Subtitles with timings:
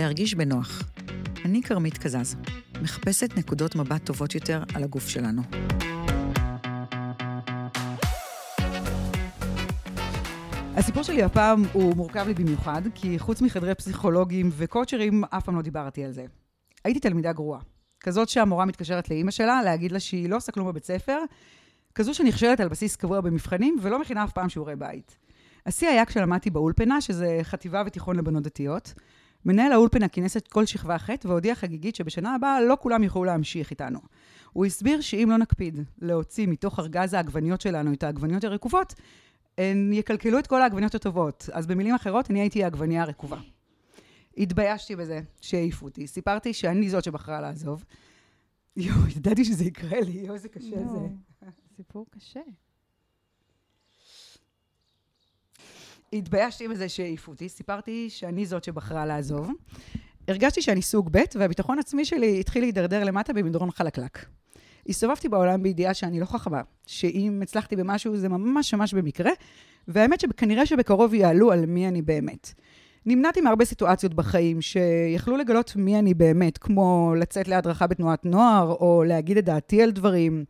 [0.00, 0.82] להרגיש בנוח.
[1.44, 2.36] אני כרמית קזז,
[2.82, 5.42] מחפשת נקודות מבט טובות יותר על הגוף שלנו.
[10.76, 15.62] הסיפור שלי הפעם הוא מורכב לי במיוחד, כי חוץ מחדרי פסיכולוגים וקואוצ'רים, אף פעם לא
[15.62, 16.24] דיברתי על זה.
[16.84, 17.60] הייתי תלמידה גרועה.
[18.00, 21.18] כזאת שהמורה מתקשרת לאימא שלה להגיד לה שהיא לא עושה כלום בבית ספר,
[21.94, 25.16] כזו שנכשלת על בסיס קבוע במבחנים ולא מכינה אף פעם שיעורי בית.
[25.66, 28.94] השיא היה כשלמדתי באולפנה, שזה חטיבה ותיכון לבנות דתיות.
[29.44, 33.70] מנהל האולפנה כינס את כל שכבה ח' והודיע חגיגית שבשנה הבאה לא כולם יוכלו להמשיך
[33.70, 33.98] איתנו.
[34.52, 38.94] הוא הסביר שאם לא נקפיד להוציא מתוך ארגז העגבניות שלנו את העגבניות הרקובות,
[39.58, 41.48] הן יקלקלו את כל העגבניות הטובות.
[41.52, 43.38] אז במילים אחרות, אני הייתי העגבנייה הרקובה.
[44.38, 46.06] התביישתי בזה שהעיפו אותי.
[46.06, 47.84] סיפרתי שאני זאת שבחרה לעזוב.
[48.76, 50.98] יואו, ידעתי שזה יקרה לי, יואו, איזה קשה זה.
[51.76, 52.40] סיפור קשה.
[56.12, 59.50] התביישתי בזה שהעיפו אותי, סיפרתי שאני זאת שבחרה לעזוב.
[60.28, 64.26] הרגשתי שאני סוג ב' והביטחון העצמי שלי התחיל להידרדר למטה במדרון חלקלק.
[64.88, 69.30] הסתובבתי בעולם בידיעה שאני לא חכמה, שאם הצלחתי במשהו זה ממש ממש במקרה,
[69.88, 72.52] והאמת שכנראה שבקרוב יעלו על מי אני באמת.
[73.06, 79.04] נמנעתי מהרבה סיטואציות בחיים שיכלו לגלות מי אני באמת, כמו לצאת להדרכה בתנועת נוער, או
[79.06, 80.44] להגיד את דעתי על דברים.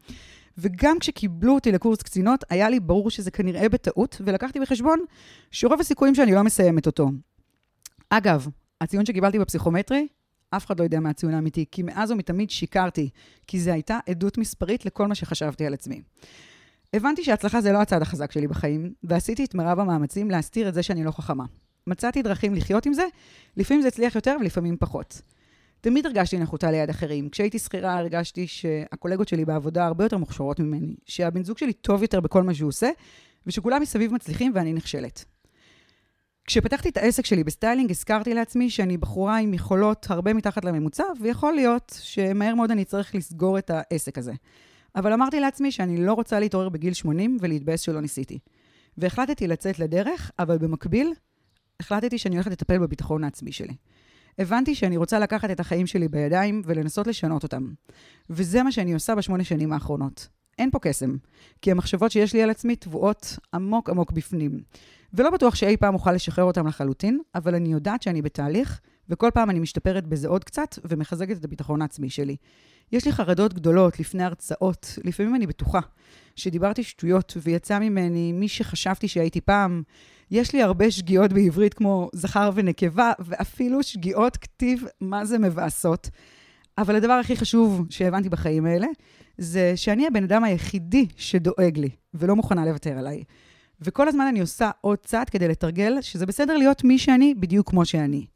[0.61, 4.99] וגם כשקיבלו אותי לקורס קצינות, היה לי ברור שזה כנראה בטעות, ולקחתי בחשבון
[5.51, 7.11] שרוב הסיכויים שאני לא מסיימת אותו.
[8.11, 8.47] אגב,
[8.81, 10.07] הציון שקיבלתי בפסיכומטרי,
[10.51, 13.11] אף אחד לא יודע מה הציון האמיתי, כי מאז ומתמיד שיקרתי,
[13.47, 16.03] כי זו הייתה עדות מספרית לכל מה שחשבתי על עצמי.
[16.95, 20.83] הבנתי שהצלחה זה לא הצד החזק שלי בחיים, ועשיתי את מרב המאמצים להסתיר את זה
[20.83, 21.45] שאני לא חכמה.
[21.87, 23.05] מצאתי דרכים לחיות עם זה,
[23.57, 25.23] לפעמים זה הצליח יותר ולפעמים פחות.
[25.81, 27.29] תמיד הרגשתי נחותה ליד אחרים.
[27.29, 32.21] כשהייתי שכירה הרגשתי שהקולגות שלי בעבודה הרבה יותר מוכשרות ממני, שהבן זוג שלי טוב יותר
[32.21, 32.91] בכל מה שהוא עושה,
[33.47, 35.25] ושכולם מסביב מצליחים ואני נכשלת.
[36.47, 41.53] כשפתחתי את העסק שלי בסטיילינג, הזכרתי לעצמי שאני בחורה עם יכולות הרבה מתחת לממוצע, ויכול
[41.53, 44.33] להיות שמהר מאוד אצטרך לסגור את העסק הזה.
[44.97, 48.39] אבל אמרתי לעצמי שאני לא רוצה להתעורר בגיל 80 ולהתבאס שלא ניסיתי.
[48.99, 51.13] והחלטתי לצאת לדרך, אבל במקביל,
[51.81, 53.75] החלטתי שאני הולכת לטפל בביטחון העצמי שלי.
[54.39, 57.73] הבנתי שאני רוצה לקחת את החיים שלי בידיים ולנסות לשנות אותם.
[58.31, 60.29] וזה מה שאני עושה בשמונה שנים האחרונות.
[60.59, 61.17] אין פה קסם,
[61.63, 64.61] כי המחשבות שיש לי על עצמי טבועות עמוק עמוק בפנים.
[65.15, 69.51] ולא בטוח שאי פעם אוכל לשחרר אותם לחלוטין, אבל אני יודעת שאני בתהליך, וכל פעם
[69.51, 72.37] אני משתפרת בזה עוד קצת, ומחזקת את הביטחון העצמי שלי.
[72.93, 75.81] יש לי חרדות גדולות לפני הרצאות, לפעמים אני בטוחה
[76.37, 79.83] שדיברתי שטויות ויצא ממני מי שחשבתי שהייתי פעם.
[80.31, 86.11] יש לי הרבה שגיאות בעברית כמו זכר ונקבה, ואפילו שגיאות כתיב מה זה מבאסות.
[86.79, 88.87] אבל הדבר הכי חשוב שהבנתי בחיים האלה,
[89.39, 93.25] זה שאני הבן אדם היחידי שדואג לי, ולא מוכנה לוותר עליי.
[93.81, 97.85] וכל הזמן אני עושה עוד צעד כדי לתרגל שזה בסדר להיות מי שאני בדיוק כמו
[97.85, 98.27] שאני.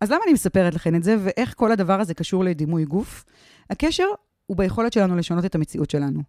[0.00, 3.24] אז למה אני מספרת לכם את זה, ואיך כל הדבר הזה קשור לדימוי גוף?
[3.70, 4.04] הקשר
[4.46, 6.22] הוא ביכולת שלנו לשנות את המציאות שלנו.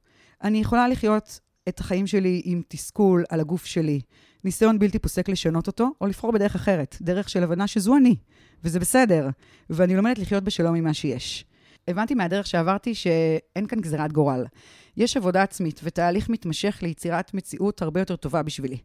[0.43, 1.39] אני יכולה לחיות
[1.69, 4.01] את החיים שלי עם תסכול על הגוף שלי,
[4.43, 8.15] ניסיון בלתי פוסק לשנות אותו, או לבחור בדרך אחרת, דרך של הבנה שזו אני,
[8.63, 9.29] וזה בסדר,
[9.69, 11.45] ואני לומדת לחיות בשלום עם מה שיש.
[11.87, 14.45] הבנתי מהדרך שעברתי שאין כאן גזירת גורל.
[14.97, 18.77] יש עבודה עצמית ותהליך מתמשך ליצירת מציאות הרבה יותר טובה בשבילי.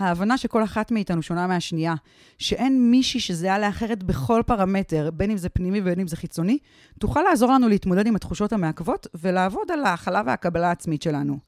[0.00, 1.94] ההבנה שכל אחת מאיתנו שונה מהשנייה,
[2.38, 6.58] שאין מישהי שזהה לאחרת בכל פרמטר, בין אם זה פנימי ובין אם זה חיצוני,
[6.98, 11.38] תוכל לעזור לנו להתמודד עם התחושות המעכבות ולעבוד על ההכלה והקבלה העצמית שלנו.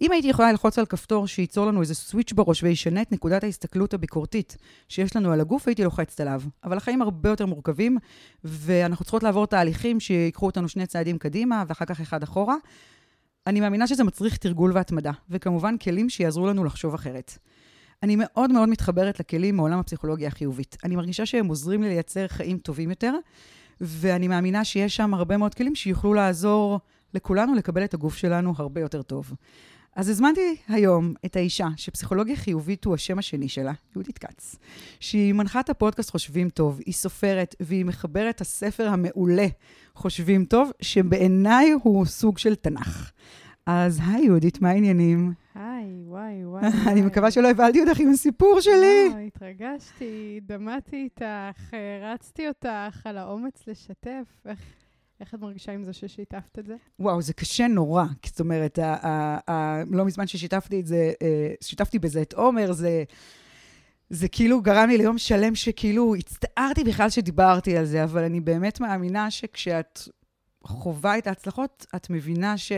[0.00, 3.94] אם הייתי יכולה ללחוץ על כפתור שייצור לנו איזה סוויץ' בראש וישנה את נקודת ההסתכלות
[3.94, 4.56] הביקורתית
[4.88, 6.42] שיש לנו על הגוף, הייתי לוחצת עליו.
[6.64, 7.98] אבל החיים הרבה יותר מורכבים,
[8.44, 12.54] ואנחנו צריכות לעבור תהליכים שיקחו אותנו שני צעדים קדימה ואחר כך אחד אחורה.
[13.46, 17.38] אני מאמינה שזה מצריך תרגול והתמדה, וכמובן כלים שיעזרו לנו לחשוב אחרת.
[18.02, 20.76] אני מאוד מאוד מתחברת לכלים מעולם הפסיכולוגיה החיובית.
[20.84, 23.14] אני מרגישה שהם עוזרים לי לייצר חיים טובים יותר,
[23.80, 26.80] ואני מאמינה שיש שם הרבה מאוד כלים שיוכלו לעזור
[27.14, 29.32] לכולנו לקבל את הגוף שלנו הרבה יותר טוב.
[29.96, 34.56] אז הזמנתי היום את האישה שפסיכולוגיה חיובית הוא השם השני שלה, יהודית כץ,
[35.00, 39.46] שהיא מנחת הפודקאסט חושבים טוב, היא סופרת והיא מחברת את הספר המעולה
[39.94, 43.10] חושבים טוב, שבעיניי הוא סוג של תנ"ך.
[43.66, 45.32] אז היי יהודית, מה העניינים?
[45.54, 46.62] היי, וואי, וואי.
[46.86, 49.08] אני מקווה שלא הבלתי אותך עם הסיפור שלי.
[49.14, 54.26] לא, התרגשתי, דמעתי איתך, רצתי אותך על האומץ לשתף.
[54.46, 54.58] איך...
[55.20, 56.76] איך את מרגישה עם זה ששיתפת את זה?
[56.98, 58.04] וואו, זה קשה נורא.
[58.26, 58.78] זאת אומרת,
[59.90, 63.04] לא מזמן ששיתפתי את זה, אה, שיתפתי בזה את עומר, זה...
[64.10, 68.80] זה כאילו גרם לי ליום שלם שכאילו הצטערתי בכלל שדיברתי על זה, אבל אני באמת
[68.80, 70.00] מאמינה שכשאת
[70.64, 72.72] חווה את ההצלחות, את מבינה ש,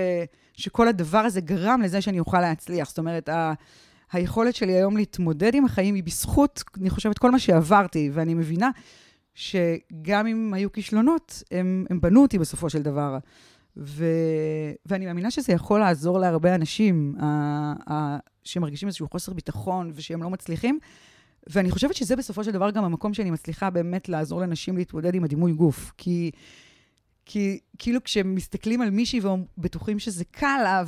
[0.53, 2.89] שכל הדבר הזה גרם לזה שאני אוכל להצליח.
[2.89, 3.53] זאת אומרת, ה,
[4.13, 8.71] היכולת שלי היום להתמודד עם החיים היא בזכות, אני חושבת, כל מה שעברתי, ואני מבינה
[9.35, 13.19] שגם אם היו כישלונות, הם, הם בנו אותי בסופו של דבר.
[13.77, 14.05] ו...
[14.87, 17.27] ואני מאמינה שזה יכול לעזור להרבה אנשים ה...
[17.93, 18.19] ה...
[18.45, 20.79] שמרגישים איזשהו חוסר ביטחון ושהם לא מצליחים.
[21.47, 25.25] ואני חושבת שזה בסופו של דבר גם המקום שאני מצליחה באמת לעזור לנשים להתמודד עם
[25.25, 25.93] הדימוי גוף.
[25.99, 26.31] כי,
[27.25, 30.83] כי כאילו כשמסתכלים על מישהי ובטוחים שזה קל לה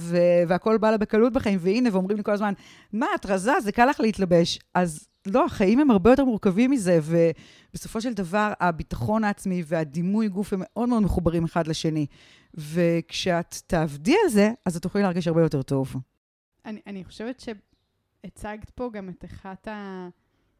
[0.49, 2.53] והכל בא לה בקלות בחיים, והנה, ואומרים לי כל הזמן,
[2.93, 4.59] מה, את רזה, זה קל לך להתלבש.
[4.75, 10.53] אז לא, החיים הם הרבה יותר מורכבים מזה, ובסופו של דבר הביטחון העצמי והדימוי גוף
[10.53, 12.07] הם מאוד מאוד מחוברים אחד לשני.
[12.55, 15.97] וכשאת תעבדי על זה, אז את תוכלי להרגיש הרבה יותר טוב.
[16.65, 19.69] אני, אני חושבת שהצגת פה גם את אחת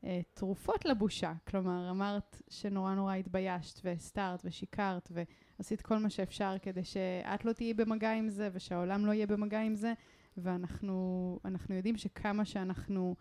[0.03, 1.33] התרופות לבושה.
[1.49, 5.13] כלומר, אמרת שנורא נורא התביישת והסתרת ושיקרת
[5.59, 9.61] ועשית כל מה שאפשר כדי שאת לא תהיי במגע עם זה ושהעולם לא יהיה במגע
[9.61, 9.93] עם זה,
[10.37, 11.39] ואנחנו
[11.71, 13.15] יודעים שכמה שאנחנו...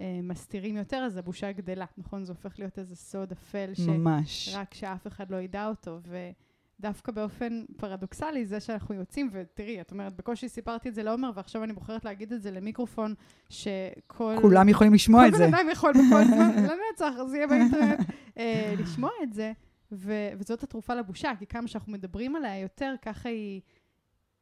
[0.00, 2.24] אה, מסתירים יותר, אז הבושה גדלה, נכון?
[2.24, 4.48] זה הופך להיות איזה סוד אפל, ממש.
[4.48, 5.98] שרק שאף אחד לא ידע אותו.
[6.78, 11.64] ודווקא באופן פרדוקסלי, זה שאנחנו יוצאים, ותראי, את אומרת, בקושי סיפרתי את זה לעומר, ועכשיו
[11.64, 13.14] אני בוחרת להגיד את זה למיקרופון,
[13.48, 14.36] שכל...
[14.40, 15.38] כולם יכולים לשמוע את זה.
[15.38, 18.00] כל בן אדם יכול בכל זמן, לנצח, זה יהיה באינטרנט,
[18.38, 19.52] אה, לשמוע את זה,
[19.92, 23.60] ו- וזאת התרופה לבושה, כי כמה שאנחנו מדברים עליה יותר, ככה היא...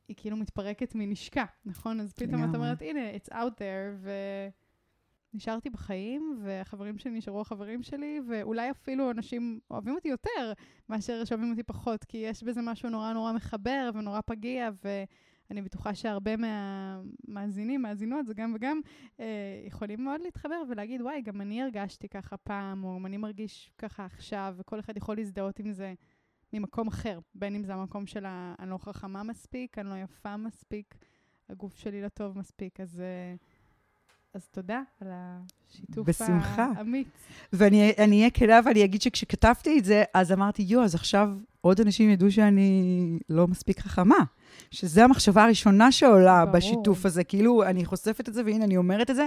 [0.09, 2.01] היא כאילו מתפרקת מנשקה, נכון?
[2.01, 4.11] אז פתאום את אומרת, הנה, it's out there, ו...
[5.35, 10.53] נשארתי בחיים, והחברים שלי נשארו החברים שלי, ואולי אפילו אנשים אוהבים אותי יותר
[10.89, 14.71] מאשר שאוהבים אותי פחות, כי יש בזה משהו נורא נורא מחבר ונורא פגיע,
[15.51, 18.81] ואני בטוחה שהרבה מהמאזינים, מאזינות, זה גם וגם,
[19.21, 24.05] אה, יכולים מאוד להתחבר ולהגיד, וואי, גם אני הרגשתי ככה פעם, או אני מרגיש ככה
[24.05, 25.95] עכשיו, וכל אחד יכול להזדהות עם זה
[26.53, 28.27] ממקום אחר, בין אם זה המקום של
[28.59, 30.95] אני לא חכמה מספיק, אני לא יפה מספיק,
[31.49, 33.01] הגוף שלי לא טוב מספיק, אז...
[33.01, 33.35] אה,
[34.35, 36.69] אז תודה על השיתוף בשמחה.
[36.77, 37.09] האמיץ.
[37.53, 42.11] ואני אהיה כנה ואני אגיד שכשכתבתי את זה, אז אמרתי, יו, אז עכשיו עוד אנשים
[42.11, 44.17] ידעו שאני לא מספיק חכמה.
[44.71, 46.57] שזו המחשבה הראשונה שעולה ברור.
[46.57, 47.25] בשיתוף הזה.
[47.25, 49.27] כאילו, אני חושפת את זה, והנה, אני אומרת את זה,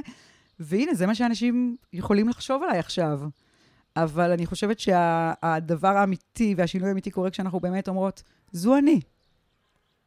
[0.59, 3.21] והנה, זה מה שאנשים יכולים לחשוב עליי עכשיו.
[3.95, 8.99] אבל אני חושבת שהדבר שה, האמיתי והשינוי האמיתי קורה כשאנחנו באמת אומרות, זו אני.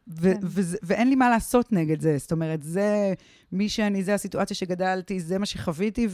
[0.09, 0.39] ו- כן.
[0.43, 2.19] ו- ואין לי מה לעשות נגד זה.
[2.19, 3.15] זאת אומרת, זה
[3.53, 6.09] מי שאני, זה הסיטואציה שגדלתי, זה מה שחוויתי,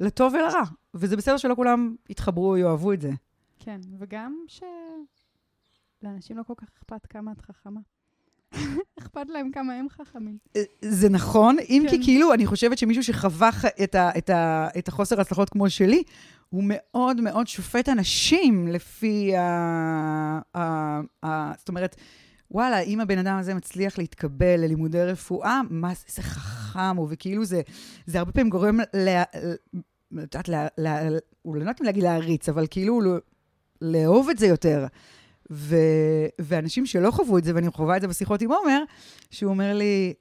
[0.00, 0.62] ולטוב ולרע.
[0.94, 3.10] וזה בסדר שלא כולם יתחברו, יאהבו את זה.
[3.58, 4.36] כן, וגם
[6.02, 7.80] שלאנשים לא כל כך אכפת כמה את חכמה.
[8.98, 10.38] אכפת להם כמה הם חכמים.
[10.56, 11.90] אה, זה נכון, אם כן.
[11.90, 13.50] כי כאילו, אני חושבת שמישהו שחווה
[13.84, 16.02] את, ה, את, ה, את החוסר הצלחות כמו שלי,
[16.48, 19.42] הוא מאוד מאוד שופט אנשים לפי ה...
[20.54, 21.96] ה, ה זאת אומרת,
[22.50, 27.60] וואלה, אם הבן אדם הזה מצליח להתקבל ללימודי רפואה, מה זה, חכם הוא, וכאילו זה,
[28.06, 29.08] זה הרבה פעמים גורם ל...
[30.22, 30.48] את יודעת,
[31.44, 33.00] אולי לא יודעת להגיד להעריץ, אבל כאילו
[33.80, 34.86] לאהוב את זה יותר.
[35.50, 35.76] ו,
[36.38, 38.82] ואנשים שלא חוו את זה, ואני חווה את זה בשיחות עם עומר,
[39.30, 40.14] שהוא אומר לי,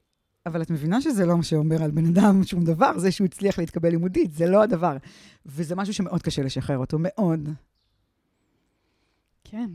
[0.45, 3.59] אבל את מבינה שזה לא מה שאומר על בן אדם שום דבר, זה שהוא הצליח
[3.59, 4.97] להתקבל לימודית, זה לא הדבר.
[5.45, 7.49] וזה משהו שמאוד קשה לשחרר אותו, מאוד.
[9.43, 9.69] כן.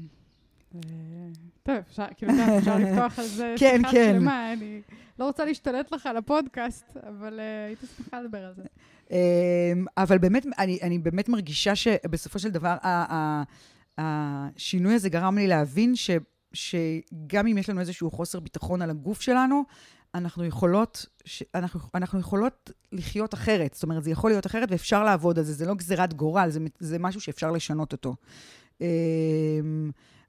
[1.71, 4.13] טוב, אפשר, כאילו, אפשר לפתוח על זה כן, שיחה כן.
[4.15, 4.81] שלמה, אני
[5.19, 8.63] לא רוצה להשתלט לך על הפודקאסט, אבל uh, הייתי שמחה לדבר על זה.
[9.09, 9.13] Um,
[10.03, 12.77] אבל באמת, אני, אני באמת מרגישה שבסופו של דבר,
[13.99, 16.11] השינוי הזה גרם לי להבין ש,
[16.53, 19.65] שגם אם יש לנו איזשהו חוסר ביטחון על הגוף שלנו,
[20.15, 21.07] אנחנו יכולות,
[21.55, 23.75] אנחנו, אנחנו יכולות לחיות אחרת.
[23.75, 25.53] זאת אומרת, זה יכול להיות אחרת ואפשר לעבוד על זה.
[25.53, 28.15] זה לא גזירת גורל, זה, זה משהו שאפשר לשנות אותו.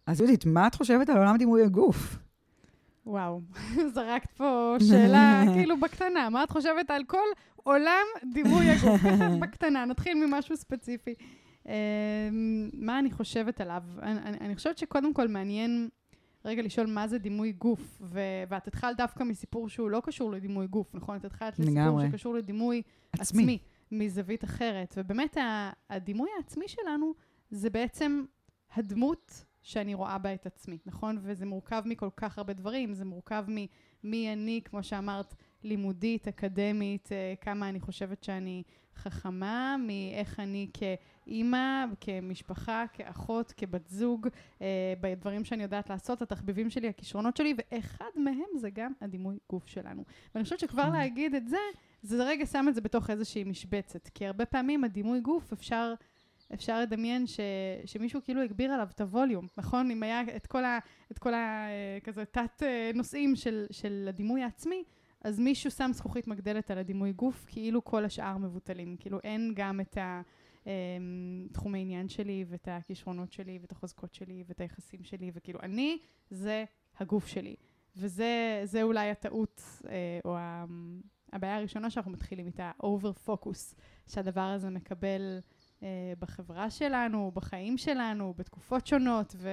[0.05, 2.17] אז יהודית, מה את חושבת על עולם דימוי הגוף?
[3.05, 3.41] וואו,
[3.93, 6.29] זרקת פה שאלה כאילו בקטנה.
[6.29, 9.01] מה את חושבת על כל עולם דימוי הגוף?
[9.01, 11.13] ככה בקטנה, נתחיל ממשהו ספציפי.
[11.63, 11.69] Uh,
[12.73, 13.83] מה אני חושבת עליו?
[14.01, 15.89] אני, אני, אני חושבת שקודם כל מעניין
[16.45, 20.67] רגע לשאול מה זה דימוי גוף, ו- ואת התחלת דווקא מסיפור שהוא לא קשור לדימוי
[20.67, 21.17] גוף, נכון?
[21.17, 22.81] את התחלת לסיפור שקשור לדימוי
[23.11, 23.43] עצמי.
[23.43, 23.57] עצמי,
[23.91, 24.93] מזווית אחרת.
[24.97, 25.37] ובאמת,
[25.89, 27.13] הדימוי העצמי שלנו
[27.51, 28.23] זה בעצם
[28.75, 31.17] הדמות שאני רואה בה את עצמי, נכון?
[31.21, 37.33] וזה מורכב מכל כך הרבה דברים, זה מורכב ממי אני, כמו שאמרת, לימודית, אקדמית, אה,
[37.41, 38.63] כמה אני חושבת שאני
[38.95, 44.27] חכמה, מאיך אני כאימא, כמשפחה, כאחות, כבת זוג,
[44.61, 49.67] אה, בדברים שאני יודעת לעשות, התחביבים שלי, הכישרונות שלי, ואחד מהם זה גם הדימוי גוף
[49.67, 50.03] שלנו.
[50.35, 50.95] ואני חושבת שכבר נכון.
[50.95, 51.57] להגיד את זה,
[52.01, 55.93] זה רגע שם את זה בתוך איזושהי משבצת, כי הרבה פעמים הדימוי גוף אפשר...
[56.53, 57.39] אפשר לדמיין ש,
[57.85, 59.91] שמישהו כאילו הגביר עליו את הווליום, נכון?
[59.91, 60.79] אם היה את כל, ה,
[61.11, 61.67] את כל ה,
[62.03, 64.83] כזה תת אה, נושאים של, של הדימוי העצמי,
[65.23, 68.95] אז מישהו שם זכוכית מגדלת על הדימוי גוף, כאילו כל השאר מבוטלים.
[68.99, 70.21] כאילו אין גם את, ה,
[70.67, 70.71] אה,
[71.51, 75.97] תחום העניין שלי, ואת הכישרונות שלי, ואת החוזקות שלי, ואת היחסים שלי, וכאילו, אני
[76.29, 76.65] זה
[76.99, 77.55] הגוף שלי.
[77.95, 80.37] וזה אולי הטעות, אה, או
[81.33, 82.71] הבעיה הראשונה שאנחנו מתחילים איתה,
[83.23, 83.75] פוקוס,
[84.07, 85.39] שהדבר הזה מקבל אה,
[86.19, 89.49] בחברה שלנו, בחיים שלנו, בתקופות שונות, ו,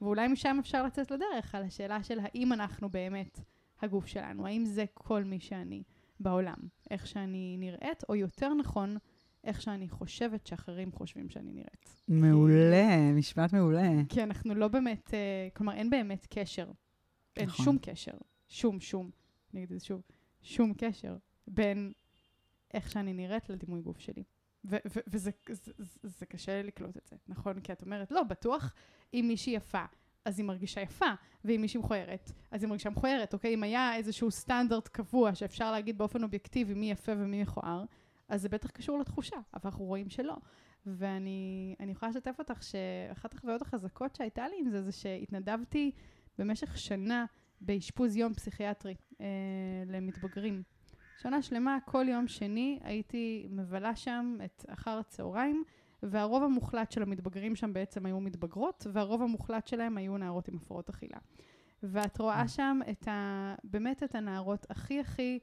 [0.00, 3.40] ואולי משם אפשר לצאת לדרך על השאלה של האם אנחנו באמת
[3.82, 5.82] הגוף שלנו, האם זה כל מי שאני
[6.20, 6.56] בעולם,
[6.90, 8.96] איך שאני נראית, או יותר נכון,
[9.44, 12.02] איך שאני חושבת שאחרים חושבים שאני נראית.
[12.08, 13.90] מעולה, משפט מעולה.
[14.08, 16.70] כי אנחנו לא באמת, אה, כלומר, אין באמת קשר.
[17.36, 17.64] אין נכון.
[17.64, 18.12] שום קשר.
[18.48, 19.10] שום, שום.
[19.54, 20.02] אני אגיד את זה שוב.
[20.42, 21.92] שום קשר בין
[22.74, 24.22] איך שאני נראית לדימוי גוף שלי.
[25.06, 27.60] וזה זה, זה, זה קשה לקלוט את זה, נכון?
[27.60, 28.74] כי את אומרת, לא, בטוח
[29.14, 29.84] אם מישהי יפה,
[30.24, 31.06] אז היא מרגישה יפה,
[31.44, 33.54] ואם מישהי מכוערת, אז היא מרגישה מכוערת, אוקיי?
[33.54, 37.84] אם היה איזשהו סטנדרט קבוע שאפשר להגיד באופן אובייקטיבי מי יפה ומי מכוער,
[38.28, 40.36] אז זה בטח קשור לתחושה, אבל אנחנו רואים שלא.
[40.86, 45.90] ואני יכולה לשתף אותך שאחת החוויות החזקות שהייתה לי עם זה, זה שהתנדבתי
[46.38, 47.24] במשך שנה
[47.60, 49.26] באשפוז יום פסיכיאטרי אה,
[49.86, 50.62] למתבגרים.
[51.18, 55.64] שנה שלמה, כל יום שני הייתי מבלה שם את אחר הצהריים,
[56.02, 60.88] והרוב המוחלט של המתבגרים שם בעצם היו מתבגרות, והרוב המוחלט שלהם היו נערות עם הפרעות
[60.88, 61.18] אכילה.
[61.82, 62.48] ואת רואה אה.
[62.48, 63.54] שם את ה...
[63.64, 65.38] באמת את הנערות הכי הכי...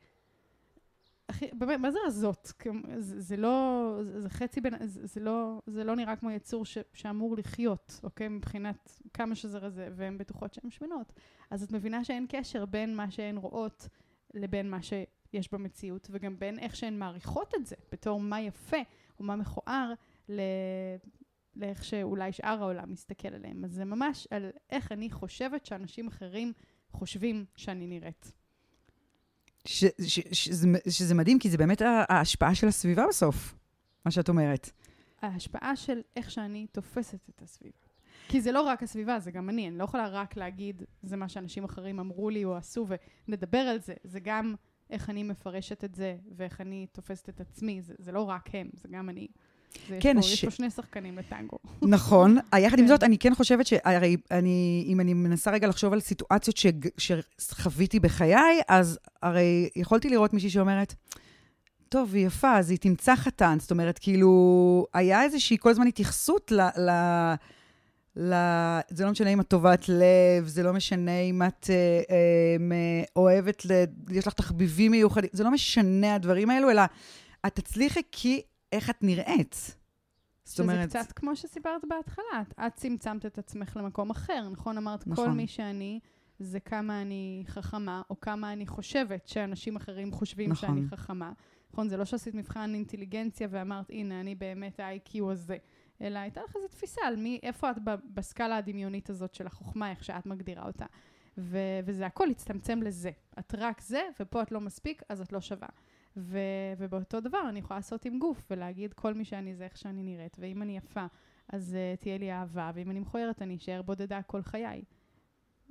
[1.30, 2.54] הכי, באמת, מה זה רזות?
[2.98, 6.66] זה, זה לא, זה, זה חצי בין, זה, זה לא, זה לא נראה כמו יצור
[6.66, 8.28] ש, שאמור לחיות, אוקיי?
[8.28, 11.14] מבחינת כמה שזה רזה, והן בטוחות שהן שמנות.
[11.52, 13.88] אז את מבינה שאין קשר בין מה שהן רואות
[14.34, 14.82] לבין מה
[15.34, 18.78] שיש במציאות, וגם בין איך שהן מעריכות את זה, בתור מה יפה
[19.20, 19.94] או מה מכוער,
[20.30, 20.42] ל...
[21.56, 23.66] לאיך שאולי שאר העולם מסתכל עליהם.
[23.66, 26.54] אז זה ממש על איך אני חושבת שאנשים אחרים
[26.92, 28.32] חושבים שאני נראית.
[29.66, 33.56] ש, ש, ש, שזה, שזה מדהים, כי זה באמת ההשפעה של הסביבה בסוף,
[34.06, 34.70] מה שאת אומרת.
[35.22, 37.78] ההשפעה של איך שאני תופסת את הסביבה.
[38.28, 39.68] כי זה לא רק הסביבה, זה גם אני.
[39.68, 42.88] אני לא יכולה רק להגיד, זה מה שאנשים אחרים אמרו לי או עשו,
[43.28, 43.94] ונדבר על זה.
[44.04, 44.56] זה גם
[44.94, 47.82] איך אני מפרשת את זה, ואיך אני תופסת את עצמי.
[47.82, 49.28] זה, זה לא רק הם, זה גם אני.
[50.00, 50.34] כן, יש, פה, ש...
[50.34, 51.58] יש פה שני שחקנים לטנגו.
[51.82, 52.38] נכון.
[52.60, 52.88] יחד עם כן.
[52.88, 57.12] זאת, אני כן חושבת שהרי אני, אם אני מנסה רגע לחשוב על סיטואציות ש...
[57.38, 60.96] שחוויתי בחיי, אז הרי יכולתי לראות מישהי שאומרת,
[61.90, 63.58] טוב, היא יפה, אז היא תמצא חתן.
[63.60, 66.62] זאת אומרת, כאילו, היה איזושהי כל הזמן התייחסות ל...
[66.62, 66.90] ל...
[68.16, 68.34] ל...
[68.90, 73.66] זה לא משנה אם את טובת לב, זה לא משנה אם את אה, אה, אוהבת,
[73.66, 73.72] ל...
[74.10, 76.82] יש לך תחביבים מיוחדים, זה לא משנה הדברים האלו, אלא
[77.48, 78.42] את תצליחי כי
[78.72, 79.76] איך את נראית.
[80.46, 80.90] זאת אומרת...
[80.90, 84.78] שזה קצת כמו שסיפרת בהתחלה, את, את צמצמת את עצמך למקום אחר, נכון?
[84.78, 85.26] אמרת, נכון.
[85.26, 86.00] כל מי שאני,
[86.40, 90.70] זה כמה אני חכמה, או כמה אני חושבת שאנשים אחרים חושבים נכון.
[90.70, 91.32] שאני חכמה.
[91.72, 91.90] נכון?
[91.90, 95.58] זה לא שעשית מבחן אינטליגנציה ואמרת, הנה, אני באמת ה-IQ הזה.
[96.04, 97.76] אלא הייתה לך איזו תפיסה על מי, איפה את
[98.14, 100.86] בסקאלה הדמיונית הזאת של החוכמה, איך שאת מגדירה אותה.
[101.38, 103.12] ו- וזה הכל הצטמצם לזה.
[103.40, 105.68] את רק זה, ופה את לא מספיק, אז את לא שווה.
[106.18, 110.04] ו- ובאותו דבר אני יכולה לעשות עם גוף ולהגיד כל מי שאני זה איך שאני
[110.04, 111.06] נראית, ואם אני יפה
[111.50, 114.84] אז uh, תהיה לי אהבה, ואם אני מכוערת אני אשאר בודדה כל חיי.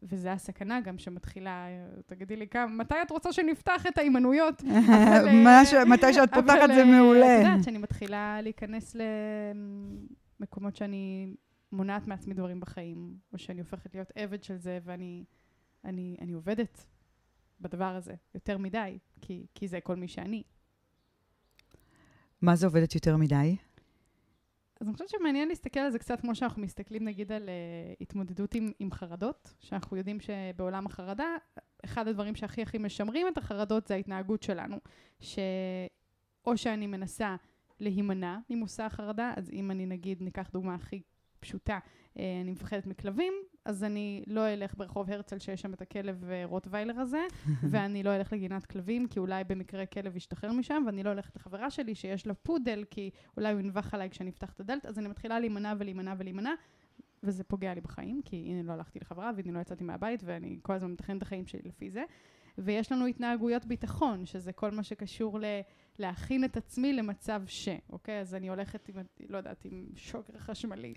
[0.03, 1.67] וזה הסכנה גם שמתחילה,
[2.07, 4.63] תגידי לי כמה, מתי את רוצה שנפתח את ההימנויות?
[4.65, 7.41] אה, מתי שאת פותחת זה מעולה.
[7.41, 8.97] את יודעת שאני מתחילה להיכנס
[10.43, 11.35] למקומות שאני
[11.73, 15.25] מונעת מעצמי דברים בחיים, או שאני הופכת להיות עבד של זה, ואני
[15.85, 16.87] אני, אני עובדת
[17.61, 20.43] בדבר הזה יותר מדי, כי, כי זה כל מי שאני.
[22.43, 23.57] מה זה עובדת יותר מדי?
[24.81, 28.55] אז אני חושבת שמעניין להסתכל על זה קצת כמו שאנחנו מסתכלים נגיד על uh, התמודדות
[28.55, 31.37] עם, עם חרדות, שאנחנו יודעים שבעולם החרדה,
[31.85, 34.77] אחד הדברים שהכי הכי משמרים את החרדות זה ההתנהגות שלנו,
[35.21, 37.37] שאו שאני מנסה
[37.83, 41.03] להימנע ממושא החרדה, אז אם אני נגיד, ניקח דוגמה הכי
[41.41, 43.33] פשוטה, uh, אני מפחדת מכלבים,
[43.65, 47.27] אז אני לא אלך ברחוב הרצל שיש שם את הכלב אה, רוטוויילר הזה,
[47.71, 51.71] ואני לא אלך לגינת כלבים, כי אולי במקרה כלב ישתחרר משם, ואני לא הולכת לחברה
[51.71, 55.09] שלי שיש לה פודל, כי אולי הוא ינבח עליי כשאני אפתח את הדלת, אז אני
[55.09, 56.53] מתחילה להימנע ולהימנע ולהימנע,
[57.23, 60.73] וזה פוגע לי בחיים, כי הנה לא הלכתי לחברה, והנה לא יצאתי מהבית, ואני כל
[60.73, 62.05] הזמן מתכנן את החיים שלי לפי זה.
[62.59, 65.45] ויש לנו התנהגויות ביטחון, שזה כל מה שקשור ל...
[65.99, 68.21] להכין את עצמי למצב ש, אוקיי?
[68.21, 68.95] אז אני הולכת עם,
[69.29, 70.95] לא יודעת, עם שוקר חשמלי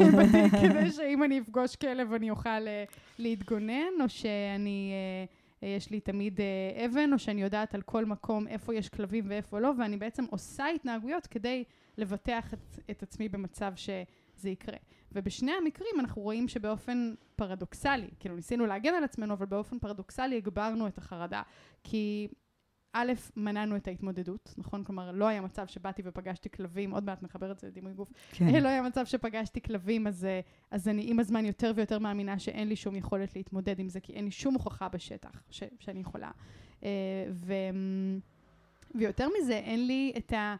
[0.62, 4.92] כדי שאם אני אפגוש כלב אני אוכל uh, להתגונן, או שאני,
[5.60, 9.24] uh, יש לי תמיד uh, אבן, או שאני יודעת על כל מקום איפה יש כלבים
[9.28, 11.64] ואיפה לא, ואני בעצם עושה התנהגויות כדי
[11.98, 14.76] לבטח את, את עצמי במצב שזה יקרה.
[15.12, 20.86] ובשני המקרים אנחנו רואים שבאופן פרדוקסלי, כאילו ניסינו להגן על עצמנו, אבל באופן פרדוקסלי הגברנו
[20.86, 21.42] את החרדה.
[21.84, 22.28] כי
[22.96, 24.84] א', מנענו את ההתמודדות, נכון?
[24.84, 28.08] כלומר, לא היה מצב שבאתי ופגשתי כלבים, עוד מעט נחבר את זה לדימוי גוף.
[28.32, 28.62] כן.
[28.62, 32.68] לא היה מצב שפגשתי כלבים, אז, אה, אז אני עם הזמן יותר ויותר מאמינה שאין
[32.68, 36.30] לי שום יכולת להתמודד עם זה, כי אין לי שום הוכחה בשטח ש, שאני יכולה.
[36.84, 36.88] אה,
[37.30, 37.54] ו,
[38.94, 40.56] ויותר מזה, אין לי את, ה,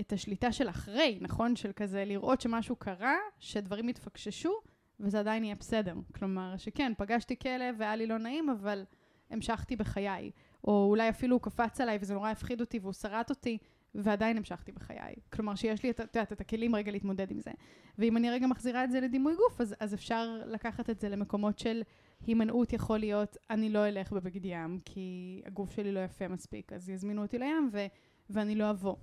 [0.00, 1.56] את השליטה של אחרי, נכון?
[1.56, 4.52] של כזה לראות שמשהו קרה, שדברים התפקששו,
[5.00, 5.94] וזה עדיין יהיה בסדר.
[6.14, 8.84] כלומר, שכן, פגשתי כלב והיה לי לא נעים, אבל
[9.30, 10.30] המשכתי בחיי.
[10.64, 13.58] או אולי אפילו הוא קפץ עליי וזה נורא הפחיד אותי והוא שרט אותי,
[13.94, 15.14] ועדיין המשכתי בחיי.
[15.32, 17.50] כלומר, שיש לי את, את, את, את הכלים רגע להתמודד עם זה.
[17.98, 21.58] ואם אני רגע מחזירה את זה לדימוי גוף, אז, אז אפשר לקחת את זה למקומות
[21.58, 21.82] של
[22.26, 26.90] הימנעות יכול להיות, אני לא אלך בבגד ים, כי הגוף שלי לא יפה מספיק, אז
[26.90, 27.86] יזמינו אותי לים ו,
[28.30, 28.96] ואני לא אבוא.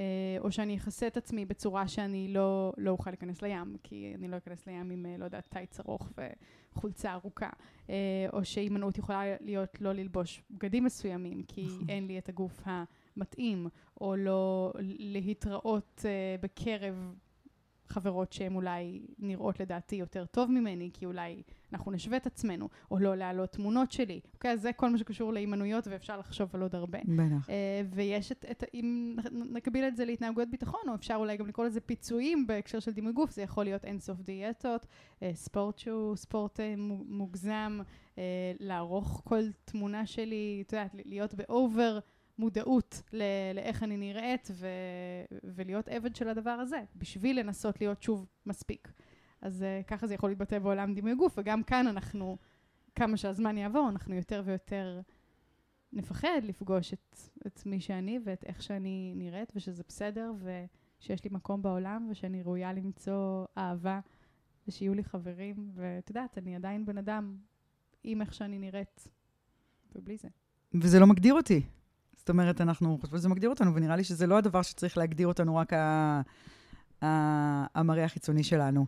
[0.00, 0.04] אה,
[0.40, 4.36] או שאני אכסה את עצמי בצורה שאני לא, לא אוכל להיכנס לים, כי אני לא
[4.36, 6.12] אכנס לים עם, אה, לא יודעת, טייץ ארוך
[6.76, 7.50] וחולצה ארוכה.
[7.90, 7.94] אה,
[8.32, 11.88] או שהימנעות יכולה להיות לא ללבוש בגדים מסוימים, כי נכון.
[11.88, 13.68] אין לי את הגוף המתאים,
[14.00, 16.04] או לא להתראות
[16.40, 17.14] בקרב
[17.88, 22.98] חברות שהן אולי נראות לדעתי יותר טוב ממני, כי אולי אנחנו נשווה את עצמנו, או
[22.98, 24.20] לא להעלות תמונות שלי.
[24.34, 26.98] אוקיי, אז זה כל מה שקשור להימנויות, ואפשר לחשוב על עוד הרבה.
[27.04, 27.48] בטח.
[27.48, 27.50] Uh,
[27.94, 31.80] ויש את, את, אם נקביל את זה להתנהגויות ביטחון, או אפשר אולי גם לקרוא לזה
[31.80, 36.62] פיצויים בהקשר של דימוי גוף, זה יכול להיות אינסוף דיאטות, uh, ספורט שהוא ספורט uh,
[37.06, 37.80] מוגזם,
[38.14, 38.18] uh,
[38.60, 41.98] לערוך כל תמונה שלי, את יודעת, להיות באובר.
[42.38, 43.02] מודעות
[43.54, 44.66] לאיך אני נראית ו-
[45.44, 48.92] ולהיות עבד של הדבר הזה, בשביל לנסות להיות שוב מספיק.
[49.40, 52.36] אז uh, ככה זה יכול להתבטא בעולם דימוי גוף, וגם כאן אנחנו,
[52.94, 55.00] כמה שהזמן יעבור, אנחנו יותר ויותר
[55.92, 61.62] נפחד לפגוש את, את מי שאני ואת איך שאני נראית, ושזה בסדר, ושיש לי מקום
[61.62, 64.00] בעולם, ושאני ראויה למצוא אהבה,
[64.68, 67.36] ושיהיו לי חברים, ואת יודעת, אני עדיין בן אדם
[68.04, 69.08] עם איך שאני נראית,
[69.94, 70.28] ובלי זה.
[70.74, 71.62] וזה לא מגדיר אותי.
[72.24, 75.56] זאת אומרת, אנחנו חושבים שזה מגדיר אותנו, ונראה לי שזה לא הדבר שצריך להגדיר אותנו,
[75.56, 76.20] רק ה...
[77.74, 78.86] המראה החיצוני שלנו.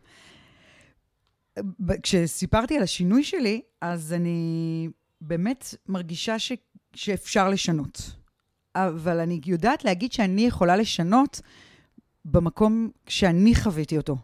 [2.03, 4.88] כשסיפרתי על השינוי שלי, אז אני
[5.20, 6.53] באמת מרגישה ש...
[6.94, 8.16] שאפשר לשנות.
[8.75, 11.40] אבל אני יודעת להגיד שאני יכולה לשנות
[12.25, 14.16] במקום שאני חוויתי אותו.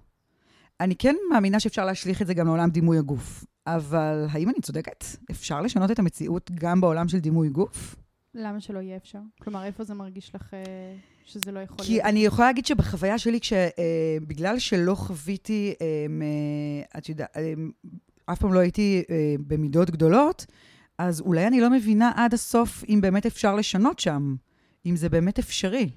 [0.81, 3.45] אני כן מאמינה שאפשר להשליך את זה גם לעולם דימוי הגוף.
[3.67, 5.05] אבל האם אני צודקת?
[5.31, 7.97] אפשר לשנות את המציאות גם בעולם של דימוי גוף?
[8.35, 9.19] למה שלא יהיה אפשר?
[9.41, 12.07] כלומר, איפה זה מרגיש לך אה, שזה לא יכול כי להיות?
[12.07, 17.37] אני יכולה להגיד שבחוויה שלי, אה, בגלל שלא חוויתי, אה, את יודעת,
[18.27, 19.03] אף פעם לא הייתי
[19.47, 20.47] במידות גדולות,
[20.99, 24.37] אז אולי אני לא מבינה עד הסוף אם באמת אפשר לשנות שם,
[24.87, 25.91] אם זה באמת אפשרי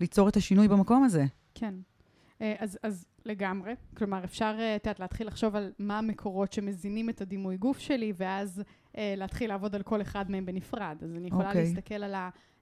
[0.00, 1.24] ליצור את השינוי במקום הזה.
[1.54, 1.74] כן.
[2.40, 3.74] אז, אז לגמרי.
[3.96, 8.62] כלומר, אפשר, את יודעת, להתחיל לחשוב על מה המקורות שמזינים את הדימוי גוף שלי, ואז
[8.98, 10.96] להתחיל לעבוד על כל אחד מהם בנפרד.
[11.02, 11.48] אז אני יכולה okay.
[11.48, 11.64] אוקיי.
[11.64, 12.14] להסתכל על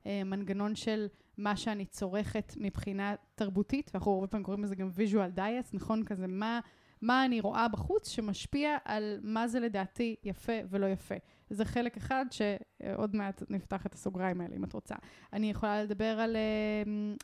[0.05, 1.07] המנגנון של
[1.38, 6.05] מה שאני צורכת מבחינה תרבותית, ואנחנו הרבה פעמים קוראים לזה גם visual diets, נכון?
[6.05, 6.61] כזה מה,
[7.03, 11.14] מה אני רואה בחוץ שמשפיע על מה זה לדעתי יפה ולא יפה.
[11.51, 14.95] זה חלק אחד שעוד מעט נפתח את הסוגריים האלה, אם את רוצה.
[15.33, 16.43] אני יכולה לדבר על, אה,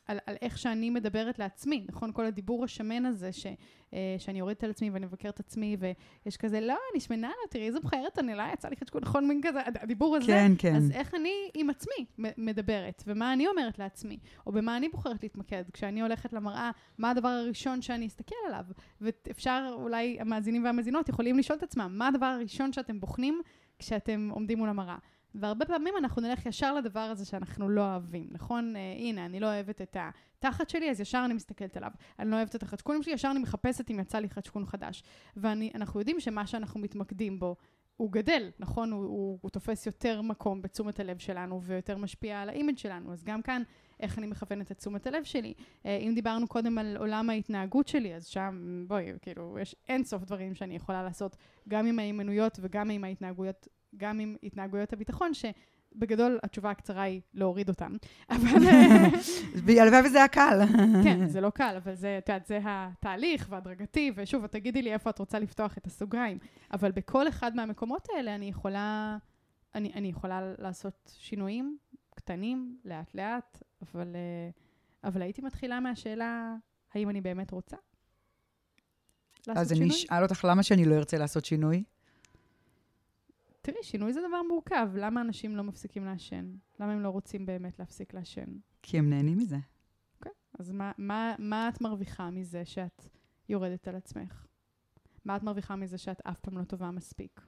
[0.07, 2.12] על, על איך שאני מדברת לעצמי, נכון?
[2.12, 3.47] כל הדיבור השמן הזה, ש,
[3.95, 7.51] אה, שאני יורדת על עצמי ואני מבקרת את עצמי, ויש כזה, לא, אני שמנה, לא,
[7.51, 10.27] תראי איזה מכוערת אני, לא, יצא לי חשקון, נכון, מין כזה, הדיבור הזה.
[10.27, 10.75] כן, כן.
[10.75, 15.65] אז איך אני עם עצמי מדברת, ומה אני אומרת לעצמי, או במה אני בוחרת להתמקד.
[15.73, 18.65] כשאני הולכת למראה, מה הדבר הראשון שאני אסתכל עליו?
[19.01, 23.43] ואפשר, אולי המאזינים והמאזינות יכולים לשאול את עצמם, מה הדבר הראשון שאתם בוחנים
[23.79, 24.97] כשאתם עומדים מול המראה.
[25.35, 28.77] והרבה פעמים אנחנו נלך ישר לדבר הזה שאנחנו לא אוהבים, נכון?
[28.77, 29.97] אה, הנה, אני לא אוהבת את
[30.39, 31.91] התחת שלי, אז ישר אני מסתכלת עליו.
[32.19, 35.03] אני לא אוהבת את החדשקונים שלי, ישר אני מחפשת אם יצא לי חדשקון חדש.
[35.37, 37.57] ואנחנו יודעים שמה שאנחנו מתמקדים בו,
[37.97, 38.93] הוא גדל, נכון?
[38.93, 43.12] הוא, הוא, הוא תופס יותר מקום בתשומת הלב שלנו ויותר משפיע על האימג' שלנו.
[43.12, 43.62] אז גם כאן,
[44.01, 45.55] איך אני מכוונת את תשומת הלב שלי.
[45.87, 50.25] אה, אם דיברנו קודם על עולם ההתנהגות שלי, אז שם, בואי, כאילו, יש אין סוף
[50.25, 51.37] דברים שאני יכולה לעשות,
[51.69, 57.69] גם עם ההימנויות וגם עם ההתנהגויות, גם עם התנהגויות הביטחון, שבגדול התשובה הקצרה היא להוריד
[57.69, 57.97] אותם.
[58.31, 58.67] אבל...
[58.67, 60.61] אה, הלוואי וזה היה קל.
[61.05, 64.93] כן, זה לא קל, אבל זה, את יודעת, זה התהליך והדרגתי, ושוב, את תגידי לי
[64.93, 66.39] איפה את רוצה לפתוח את הסוגריים.
[66.73, 69.17] אבל בכל אחד מהמקומות האלה אני יכולה,
[69.75, 71.77] אני, אני יכולה לעשות שינויים
[72.15, 74.51] קטנים, לאט-לאט, אבל, אה,
[75.05, 76.55] אבל הייתי מתחילה מהשאלה,
[76.95, 77.77] האם אני באמת רוצה
[79.47, 79.85] לעשות אז שינוי?
[79.85, 81.85] אני אשאל אותך למה שאני לא ארצה לעשות שינוי.
[83.62, 84.89] תראי, שינוי זה דבר מורכב.
[84.95, 86.53] למה אנשים לא מפסיקים לעשן?
[86.81, 88.47] למה הם לא רוצים באמת להפסיק לעשן?
[88.83, 89.57] כי הם נהנים מזה.
[90.19, 90.33] אוקיי.
[90.59, 93.09] אז מה, מה, מה את מרוויחה מזה שאת
[93.49, 94.47] יורדת על עצמך?
[95.25, 97.41] מה את מרוויחה מזה שאת אף פעם לא טובה מספיק?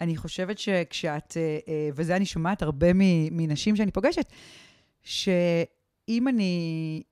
[0.00, 2.86] אני חושבת שכשאת, אה, אה, וזה אני שומעת הרבה
[3.30, 4.32] מנשים שאני פוגשת,
[5.02, 7.02] שאם אני,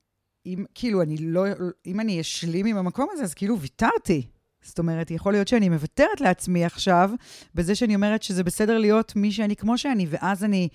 [0.45, 1.45] אם, כאילו, אני לא,
[1.85, 4.27] אם אני אשלים עם המקום הזה, אז כאילו ויתרתי.
[4.61, 7.11] זאת אומרת, יכול להיות שאני מוותרת לעצמי עכשיו,
[7.55, 10.69] בזה שאני אומרת שזה בסדר להיות מי שאני כמו שאני, ואז אני,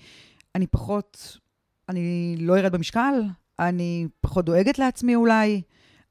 [0.55, 1.37] אני פחות,
[1.89, 3.13] אני לא ארד במשקל,
[3.59, 5.61] אני פחות דואגת לעצמי אולי,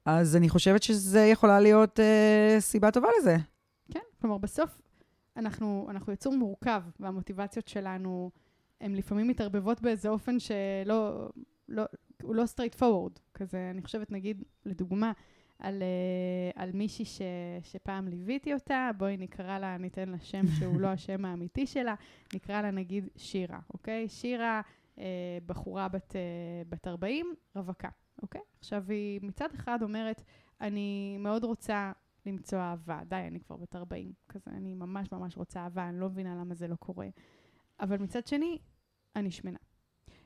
[0.04, 3.36] אז אני חושבת שזה יכולה להיות אה, סיבה טובה לזה.
[3.92, 4.70] כן, כלומר, בסוף
[5.36, 8.30] אנחנו, אנחנו יצור מורכב, והמוטיבציות שלנו
[8.80, 11.28] הן לפעמים מתערבבות באיזה אופן שלא,
[11.68, 11.82] לא,
[12.22, 13.20] הוא לא straight forward.
[13.34, 15.12] כזה, אני חושבת, נגיד, לדוגמה,
[15.58, 17.22] על, uh, על מישהי ש,
[17.62, 21.94] שפעם ליוויתי אותה, בואי נקרא לה, ניתן לה שם שהוא לא השם האמיתי שלה,
[22.34, 24.08] נקרא לה נגיד שירה, אוקיי?
[24.08, 24.60] שירה,
[24.96, 25.00] uh,
[25.46, 27.88] בחורה בת, uh, בת 40, רווקה,
[28.22, 28.40] אוקיי?
[28.58, 30.22] עכשיו, היא מצד אחד אומרת,
[30.60, 31.92] אני מאוד רוצה
[32.26, 33.00] למצוא אהבה.
[33.08, 34.12] די, אני כבר בת 40.
[34.28, 37.08] כזה, אני ממש ממש רוצה אהבה, אני לא מבינה למה זה לא קורה.
[37.80, 38.58] אבל מצד שני,
[39.16, 39.58] אני שמנה.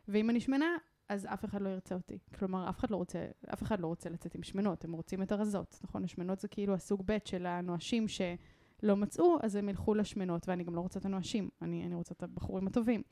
[0.09, 0.77] ואם אני שמנה,
[1.09, 2.19] אז אף אחד לא ירצה אותי.
[2.39, 5.33] כלומר, אף אחד לא רוצה, אף אחד לא רוצה לצאת עם שמנות, הם רוצים את
[5.33, 6.05] הרזות, נכון?
[6.05, 10.75] השמנות זה כאילו הסוג ב' של הנואשים שלא מצאו, אז הם ילכו לשמנות, ואני גם
[10.75, 13.03] לא רוצה את הנואשים, אני, אני רוצה את הבחורים הטובים.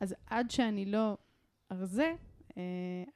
[0.00, 1.16] אז עד שאני לא
[1.72, 2.12] ארזה,
[2.56, 2.62] אה,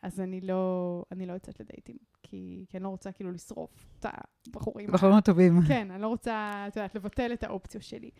[0.02, 4.06] אז אני לא, אני לא יוצאת לדייטים, כי, כי אני לא רוצה כאילו לשרוף את
[4.48, 4.86] הבחורים.
[4.92, 5.60] בחורים הטובים.
[5.68, 8.10] כן, אני לא רוצה, את יודעת, לבטל את האופציות שלי.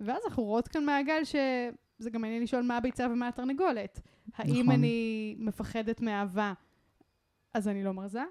[0.00, 1.24] ואז אנחנו רואות כאן מעגל
[1.98, 4.00] שזה גם מעניין לשאול מה הביצה ומה התרנגולת.
[4.36, 4.74] האם נכון.
[4.74, 6.52] אני מפחדת מאהבה,
[7.54, 8.22] אז אני לא מרזה?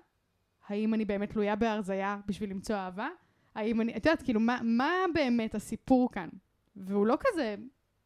[0.67, 3.07] האם אני באמת תלויה בהרזייה בשביל למצוא אהבה?
[3.55, 6.29] האם אני, את יודעת, כאילו, מה, מה באמת הסיפור כאן?
[6.75, 7.55] והוא לא כזה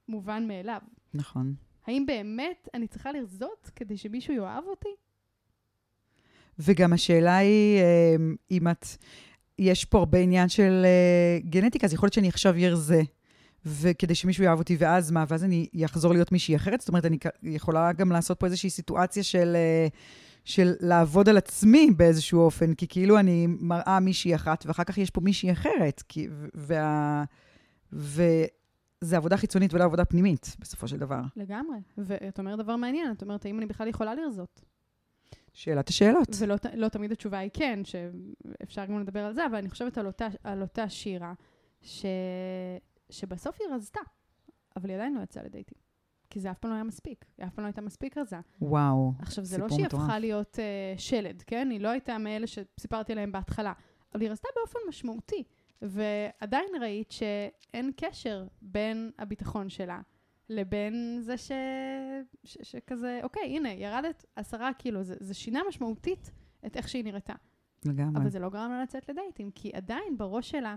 [0.08, 0.82] מובן מאליו.
[1.14, 1.54] נכון.
[1.88, 4.90] האם באמת אני צריכה לרזות כדי שמישהו יאהב אותי?
[6.60, 8.16] וגם השאלה היא, אה,
[8.52, 8.86] אם את,
[9.60, 13.02] יש פה הרבה עניין של אה, גנטיקה, אז יכול להיות שאני עכשיו ארזה,
[13.66, 16.80] וכדי שמישהו יאהב אותי, ואז מה, ואז אני אחזור להיות מישהי אחרת?
[16.80, 19.88] זאת אומרת, אני יכולה גם לעשות פה איזושהי סיטואציה של, אה,
[20.46, 25.10] של לעבוד על עצמי באיזשהו אופן, כי כאילו אני מראה מישהי אחת, ואחר כך יש
[25.10, 27.24] פה מישהי אחרת, כי, וה...
[27.94, 31.22] וזה עבודה חיצונית ולא עבודה פנימית, בסופו של דבר.
[31.36, 31.78] לגמרי.
[31.98, 34.62] ואת אומרת דבר מעניין, את אומרת, האם אני בכלל יכולה לרזות?
[35.54, 36.28] שאלת השאלות.
[36.40, 40.08] ולא לא תמיד התשובה היא כן, שאפשר גם לדבר על זה, אבל אני חושבת על
[40.08, 41.34] אותה, על אותה שירה,
[41.82, 42.06] ש,
[43.10, 44.00] שבסוף היא רזתה,
[44.76, 45.78] אבל היא עדיין לא יצאה לדייטים.
[46.30, 48.38] כי זה אף פעם לא היה מספיק, היא אף פעם לא הייתה מספיק רזה.
[48.62, 50.04] וואו, עכשיו, זה לא שהיא מטורף.
[50.04, 51.70] הפכה להיות uh, שלד, כן?
[51.72, 53.74] היא לא הייתה מאלה שסיפרתי עליהם בהתחלה,
[54.14, 55.44] אבל היא רזתה באופן משמעותי.
[55.82, 60.02] ועדיין ראית שאין קשר בין הביטחון שלה
[60.50, 61.52] לבין זה ש...
[62.44, 62.58] ש...
[62.62, 66.32] שכזה, אוקיי, הנה, ירדת עשרה קילו, זה, זה שינה משמעותית
[66.66, 67.34] את איך שהיא נראתה.
[67.86, 68.22] לגמרי.
[68.22, 70.76] אבל זה לא גרם לה לצאת לדייטים, כי עדיין בראש שלה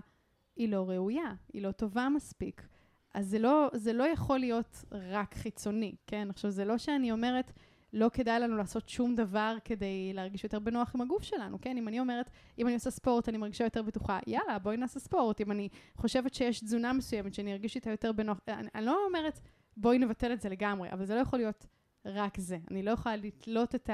[0.55, 2.67] היא לא ראויה, היא לא טובה מספיק.
[3.13, 6.27] אז זה לא, זה לא יכול להיות רק חיצוני, כן?
[6.29, 7.53] עכשיו, זה לא שאני אומרת,
[7.93, 11.77] לא כדאי לנו לעשות שום דבר כדי להרגיש יותר בנוח עם הגוף שלנו, כן?
[11.77, 15.41] אם אני אומרת, אם אני עושה ספורט, אני מרגישה יותר בטוחה, יאללה, בואי נעשה ספורט.
[15.41, 19.39] אם אני חושבת שיש תזונה מסוימת שאני ארגיש איתה יותר בנוח, אני, אני לא אומרת,
[19.77, 21.65] בואי נבטל את זה לגמרי, אבל זה לא יכול להיות
[22.05, 22.57] רק זה.
[22.71, 23.89] אני לא יכולה לתלות את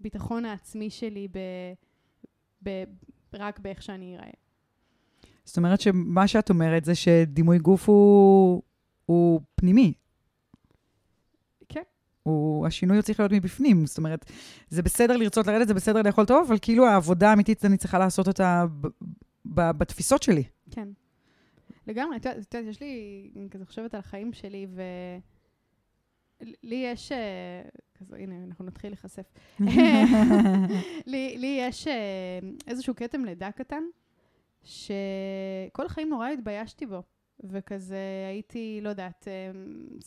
[0.00, 1.38] הביטחון העצמי שלי ב,
[2.62, 2.84] ב,
[3.34, 4.30] רק באיך שאני אראה.
[5.48, 8.62] זאת אומרת שמה שאת אומרת זה שדימוי גוף הוא,
[9.06, 9.92] הוא פנימי.
[11.68, 11.82] כן.
[12.22, 13.86] הוא, השינוי צריך להיות מבפנים.
[13.86, 14.32] זאת אומרת,
[14.68, 18.28] זה בסדר לרצות לרדת, זה בסדר לאכול טוב, אבל כאילו העבודה האמיתית, אני צריכה לעשות
[18.28, 18.86] אותה ב,
[19.44, 20.44] ב, בתפיסות שלי.
[20.70, 20.88] כן.
[21.86, 24.82] לגמרי, את יודעת, את יודעת, יש לי, אני כזה חושבת על החיים שלי, ו...
[26.62, 27.62] לי יש, אה,
[27.94, 29.32] כזה, הנה, אנחנו נתחיל להיחשף.
[31.12, 33.82] לי, לי יש אה, איזשהו כתם לידה קטן,
[34.68, 37.02] שכל החיים נורא התביישתי בו.
[37.44, 39.50] וכזה הייתי, לא יודעת, אה,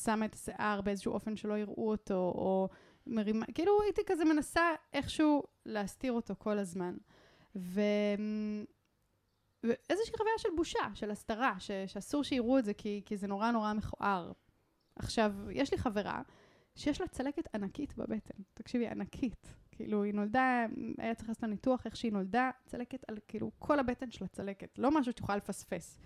[0.04, 2.70] שמה את השיער באיזשהו אופן שלא יראו אותו, או
[3.08, 4.62] מרימה, כאילו הייתי כזה מנסה
[4.94, 6.96] איכשהו להסתיר אותו כל הזמן.
[7.56, 7.82] ו...
[9.64, 11.72] ואיזושהי חוויה של בושה, של הסתרה, ש...
[11.88, 14.32] שאסור שיראו את זה כי, כי זה נורא נורא מכוער.
[14.96, 16.22] עכשיו, יש לי חברה
[16.76, 18.44] שיש לה צלקת ענקית בבטן.
[18.54, 19.54] תקשיבי, ענקית.
[19.82, 20.66] כאילו, היא נולדה,
[20.98, 24.80] היה צריך לעשות ניתוח איך שהיא נולדה, צלקת על, כאילו, כל הבטן שלה צלקת.
[24.80, 26.00] לא משהו שתוכל לפספס.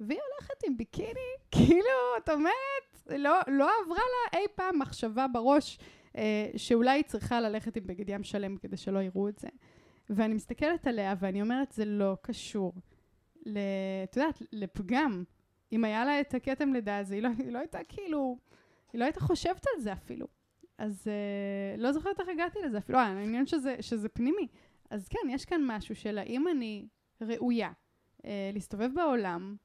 [0.00, 5.78] והיא הולכת עם ביקיני, כאילו, את אומרת, לא, לא עברה לה אי פעם מחשבה בראש
[6.16, 9.48] אה, שאולי היא צריכה ללכת עם בגד ים שלם כדי שלא יראו את זה.
[10.10, 12.72] ואני מסתכלת עליה ואני אומרת, זה לא קשור.
[13.42, 15.24] את יודעת, לפגם.
[15.72, 18.38] אם היה לה את הכתם לידה הזה, היא לא, היא לא הייתה כאילו,
[18.92, 20.26] היא לא הייתה חושבת על זה אפילו.
[20.78, 24.48] אז אה, לא זוכרת איך הגעתי לזה אפילו, אה, העניין שזה, שזה פנימי.
[24.90, 26.86] אז כן, יש כאן משהו של האם אני
[27.20, 27.72] ראויה
[28.24, 29.56] אה, להסתובב בעולם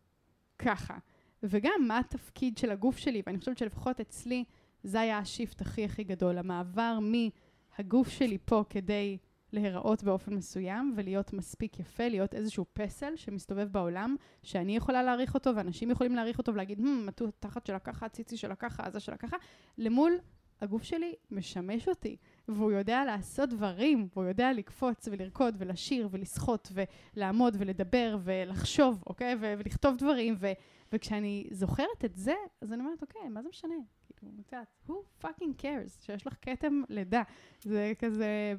[0.59, 0.97] ככה,
[1.43, 4.43] וגם מה התפקיד של הגוף שלי, ואני חושבת שלפחות אצלי
[4.83, 9.17] זה היה השיפט הכי הכי גדול, המעבר מהגוף שלי פה כדי
[9.53, 15.55] להיראות באופן מסוים ולהיות מספיק יפה, להיות איזשהו פסל שמסתובב בעולם, שאני יכולה להעריך אותו
[15.55, 19.37] ואנשים יכולים להעריך אותו ולהגיד, hmm, התחת שלה ככה, הציצי שלה ככה, עזה שלה ככה,
[19.77, 20.17] למול
[20.61, 22.17] הגוף שלי משמש אותי,
[22.47, 26.71] והוא יודע לעשות דברים, והוא יודע לקפוץ ולרקוד ולשיר ולשחות
[27.15, 29.35] ולעמוד ולדבר ולחשוב, אוקיי?
[29.35, 30.51] ו- ולכתוב דברים, ו-
[30.93, 33.75] וכשאני זוכרת את זה, אז אני אומרת, אוקיי, מה זה משנה?
[34.17, 36.05] כאילו, את יודעת, who fucking cares?
[36.05, 37.21] שיש לך כתם לידה.
[37.63, 38.53] זה כזה...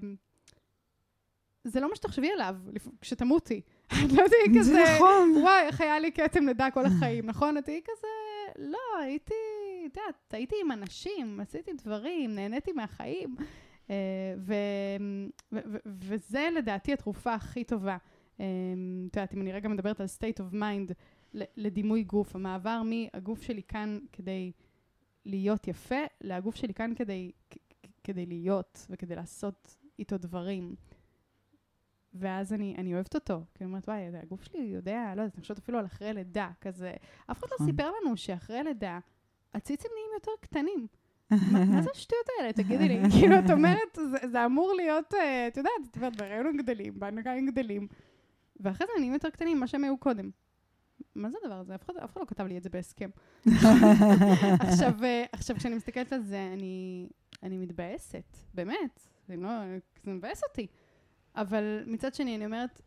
[1.65, 2.57] זה לא מה שתחשבי עליו
[3.01, 3.61] כשתמותי.
[4.07, 5.37] את לא תהיי כזה, זה נכון.
[5.43, 7.59] וואי, איך היה לי כתם לידה כל החיים, נכון?
[7.59, 8.07] את תהיי כזה,
[8.59, 9.35] לא, הייתי,
[9.93, 13.37] את יודעת, הייתי עם אנשים, עשיתי דברים, נהניתי מהחיים.
[13.91, 14.55] אה, ו,
[15.53, 17.97] ו, ו, וזה לדעתי התרופה הכי טובה.
[18.41, 18.45] אה,
[19.07, 20.93] את יודעת, אם אני רגע מדברת על state of mind
[21.35, 24.53] לדימוי גוף, המעבר מהגוף שלי כאן כדי
[25.25, 27.33] להיות יפה, להגוף שלי כאן כדי,
[28.05, 30.75] כדי להיות וכדי לעשות איתו דברים.
[32.15, 33.45] ואז אני, אני אוהבת אותו.
[33.55, 36.51] כי אני אומרת, וואי, הגוף שלי יודע, לא יודעת, אני חושבת אפילו על אחרי לידה,
[36.61, 36.93] כזה.
[37.31, 37.67] אף אחד לא נכון.
[37.67, 38.99] סיפר לנו שאחרי לידה,
[39.55, 40.87] הציצים נהיים יותר קטנים.
[41.73, 42.53] מה זה השטויות האלה?
[42.53, 43.01] תגידי לי.
[43.21, 43.99] כאילו, את אומרת,
[44.31, 47.89] זה אמור להיות, אה, את יודעת, את יודעת, בהריון גדלים, בהנהגה גדלים,
[48.61, 50.31] ואחרי זה נהיים יותר קטנים ממה שהם היו קודם.
[51.15, 51.75] מה זה הדבר הזה?
[51.75, 53.11] אף אחד, אף אחד לא כתב לי את זה בהסכם.
[54.67, 57.09] עכשיו, אה, עכשיו, כשאני מסתכלת על זה, אני,
[57.43, 59.09] אני מתבאסת, באמת.
[59.29, 59.49] זה, לא,
[60.05, 60.67] זה מבאס אותי.
[61.37, 62.83] אבל מצד שני, אני אומרת,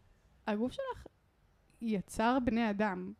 [0.47, 1.07] הגוף שלך
[1.81, 3.13] יצר בני אדם,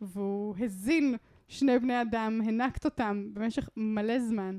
[0.00, 1.16] והוא הזין
[1.48, 4.58] שני בני אדם, הנקת אותם במשך מלא זמן.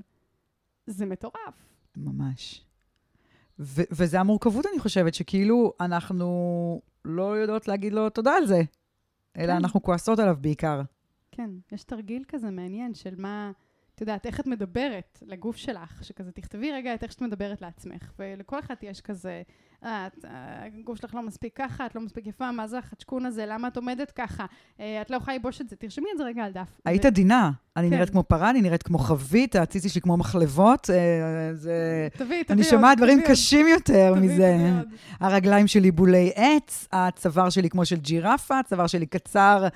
[0.87, 1.69] זה מטורף.
[1.97, 2.65] ממש.
[3.59, 8.61] ו- וזה המורכבות, אני חושבת, שכאילו אנחנו לא יודעות להגיד לו תודה על זה,
[9.37, 9.55] אלא כן.
[9.55, 10.81] אנחנו כועסות עליו בעיקר.
[11.31, 13.51] כן, יש תרגיל כזה מעניין של מה...
[13.99, 18.11] את יודעת, איך את מדברת לגוף שלך, שכזה תכתבי רגע את איך שאת מדברת לעצמך,
[18.19, 19.41] ולכל אחת יש כזה,
[19.83, 23.67] אה, הגוף שלך לא מספיק ככה, את לא מספיק יפה, מה זה החדשקון הזה, למה
[23.67, 24.45] את עומדת ככה,
[24.79, 26.81] אה, את לא יכולה לבוש את זה, תרשמי את זה רגע על דף.
[26.85, 27.95] היית עדינה, אני כן.
[27.95, 30.95] נראית כמו פרה, אני נראית כמו חבית, הציצי שלי כמו מחלבות, אה,
[31.53, 32.07] זה...
[32.11, 34.57] תביאי, תביאי אני שומעת דברים קשים יותר מזה.
[35.19, 39.67] הרגליים שלי בולי עץ, הצוואר שלי כמו של ג'ירפה, הצוואר שלי קצר,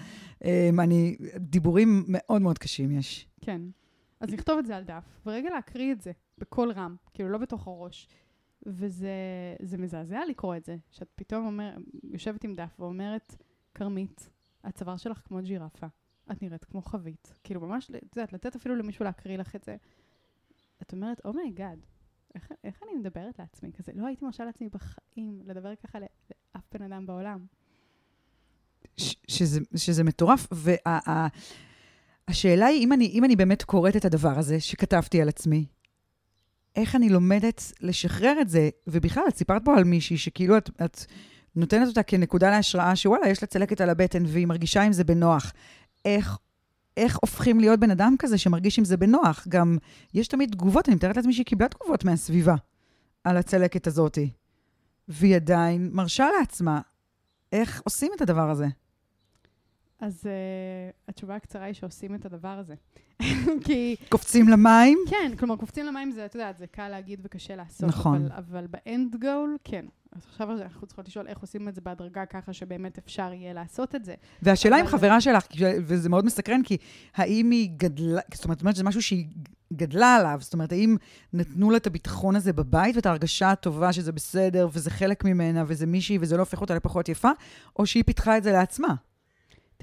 [0.80, 3.28] אני, דיבורים מאוד מאוד קשים יש.
[3.42, 3.62] כן.
[4.24, 7.68] אז לכתוב את זה על דף, ורגע להקריא את זה בקול רם, כאילו לא בתוך
[7.68, 8.08] הראש.
[8.66, 13.36] וזה מזעזע לקרוא את זה, שאת פתאום אומר, יושבת עם דף ואומרת,
[13.76, 14.30] כרמית,
[14.64, 15.88] הצוואר שלך כמו ג'ירפה,
[16.32, 17.34] את נראית כמו חבית.
[17.44, 19.76] כאילו ממש, את יודעת, לתת אפילו למישהו להקריא לך את זה.
[20.82, 23.92] את אומרת, oh my God, איך, איך אני מדברת לעצמי כזה?
[23.96, 27.46] לא הייתי מרשה לעצמי בחיים לדבר ככה לאף בן אדם בעולם.
[29.28, 31.28] שזה, שזה מטורף, וה...
[32.28, 35.66] השאלה היא, אם אני, אם אני באמת קוראת את הדבר הזה שכתבתי על עצמי,
[36.76, 38.70] איך אני לומדת לשחרר את זה?
[38.88, 41.06] ובכלל, את סיפרת פה על מישהי שכאילו את, את
[41.56, 45.54] נותנת אותה כנקודה להשראה, שוואלה, יש לה צלקת על הבטן והיא מרגישה עם זה בנוח.
[46.06, 46.38] איך,
[46.98, 49.46] איך הופכים להיות בן אדם כזה שמרגיש עם זה בנוח?
[49.50, 49.78] גם
[50.14, 52.56] יש תמיד תגובות, אני מתארת לעצמי שהיא קיבלה תגובות מהסביבה
[53.24, 54.18] על הצלקת הזאת,
[55.08, 56.82] והיא עדיין מרשה לעצמה.
[57.52, 58.68] איך עושים את הדבר הזה?
[60.04, 62.76] אז uh, התשובה הקצרה היא שעושים את הדבר הזה.
[63.66, 63.96] כי...
[64.10, 64.98] קופצים למים?
[65.10, 67.90] כן, כלומר, קופצים למים זה, את יודעת, זה קל להגיד וקשה לעשות.
[67.90, 68.26] נכון.
[68.26, 69.86] אבל, אבל באנד גול, כן.
[70.12, 73.96] אז עכשיו אנחנו צריכות לשאול איך עושים את זה בהדרגה ככה שבאמת אפשר יהיה לעשות
[73.96, 74.16] את זה.
[74.42, 74.86] והשאלה אבל...
[74.86, 76.78] עם חברה שלך, וזה מאוד מסקרן, כי
[77.16, 79.26] האם היא גדלה, זאת אומרת, זה משהו שהיא
[79.74, 80.98] גדלה עליו, זאת אומרת, האם
[81.34, 85.86] נתנו לה את הביטחון הזה בבית ואת ההרגשה הטובה שזה בסדר, וזה חלק ממנה, וזה
[85.86, 87.32] מישהי, וזה לא הופך אותה לפחות יפה,
[87.80, 88.96] או שהיא פיתחה את זה לעצמה?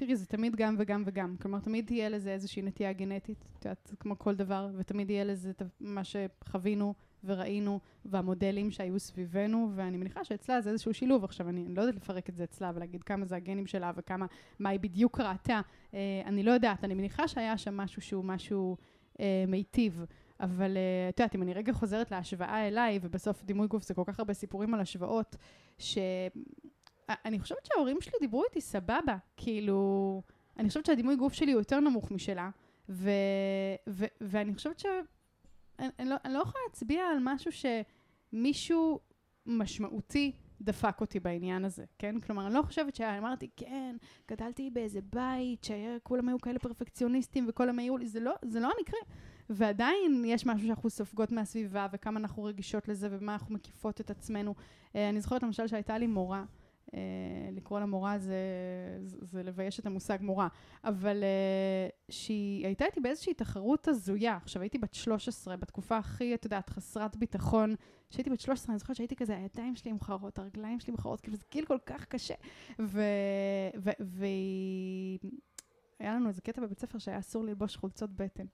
[0.01, 1.35] תראי, זה תמיד גם וגם וגם.
[1.41, 5.51] כלומר, תמיד תהיה לזה איזושהי נטייה גנטית, את יודעת, כמו כל דבר, ותמיד יהיה לזה
[5.79, 11.23] מה שחווינו וראינו, והמודלים שהיו סביבנו, ואני מניחה שאצלה זה איזשהו שילוב.
[11.23, 14.25] עכשיו, אני, אני לא יודעת לפרק את זה אצלה ולהגיד כמה זה הגנים שלה וכמה,
[14.59, 15.61] מה היא בדיוק ראתה.
[15.93, 18.77] אה, אני לא יודעת, אני מניחה שהיה שם משהו שהוא משהו
[19.19, 20.05] אה, מיטיב.
[20.39, 24.03] אבל אה, את יודעת, אם אני רגע חוזרת להשוואה אליי, ובסוף דימוי גוף זה כל
[24.05, 25.35] כך הרבה סיפורים על השוואות,
[25.77, 25.97] ש...
[27.25, 30.21] אני חושבת שההורים שלי דיברו איתי סבבה, כאילו,
[30.57, 32.49] אני חושבת שהדימוי גוף שלי הוא יותר נמוך משלה,
[32.89, 33.11] ו,
[33.89, 34.85] ו, ואני חושבת ש...
[35.79, 38.99] אני, אני, לא, אני לא יכולה להצביע על משהו שמישהו
[39.45, 42.19] משמעותי דפק אותי בעניין הזה, כן?
[42.19, 43.95] כלומר, אני לא חושבת שאמרתי, כן,
[44.31, 48.99] גדלתי באיזה בית שכולם היו כאלה פרפקציוניסטים וכולם היו לי, זה לא, זה לא המקרה.
[49.49, 54.55] ועדיין יש משהו שאנחנו סופגות מהסביבה וכמה אנחנו רגישות לזה ומה אנחנו מקיפות את עצמנו.
[54.57, 56.43] Uh, אני זוכרת למשל שהייתה לי מורה אה,
[57.51, 58.35] לקרוא לה מורה זה,
[59.03, 60.47] זה, זה לבייש את המושג מורה,
[60.83, 64.35] אבל אה, שהיא הייתה איתי באיזושהי תחרות הזויה.
[64.35, 67.75] עכשיו, הייתי בת 13, בתקופה הכי, את יודעת, חסרת ביטחון.
[68.09, 71.43] כשהייתי בת 13, אני זוכרת שהייתי כזה, הידיים שלי מוכרות, הרגליים שלי מוכרות, כאילו זה
[71.51, 72.35] גיל כל כך קשה.
[73.99, 75.19] והיא...
[75.99, 78.45] היה לנו איזה קטע בבית ספר שהיה אסור ללבוש חולצות בטן.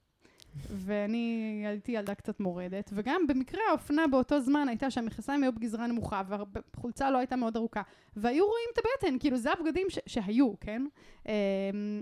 [0.70, 6.22] ואני הייתי ילדה קצת מורדת, וגם במקרה האופנה באותו זמן הייתה שהמכסיים היו בגזרה נמוכה,
[6.28, 7.82] והחולצה לא הייתה מאוד ארוכה,
[8.16, 10.86] והיו רואים את הבטן, כאילו זה הבגדים ש- שהיו, כן?
[11.24, 11.30] Um,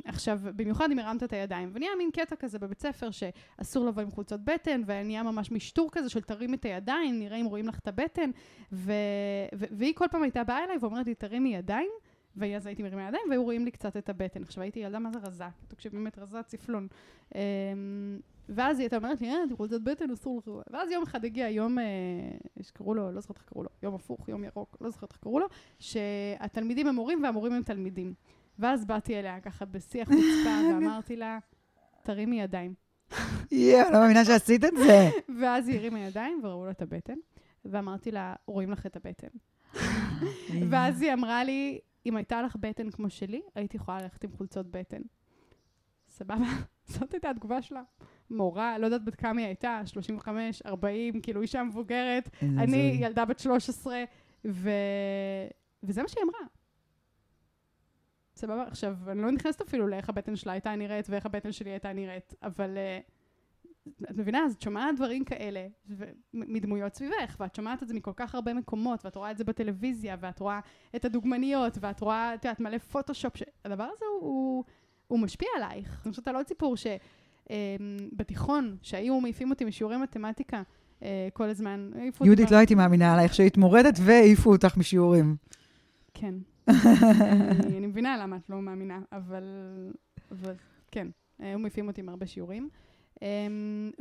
[0.06, 4.12] עכשיו, במיוחד אם הרמת את הידיים, ונהיה מין קטע כזה בבית ספר שאסור לבוא עם
[4.12, 7.88] חולצות בטן, ונהיה ממש משטור כזה של תרים את הידיים, נראה אם רואים לך את
[7.88, 8.30] הבטן,
[8.72, 8.92] ו-
[9.56, 11.90] ו- והיא כל פעם הייתה באה אליי ואומרת לי, תרימי ידיים.
[12.38, 14.44] ואז הייתי מרימה ידיים, והיו רואים לי קצת את הבטן.
[14.44, 16.88] עכשיו הייתי ילדה מה זה רזה, תקשיב, באמת רזה צפלון.
[18.50, 20.74] ואז היא הייתה אומרת לי, אה, אתם רוצות בטן, אסור לך.
[20.74, 21.84] ואז יום אחד הגיע יום, אה,
[22.62, 25.40] שקראו לו, לא זוכרת איך קראו לו, יום הפוך, יום ירוק, לא זוכרת איך קראו
[25.40, 25.48] לו,
[25.80, 28.14] שהתלמידים הם מורים והמורים הם תלמידים.
[28.60, 31.40] ואז באתי אליה ככה בשיח חוצפה, ואמרתי לה,
[32.04, 32.74] תרימי ידיים.
[33.52, 35.10] יואו, לא מאמינה שעשית את זה.
[35.42, 37.18] ואז היא הרימה ידיים וראו לה את הבטן,
[37.66, 39.28] ואמרתי לה, רואים לך את הבטן.
[40.70, 44.72] ואז היא אמרה לי, אם הייתה לך בטן כמו שלי, היית יכולה ללכת עם חולצות
[44.72, 45.02] בטן.
[46.08, 46.46] סבבה?
[46.86, 47.82] זאת הייתה התגובה שלה.
[48.30, 52.30] מורה, לא יודעת בת כמה היא הייתה, 35, 40, כאילו אישה מבוגרת.
[52.42, 54.04] אני ילדה בת 13,
[54.46, 54.70] ו...
[55.84, 56.48] וזה מה שהיא אמרה.
[58.36, 58.64] סבבה?
[58.64, 62.34] עכשיו, אני לא נכנסת אפילו לאיך הבטן שלה הייתה נראית ואיך הבטן שלי הייתה נראית,
[62.44, 63.12] אבל uh,
[64.12, 64.44] את מבינה?
[64.46, 68.54] אז את שומעת דברים כאלה ו- מדמויות סביבך, ואת שומעת את זה מכל כך הרבה
[68.54, 70.60] מקומות, ואת רואה את זה בטלוויזיה, ואת רואה
[70.96, 73.44] את הדוגמניות, ואת רואה, את יודעת, מלא פוטושופ, ש...
[73.66, 74.64] הדבר הזה הוא, הוא,
[75.08, 76.02] הוא משפיע עלייך.
[76.06, 76.88] אני חושבת על עוד סיפור ש...
[77.50, 77.56] אמ,
[78.14, 80.62] בתיכון, שהיו מעיפים אותי משיעורי מתמטיקה
[81.04, 81.92] אה, כל הזמן.
[82.24, 85.36] יהודית, לא הייתי מאמינה עלייך שהיית מורדת והעיפו אותך משיעורים.
[86.14, 86.36] כן.
[87.78, 89.44] אני מבינה למה את לא מאמינה, אבל
[90.92, 91.08] כן,
[91.40, 92.70] היו מעיפים אותי מהרבה שיעורים.
[93.22, 93.92] אמ,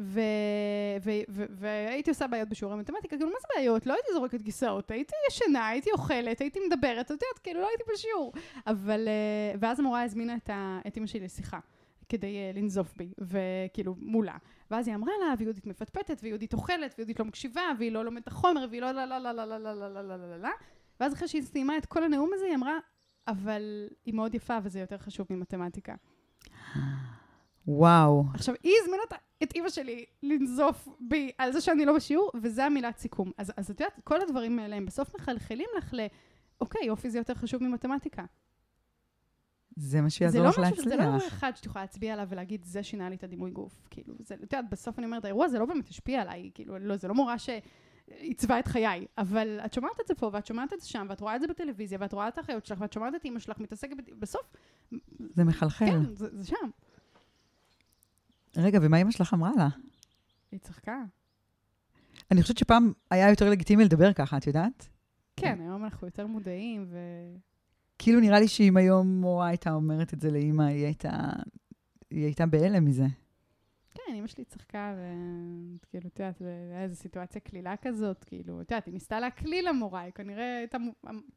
[1.50, 3.86] והייתי עושה בעיות בשיעורי מתמטיקה, כאילו מה זה בעיות?
[3.86, 7.84] לא הייתי זורקת כיסאות, הייתי ישנה, הייתי אוכלת, הייתי מדברת, את יודעת, כאילו לא הייתי
[7.92, 8.32] בשיעור.
[8.66, 10.36] אבל, אה, ואז המורה הזמינה
[10.86, 11.58] את אמא שלי לשיחה.
[12.14, 14.36] כדי uh, לנזוף בי, וכאילו מולה.
[14.70, 18.66] ואז היא אמרה לה, ויהודית מפטפטת, ויהודית אוכלת, ויהודית לא מקשיבה, והיא לא לומדת החומר,
[18.70, 20.50] והיא לא לה לה לה לה לה לה לה לה לה לה
[21.00, 22.78] ואז אחרי שהיא סיימה את כל הנאום הזה, היא אמרה,
[23.28, 25.94] אבל היא מאוד יפה וזה יותר חשוב ממתמטיקה.
[27.66, 28.24] וואו.
[28.34, 29.02] עכשיו, היא הזמינה
[29.42, 33.30] את אימא שלי לנזוף בי על זה שאני לא בשיעור, וזה המילת סיכום.
[33.38, 36.06] אז, אז את יודעת, כל הדברים האלה הם בסוף מחלחלים לך ל...
[36.60, 38.24] אוקיי, יופי זה יותר חשוב ממתמטיקה.
[39.76, 40.84] זה מה שיעזור לך להצליח.
[40.88, 43.86] זה לא דבר אחד שאת יכולה להצביע עליו ולהגיד, זה שינה לי את הדימוי גוף.
[43.90, 46.96] כאילו, זה, את יודעת, בסוף אני אומרת, האירוע הזה לא באמת השפיע עליי, כאילו, לא,
[46.96, 50.80] זה לא מורה שעיצבה את חיי, אבל את שומעת את זה פה, ואת שומעת את
[50.80, 53.24] זה שם, ואת רואה את זה בטלוויזיה, ואת רואה את האחיות שלך, ואת שומעת את
[53.24, 54.52] אימא שלך מתעסקת, בסוף...
[55.18, 55.86] זה מחלחל.
[55.86, 56.70] כן, זה, זה שם.
[58.56, 59.68] רגע, ומה אימא שלך אמרה לה?
[60.52, 61.02] היא צחקה.
[62.30, 64.88] אני חושבת שפעם היה יותר לגיטימי לדבר ככה, את יודעת?
[65.36, 66.98] כן, היום אנחנו יותר מודעים, ו...
[68.04, 71.10] כאילו נראה לי שאם היום מורה הייתה אומרת את זה לאימא, היא הייתה,
[72.10, 73.04] היא הייתה בהלם מזה.
[73.94, 78.86] כן, אימא שלי צחקה, וכאילו, את יודעת, היה איזו סיטואציה קלילה כזאת, כאילו, את יודעת,
[78.86, 80.78] היא ניסתה להקליל למורה, היא כנראה הייתה,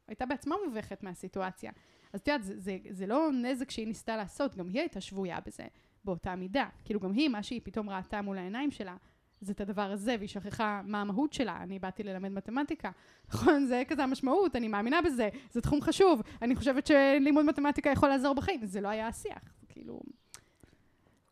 [0.08, 1.72] הייתה בעצמה מובכת מהסיטואציה.
[2.12, 5.38] אז את יודעת, זה, זה, זה לא נזק שהיא ניסתה לעשות, גם היא הייתה שבויה
[5.46, 5.64] בזה,
[6.04, 6.68] באותה מידה.
[6.84, 8.96] כאילו, גם היא, מה שהיא פתאום ראתה מול העיניים שלה,
[9.40, 11.56] זה את הדבר הזה, והיא שכחה מה המהות שלה.
[11.62, 12.90] אני באתי ללמד מתמטיקה.
[13.32, 16.22] נכון, זה כזה המשמעות, אני מאמינה בזה, זה תחום חשוב.
[16.42, 18.66] אני חושבת שלימוד מתמטיקה יכול לעזור בחיים.
[18.66, 20.00] זה לא היה השיח, כאילו...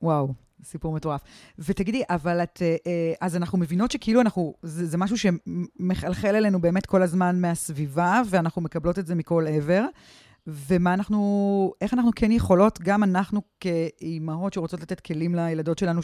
[0.02, 1.20] וואו, סיפור מטורף.
[1.58, 6.60] ותגידי, אבל את, אה, אה, אז אנחנו מבינות שכאילו אנחנו, זה, זה משהו שמחלחל אלינו
[6.60, 9.84] באמת כל הזמן מהסביבה, ואנחנו מקבלות את זה מכל עבר.
[10.46, 16.02] ומה אנחנו, איך אנחנו כן יכולות, גם אנחנו כאימהות שרוצות לתת כלים לילדות שלנו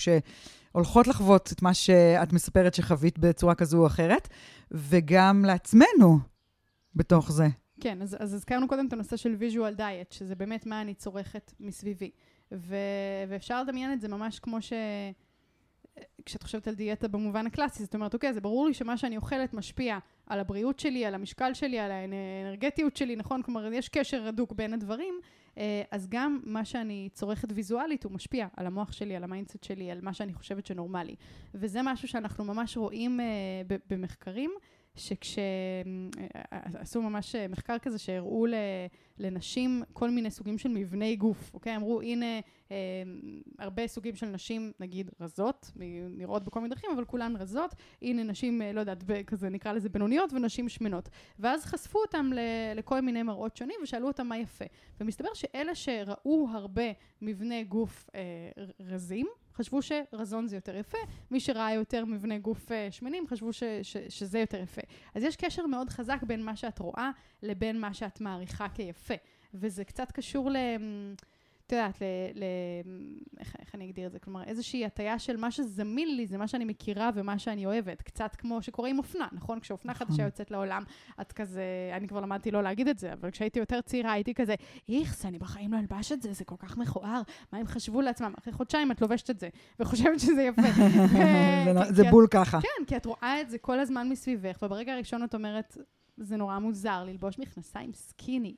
[0.72, 4.28] שהולכות לחוות את מה שאת מספרת שחווית בצורה כזו או אחרת,
[4.70, 6.18] וגם לעצמנו
[6.94, 7.48] בתוך זה.
[7.80, 11.52] כן, אז, אז הזכרנו קודם את הנושא של visual diet, שזה באמת מה אני צורכת
[11.60, 12.10] מסביבי.
[12.52, 12.76] ו,
[13.28, 14.72] ואפשר לדמיין את זה ממש כמו ש...
[16.26, 19.54] כשאת חושבת על דיאטה במובן הקלאסי, זאת אומרת, אוקיי, זה ברור לי שמה שאני אוכלת
[19.54, 23.42] משפיע על הבריאות שלי, על המשקל שלי, על האנרגטיות שלי, נכון?
[23.42, 25.14] כלומר, יש קשר הדוק בין הדברים,
[25.58, 29.64] אה, אז גם מה שאני צורכת ויזואלית הוא משפיע על המוח שלי, על ה mindset
[29.64, 31.14] שלי, על מה שאני חושבת שנורמלי.
[31.54, 33.26] וזה משהו שאנחנו ממש רואים אה,
[33.90, 34.50] במחקרים,
[34.96, 35.42] שכשעשו
[37.02, 38.46] ממש מחקר כזה שהראו
[39.18, 41.76] לנשים כל מיני סוגים של מבני גוף, אוקיי?
[41.76, 42.40] אמרו, הנה,
[42.70, 42.76] אה,
[43.58, 45.70] הרבה סוגים של נשים, נגיד, רזות,
[46.10, 47.74] נראות בכל מיני דרכים, אבל כולן רזות.
[48.02, 51.08] הנה נשים, לא יודעת, כזה נקרא לזה בינוניות, ונשים שמנות.
[51.38, 52.30] ואז חשפו אותם
[52.74, 54.64] לכל מיני מראות שונים, ושאלו אותם מה יפה.
[55.00, 58.20] ומסתבר שאלה שראו הרבה מבני גוף אה,
[58.80, 60.98] רזים, חשבו שרזון זה יותר יפה,
[61.30, 64.82] מי שראה יותר מבני גוף שמנים חשבו ש, ש, שזה יותר יפה.
[65.14, 67.10] אז יש קשר מאוד חזק בין מה שאת רואה
[67.42, 69.14] לבין מה שאת מעריכה כיפה.
[69.54, 70.56] וזה קצת קשור ל...
[71.72, 72.04] את יודעת, ל...
[72.34, 72.44] ל
[73.40, 74.18] איך, איך אני אגדיר את זה?
[74.18, 78.02] כלומר, איזושהי הטיה של מה שזמין לי, זה מה שאני מכירה ומה שאני אוהבת.
[78.02, 79.60] קצת כמו שקורה עם אופנה, נכון?
[79.60, 80.06] כשאופנה נכון.
[80.06, 80.82] חדשה יוצאת לעולם,
[81.20, 81.62] את כזה,
[81.92, 84.54] אני כבר למדתי לא להגיד את זה, אבל כשהייתי יותר צעירה הייתי כזה,
[84.88, 88.32] איכס, אני בחיים לא אלבש את זה, זה כל כך מכוער, מה הם חשבו לעצמם?
[88.38, 89.48] אחרי חודשיים את לובשת את זה,
[89.80, 90.62] וחושבת שזה יפה.
[91.96, 92.60] זה בול ככה.
[92.60, 95.76] כן, כי את רואה את זה כל הזמן מסביבך, וברגע הראשון את אומרת,
[96.16, 98.54] זה נורא מוזר ללבוש מכנסיים סקיני.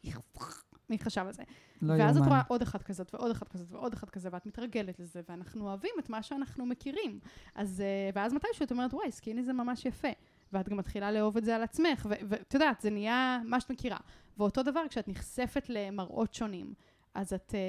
[0.91, 1.43] מי חשב על זה?
[1.83, 2.29] לא וואס יומן.
[2.29, 5.65] את רואה עוד אחת כזאת, ועוד אחת כזאת, ועוד אחת כזאת, ואת מתרגלת לזה, ואנחנו
[5.65, 7.19] אוהבים את מה שאנחנו מכירים.
[7.55, 10.09] אז, אה, ואז מתישהו את אומרת, וואי, skinny זה ממש יפה.
[10.53, 13.99] ואת גם מתחילה לאהוב את זה על עצמך, ואת יודעת, זה נהיה מה שאת מכירה.
[14.39, 16.75] ואותו דבר, כשאת נחשפת למראות שונים,
[17.15, 17.61] אז את, אה,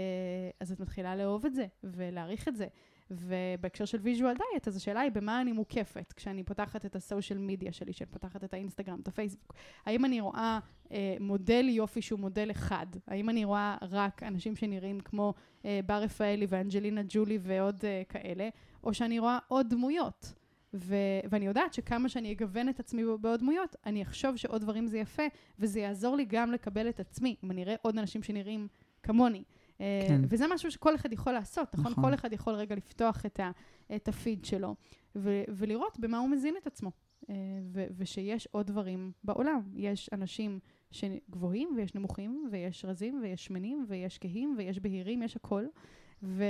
[0.59, 2.67] אז את מתחילה לאהוב את זה, ולהעריך את זה.
[3.11, 7.39] ובהקשר של visual diet, אז השאלה היא במה אני מוקפת כשאני פותחת את ה social
[7.39, 9.53] media שלי, כשאני פותחת את האינסטגרם, את הפייסבוק.
[9.85, 10.59] האם אני רואה
[10.91, 12.85] אה, מודל יופי שהוא מודל אחד?
[13.07, 15.33] האם אני רואה רק אנשים שנראים כמו
[15.65, 18.49] אה, בר רפאלי ואנג'לינה ג'ולי ועוד אה, כאלה,
[18.83, 20.33] או שאני רואה עוד דמויות?
[20.73, 24.97] ו- ואני יודעת שכמה שאני אגוון את עצמי בעוד דמויות, אני אחשוב שעוד דברים זה
[24.97, 25.23] יפה,
[25.59, 28.67] וזה יעזור לי גם לקבל את עצמי, אם אני אראה עוד אנשים שנראים
[29.03, 29.43] כמוני.
[29.81, 30.21] אה, כן.
[30.29, 31.91] וזה משהו שכל אחד יכול לעשות, נכון?
[31.91, 32.03] נכון?
[32.03, 33.51] כל אחד יכול רגע לפתוח את, ה,
[33.95, 34.75] את הפיד שלו
[35.15, 36.91] ו, ולראות במה הוא מזין את עצמו.
[37.29, 37.35] אה,
[37.73, 39.61] ו, ושיש עוד דברים בעולם.
[39.73, 40.59] יש אנשים
[40.91, 45.65] שגבוהים ויש נמוכים, ויש רזים ויש שמנים ויש כהים ויש בהירים, יש הכל.
[46.23, 46.43] ו,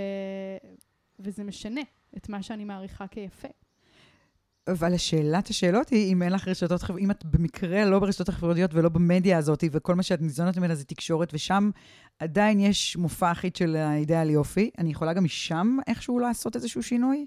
[1.20, 1.82] וזה משנה
[2.18, 3.48] את מה שאני מעריכה כיפה.
[4.68, 8.74] אבל השאלת השאלות היא, אם אין לך רשתות חברתיות, אם את במקרה לא ברשתות החברתיות
[8.74, 11.70] ולא במדיה הזאת, וכל מה שאת ניזונת ממנה זה תקשורת, ושם
[12.20, 17.26] עדיין יש מופע אחיד של האידאל יופי, אני יכולה גם משם איכשהו לעשות איזשהו שינוי?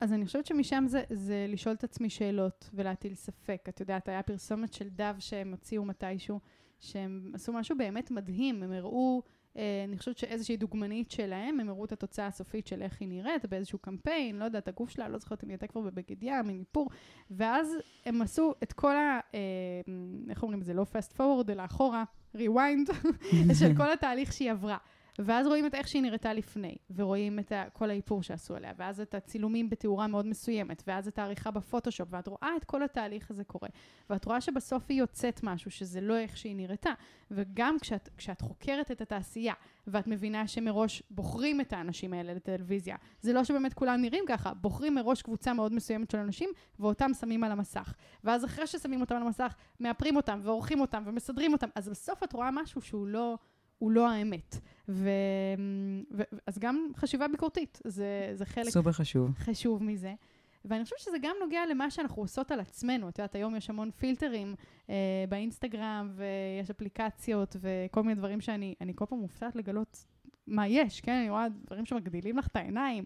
[0.00, 3.66] אז אני חושבת שמשם זה, זה לשאול את עצמי שאלות ולהטיל ספק.
[3.68, 6.40] את יודעת, היה פרסומת של דב שהם הוציאו מתישהו,
[6.80, 9.22] שהם עשו משהו באמת מדהים, הם הראו...
[9.56, 13.46] אה, אני חושבת שאיזושהי דוגמנית שלהם, הם הראו את התוצאה הסופית של איך היא נראית
[13.46, 16.58] באיזשהו קמפיין, לא יודעת, הגוף שלה, לא זוכרת אם היא הייתה כבר בבגד ים, עם
[16.60, 16.90] איפור,
[17.30, 17.76] ואז
[18.06, 19.20] הם עשו את כל ה...
[19.34, 19.40] אה,
[20.30, 20.74] איך אומרים זה?
[20.74, 22.04] לא fast forward, אלא אחורה,
[22.36, 22.92] rewind,
[23.58, 24.76] של כל התהליך שהיא עברה.
[25.18, 29.14] ואז רואים את איך שהיא נראתה לפני, ורואים את כל האיפור שעשו עליה, ואז את
[29.14, 33.68] הצילומים בתאורה מאוד מסוימת, ואז את העריכה בפוטושופ, ואת רואה את כל התהליך הזה קורה.
[34.10, 36.90] ואת רואה שבסוף היא יוצאת משהו שזה לא איך שהיא נראתה.
[37.30, 39.54] וגם כשאת, כשאת חוקרת את התעשייה,
[39.86, 44.94] ואת מבינה שמראש בוחרים את האנשים האלה לטלוויזיה, זה לא שבאמת כולם נראים ככה, בוחרים
[44.94, 47.94] מראש קבוצה מאוד מסוימת של אנשים, ואותם שמים על המסך.
[48.24, 52.32] ואז אחרי ששמים אותם על המסך, מאפרים אותם, ועורכים אותם, ומסדרים אותם, אז בסוף את
[52.32, 53.38] רואה משהו שהוא לא...
[53.78, 54.58] הוא לא האמת.
[54.88, 55.10] ו...
[56.12, 56.22] ו...
[56.46, 58.68] אז גם חשיבה ביקורתית, זה, זה חלק...
[58.68, 59.30] סופר חשוב.
[59.38, 60.14] חשוב מזה.
[60.64, 63.08] ואני חושבת שזה גם נוגע למה שאנחנו עושות על עצמנו.
[63.08, 64.54] את יודעת, היום יש המון פילטרים
[64.90, 70.06] אה, באינסטגרם, ויש אפליקציות, וכל מיני דברים שאני כל פעם מופתעת לגלות
[70.46, 71.12] מה יש, כן?
[71.12, 73.04] אני רואה דברים שמגדילים לך את העיניים,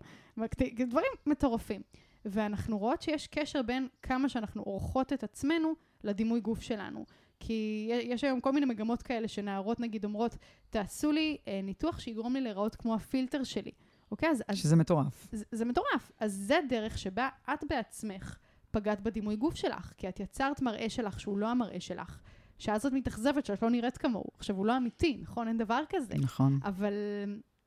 [0.87, 1.83] דברים מטורפים.
[2.25, 5.73] ואנחנו רואות שיש קשר בין כמה שאנחנו עורכות את עצמנו
[6.05, 7.05] לדימוי גוף שלנו.
[7.41, 10.37] כי יש היום כל מיני מגמות כאלה שנערות נגיד אומרות,
[10.71, 13.71] תעשו לי אה, ניתוח שיגרום לי להיראות כמו הפילטר שלי.
[14.11, 14.29] אוקיי?
[14.29, 14.43] אז...
[14.55, 15.29] שזה מטורף.
[15.33, 16.13] זה, זה מטורף.
[16.21, 18.39] אז זה דרך שבה את בעצמך
[18.71, 22.21] פגעת בדימוי גוף שלך, כי את יצרת מראה שלך שהוא לא המראה שלך.
[22.59, 24.31] שאז את מתאכזבת שאת לא נראית כמוהו.
[24.39, 25.49] עכשיו, הוא לא אמיתי, נכון?
[25.49, 26.15] אין דבר כזה.
[26.15, 26.59] נכון.
[26.65, 26.93] אבל,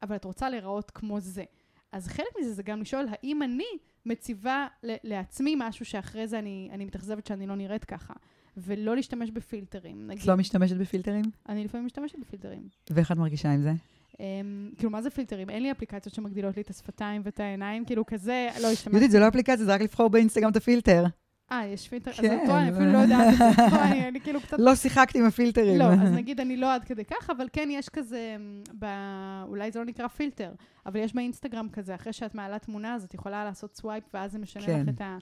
[0.02, 1.44] אבל את רוצה להיראות כמו זה.
[1.92, 3.68] אז חלק מזה זה גם לשאול, האם אני
[4.06, 8.14] מציבה לעצמי משהו שאחרי זה אני, אני מתאכזבת שאני לא נראית ככה.
[8.58, 10.08] ולא להשתמש בפילטרים.
[10.08, 11.26] נגיד, את לא משתמשת בפילטרים?
[11.50, 12.68] אני לפעמים משתמשת בפילטרים.
[12.90, 13.72] ואיך את מרגישה עם זה?
[14.14, 14.16] Um,
[14.78, 15.50] כאילו, מה זה פילטרים?
[15.50, 18.90] אין לי אפליקציות שמגדילות לי את השפתיים ואת העיניים, כאילו, כזה, לא השתמשתי.
[18.90, 21.06] יהודית, זה לא אפליקציה, זה רק לבחור באינסטגרם את הפילטר.
[21.52, 22.12] אה, יש פילטר?
[22.12, 22.40] כן.
[22.40, 23.78] אז פה אני אפילו לא יודעת את זה.
[23.86, 24.58] אני, אני כאילו קצת...
[24.60, 25.80] לא שיחקתי עם הפילטרים.
[25.80, 28.36] לא, אז נגיד אני לא עד כדי כך, אבל כן יש כזה,
[28.80, 28.86] ב...
[29.48, 30.52] אולי זה לא נקרא פילטר,
[30.86, 34.40] אבל יש באינסטגרם כזה, אחרי שאת מעלה תמונה, אז את יכולה לעשות swipe, ואז זה
[34.40, 34.82] משנה כן.
[34.82, 35.18] לך את ה...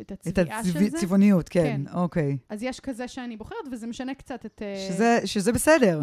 [0.00, 0.86] את הצביעה של זה.
[0.86, 2.38] את הצבעוניות, כן, כן, אוקיי.
[2.48, 4.62] אז יש כזה שאני בוחרת, וזה משנה קצת את...
[4.62, 6.00] אה, שזה, שזה בסדר.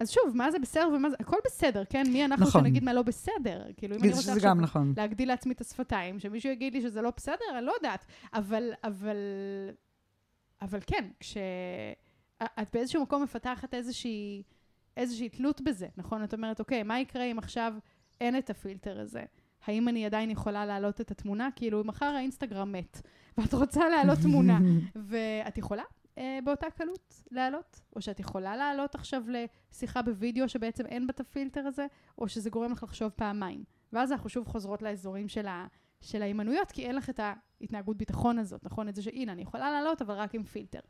[0.00, 1.16] אז שוב, מה זה בסדר ומה זה...
[1.20, 2.04] הכל בסדר, כן?
[2.12, 2.60] מי אנחנו נכון.
[2.60, 3.64] שנגיד מה לא בסדר?
[3.76, 4.94] כאילו, אם אני רוצה עכשיו נכון.
[4.96, 8.04] להגדיל לעצמי את השפתיים, שמישהו יגיד לי שזה לא בסדר, אני לא יודעת.
[8.34, 9.16] אבל, אבל,
[10.62, 14.42] אבל כן, כשאת באיזשהו מקום מפתחת איזושהי,
[14.96, 16.24] איזושהי תלות בזה, נכון?
[16.24, 17.74] את אומרת, אוקיי, מה יקרה אם עכשיו
[18.20, 19.22] אין את הפילטר הזה?
[19.66, 21.48] האם אני עדיין יכולה להעלות את התמונה?
[21.56, 23.00] כאילו, מחר האינסטגרם מת,
[23.38, 24.58] ואת רוצה להעלות תמונה,
[25.08, 25.82] ואת יכולה
[26.18, 27.80] אה, באותה קלות להעלות?
[27.96, 31.86] או שאת יכולה להעלות עכשיו לשיחה בווידאו שבעצם אין בה את הפילטר הזה,
[32.18, 33.64] או שזה גורם לך לחשוב פעמיים.
[33.92, 35.66] ואז אנחנו שוב חוזרות לאזורים של, ה,
[36.00, 38.88] של ההימנויות, כי אין לך את ההתנהגות ביטחון הזאת, נכון?
[38.88, 40.80] את זה שהנה, אני יכולה לעלות, אבל רק עם פילטר.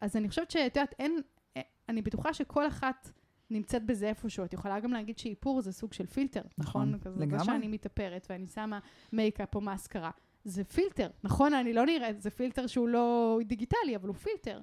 [0.00, 1.20] אז אני חושבת שאת יודעת, אין,
[1.56, 3.10] אה, אני בטוחה שכל אחת
[3.50, 4.44] נמצאת בזה איפשהו.
[4.44, 6.94] את יכולה גם להגיד שאיפור זה סוג של פילטר, נכון?
[6.94, 7.38] נכון, לגמרי.
[7.38, 8.78] זה שאני מתאפרת ואני שמה
[9.12, 10.10] מייקאפ או מאסקרה.
[10.44, 11.54] זה פילטר, נכון?
[11.54, 14.60] אני לא נראית, זה פילטר שהוא לא דיגיטלי, אבל הוא פילטר.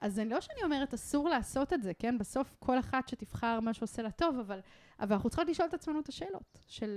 [0.00, 2.18] אז אני לא שאני אומרת, אסור לעשות את זה, כן?
[2.18, 4.60] בסוף כל אחת שתבחר מה שעושה לה טוב, אבל,
[5.00, 6.90] אבל אנחנו צריכות לשאול את עצמנו את השאלות של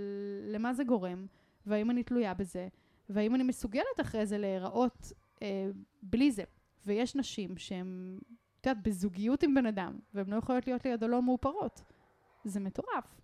[0.48, 1.26] למה זה גורם,
[1.66, 2.68] והאם אני תלויה בזה,
[3.10, 5.12] והאם אני מסוגלת אחרי זה להיראות
[5.42, 5.68] אה,
[6.02, 6.44] בלי זה.
[6.86, 8.20] ויש נשים שהן,
[8.62, 11.84] את יודעת, בזוגיות עם בן אדם, והן לא יכולות להיות לידו לא מאופרות.
[12.44, 13.22] זה מטורף.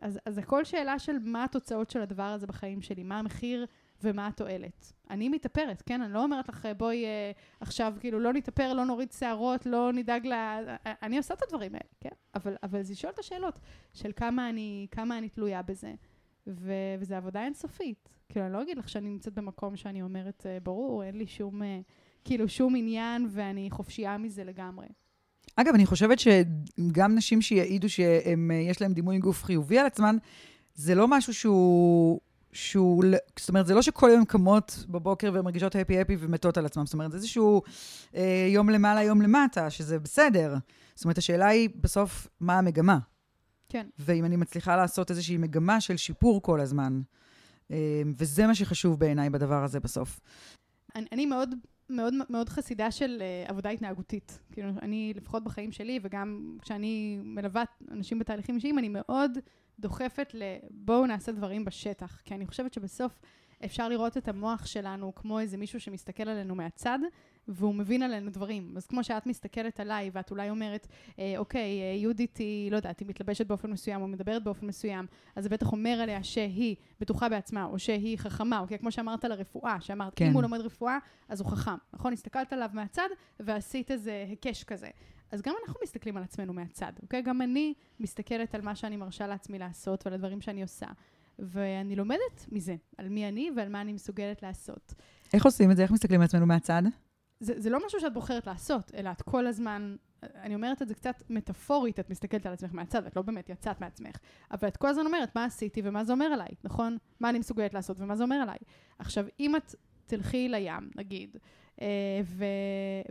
[0.00, 3.66] אז, אז הכל שאלה של מה התוצאות של הדבר הזה בחיים שלי, מה המחיר
[4.02, 4.92] ומה התועלת.
[5.10, 6.02] אני מתאפרת, כן?
[6.02, 10.26] אני לא אומרת לך, בואי אה, עכשיו, כאילו, לא נתאפר, לא נוריד שערות, לא נדאג
[10.26, 10.32] ל...
[11.02, 12.10] אני עושה את הדברים האלה, כן?
[12.34, 13.60] אבל, אבל זה לשאול את השאלות
[13.92, 15.94] של כמה אני, כמה אני תלויה בזה.
[16.46, 18.08] ו, וזו עבודה אינסופית.
[18.28, 21.62] כאילו, אני לא אגיד לך שאני נמצאת במקום שאני אומרת, אה, ברור, אין לי שום,
[21.62, 21.80] אה,
[22.26, 24.86] כאילו, שום עניין ואני חופשייה מזה לגמרי.
[25.56, 30.16] אגב, אני חושבת שגם נשים שיעידו שיש להם דימוי גוף חיובי על עצמן,
[30.74, 32.20] זה לא משהו שהוא...
[32.52, 33.04] שהוא,
[33.38, 36.84] זאת אומרת, זה לא שכל יום קמות בבוקר והן מרגישות הפי-הפי ומתות על עצמן.
[36.86, 37.62] זאת אומרת, זה איזשהו
[38.14, 40.54] אה, יום למעלה, יום למטה, שזה בסדר.
[40.94, 42.98] זאת אומרת, השאלה היא בסוף, מה המגמה?
[43.68, 43.86] כן.
[43.98, 47.00] ואם אני מצליחה לעשות איזושהי מגמה של שיפור כל הזמן.
[47.70, 50.20] אה, וזה מה שחשוב בעיניי בדבר הזה בסוף.
[50.94, 51.54] אני, אני מאוד
[51.90, 54.38] מאוד מאוד חסידה של uh, עבודה התנהגותית.
[54.52, 59.38] כאילו, אני, לפחות בחיים שלי, וגם כשאני מלווה אנשים בתהליכים אישיים, אני מאוד
[59.78, 62.20] דוחפת לבואו נעשה דברים בשטח.
[62.24, 63.20] כי אני חושבת שבסוף
[63.64, 66.98] אפשר לראות את המוח שלנו כמו איזה מישהו שמסתכל עלינו מהצד,
[67.48, 68.74] והוא מבין עלינו דברים.
[68.76, 70.86] אז כמו שאת מסתכלת עליי, ואת אולי אומרת,
[71.18, 75.06] אה, אוקיי, אה, יהודית היא, לא יודעת, היא מתלבשת באופן מסוים, או מדברת באופן מסוים,
[75.36, 78.78] אז זה בטח אומר עליה שהיא בטוחה בעצמה, או שהיא חכמה, אוקיי?
[78.78, 80.26] כמו שאמרת על הרפואה, שאמרת, כן.
[80.26, 80.98] אם הוא לומד רפואה,
[81.28, 81.76] אז הוא חכם.
[81.92, 82.12] נכון?
[82.12, 83.08] הסתכלת עליו מהצד,
[83.40, 84.88] ועשית איזה היקש כזה.
[85.30, 87.22] אז גם אנחנו מסתכלים על עצמנו מהצד, אוקיי?
[87.22, 90.86] גם אני מסתכלת על מה שאני מרשה לעצמי לעשות ועל הדברים שאני עושה.
[91.38, 94.94] ואני לומדת מזה, על מי אני ועל מה אני מסוגלת לעשות.
[95.34, 95.82] איך עושים את זה?
[95.82, 96.82] איך מסתכלים על עצמנו מהצד?
[97.40, 100.94] זה, זה לא משהו שאת בוחרת לעשות, אלא את כל הזמן, אני אומרת את זה
[100.94, 104.16] קצת מטאפורית, את מסתכלת על עצמך מהצד, את לא באמת יצאת מעצמך,
[104.50, 106.98] אבל את כל הזמן אומרת מה עשיתי ומה זה אומר עליי, נכון?
[107.20, 108.58] מה אני מסוגלת לעשות ומה זה אומר עליי.
[108.98, 109.74] עכשיו, אם את
[110.06, 111.36] תלכי לים, נגיד,
[111.80, 112.44] אה, ו...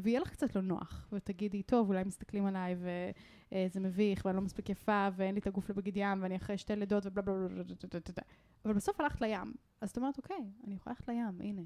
[0.01, 2.75] ויהיה לך קצת לא נוח, ותגידי, טוב, אולי מסתכלים עליי
[3.51, 6.75] וזה מביך, ואני לא מספיק יפה, ואין לי את הגוף לבגד ים, ואני אחרי שתי
[6.75, 8.23] לידות ובלה בלה בלה בלה בלה בלה
[8.65, 9.53] אבל בסוף הלכת לים.
[9.81, 11.61] אז את אומרת, אוקיי, אני יכולה ללכת לים, הנה.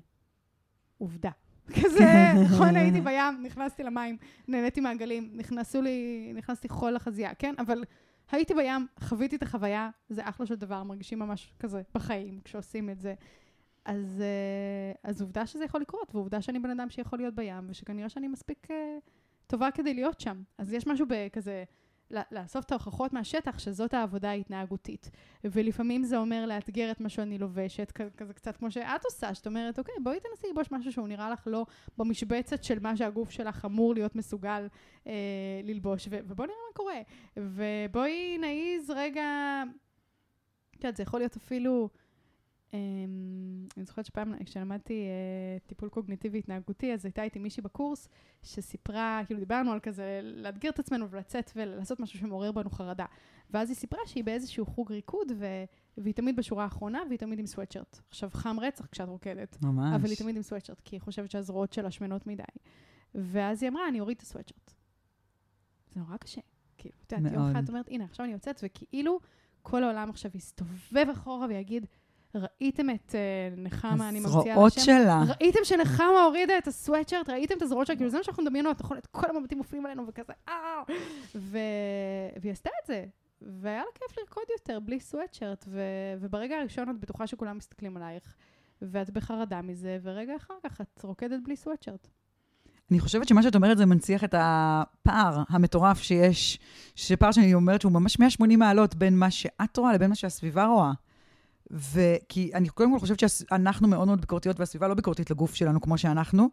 [0.97, 1.32] עובדה.
[1.84, 4.17] כזה, נכון, הייתי בים, נכנסתי למים,
[4.47, 7.55] נהניתי מהגלים, נכנסו לי, נכנסתי חול לחזייה, כן?
[7.57, 7.84] אבל
[8.32, 12.99] הייתי בים, חוויתי את החוויה, זה אחלה של דבר, מרגישים ממש כזה בחיים כשעושים את
[12.99, 13.13] זה.
[13.86, 18.09] אז, אה, אז עובדה שזה יכול לקרות, ועובדה שאני בן אדם שיכול להיות בים, ושכנראה
[18.09, 18.73] שאני מספיק uh,
[19.49, 20.41] טובה כדי להיות שם.
[20.57, 21.63] אז יש משהו בכזה,
[22.31, 25.11] לאסוף את ההוכחות מהשטח, שזאת העבודה ההתנהגותית.
[25.43, 29.79] ולפעמים זה אומר לאתגר את מה שאני לובשת, כזה קצת כמו שאת עושה, שאת אומרת,
[29.79, 31.65] אוקיי, בואי תנסי ללבוש משהו שהוא נראה לך לא
[31.97, 34.67] במשבצת של מה שהגוף שלך אמור להיות מסוגל
[35.07, 35.13] אה,
[35.63, 37.01] ללבוש, ובואי נראה מה קורה.
[37.37, 39.63] ובואי נעיז רגע,
[40.69, 41.89] את יודעת, זה יכול להיות אפילו...
[42.74, 45.07] אמ, אני זוכרת שפעם כשלמדתי
[45.63, 48.09] uh, טיפול קוגניטיבי התנהגותי, אז הייתה איתי מישהי בקורס
[48.43, 53.05] שסיפרה, כאילו דיברנו על כזה לאתגר את עצמנו ולצאת ולעשות משהו שמעורר בנו חרדה.
[53.49, 55.45] ואז היא סיפרה שהיא באיזשהו חוג ריקוד, ו...
[55.97, 57.99] והיא תמיד בשורה האחרונה, והיא תמיד עם סוואטשרט.
[58.09, 59.57] עכשיו, חם רצח כשאת רוקדת.
[59.61, 59.95] ממש.
[59.95, 62.43] אבל היא תמיד עם סוואטשרט, כי היא חושבת שהזרועות שלה שמנות מדי.
[63.15, 64.74] ואז היא אמרה, אני אוריד את הסוואטשרט.
[65.89, 66.41] זה נורא קשה.
[66.78, 69.20] כאילו, את יודעת, יום אחד את אומרת, הנה, עכשיו אני יוצאת, וכאילו
[69.61, 71.86] כל העולם עכשיו יסתובב אחורה ויגיד,
[72.36, 74.51] ראיתם את uh, נחמה, אני ממציאה על השם?
[74.51, 75.23] הזרועות שלה.
[75.41, 77.30] ראיתם שנחמה הורידה את הסוואטשרט?
[77.30, 77.95] ראיתם את הזרועות שלה?
[77.95, 78.97] כאילו זה מה שאנחנו מדמיינו, נכון?
[78.97, 80.53] את כל המבטים מופנים עלינו וכזה, אה!
[81.36, 81.57] ו...
[82.41, 83.05] והיא עשתה את זה.
[83.41, 85.65] והיה לה כיף לרקוד יותר, בלי סוואטשרט.
[85.67, 85.82] ו...
[86.19, 88.36] וברגע הראשון את בטוחה שכולם מסתכלים עלייך,
[88.82, 92.07] ואת בחרדה מזה, ורגע אחר כך את רוקדת בלי סוואטשרט.
[92.91, 96.59] אני חושבת שמה שאת אומרת זה מנציח את הפער המטורף שיש,
[96.95, 100.91] שפער שאני אומרת שהוא ממש 180 מעלות בין מה שאת רואה לבין מה שהסביבה רואה.
[101.72, 105.97] וכי אני קודם כל חושבת שאנחנו מאוד מאוד ביקורתיות, והסביבה לא ביקורתית לגוף שלנו כמו
[105.97, 106.49] שאנחנו.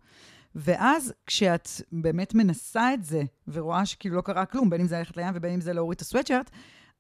[0.55, 5.17] ואז כשאת באמת מנסה את זה, ורואה שכאילו לא קרה כלום, בין אם זה ללכת
[5.17, 6.51] לים ובין אם זה להוריד את הסוואטשרט,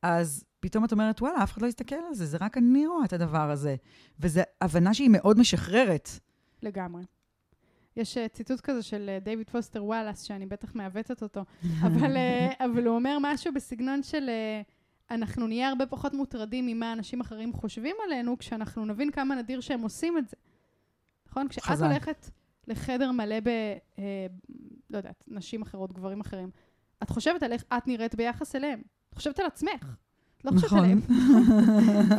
[0.02, 3.04] אז פתאום את אומרת, וואלה, אף אחד לא יסתכל על זה, זה רק אני רואה
[3.04, 3.76] את הדבר הזה.
[4.20, 6.10] וזו הבנה שהיא מאוד משחררת.
[6.62, 7.02] לגמרי.
[7.96, 11.44] יש uh, ציטוט כזה של uh, דיוויד פוסטר וואלאס, שאני בטח מעוותת אותו,
[11.82, 14.70] אבל, uh, אבל הוא אומר משהו בסגנון של uh,
[15.10, 19.80] אנחנו נהיה הרבה פחות מוטרדים ממה אנשים אחרים חושבים עלינו, כשאנחנו נבין כמה נדיר שהם
[19.80, 20.36] עושים את זה.
[21.28, 21.48] נכון?
[21.48, 21.86] כשאת חזק.
[21.86, 22.30] הולכת
[22.68, 23.48] לחדר מלא ב...
[23.96, 24.00] Uh,
[24.90, 26.50] לא יודעת, נשים אחרות, גברים אחרים,
[27.02, 28.82] את חושבת על איך את נראית ביחס אליהם.
[29.08, 29.96] את חושבת על עצמך.
[30.38, 30.78] את לא חושבת נכון.
[30.78, 31.00] עליהם.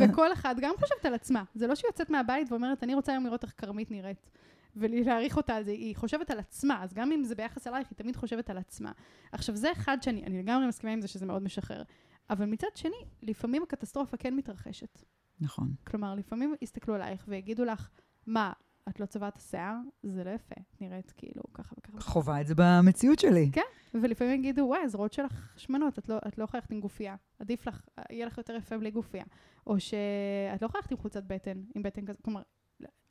[0.00, 1.42] וכל אחת גם חושבת על עצמה.
[1.54, 4.30] זה לא שהיא יוצאת מהבית ואומרת, אני רוצה היום לראות איך כרמית נראית.
[4.76, 7.96] ולהעריך אותה על זה, היא חושבת על עצמה, אז גם אם זה ביחס אלייך, היא
[7.96, 8.92] תמיד חושבת על עצמה.
[9.32, 11.82] עכשיו, זה אחד שאני, אני לגמרי מסכימה עם זה שזה מאוד משחרר.
[12.30, 15.02] אבל מצד שני, לפעמים הקטסטרופה כן מתרחשת.
[15.40, 15.74] נכון.
[15.86, 17.88] כלומר, לפעמים יסתכלו עלייך ויגידו לך,
[18.26, 18.52] מה,
[18.88, 19.76] את לא צבעת השיער?
[20.02, 22.00] זה לא יפה, נראית כאילו ככה וככה.
[22.00, 23.50] חווה את זה במציאות שלי.
[23.52, 23.60] כן,
[23.94, 27.16] ולפעמים יגידו, וואי, הזרועות שלך שמנות, את לא, את לא ללכת עם גופייה.
[27.38, 29.24] עדיף לך, יהיה לך יותר יפה בלי גופייה.
[29.66, 32.18] או שאת לא ללכת עם חולצת בטן, עם בטן כזה.
[32.22, 32.42] כלומר,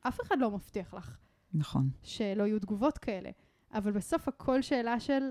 [0.07, 1.17] אף אחד לא מבטיח לך
[1.53, 1.89] נכון.
[2.03, 3.29] שלא יהיו תגובות כאלה.
[3.73, 5.23] אבל בסוף הכל שאלה של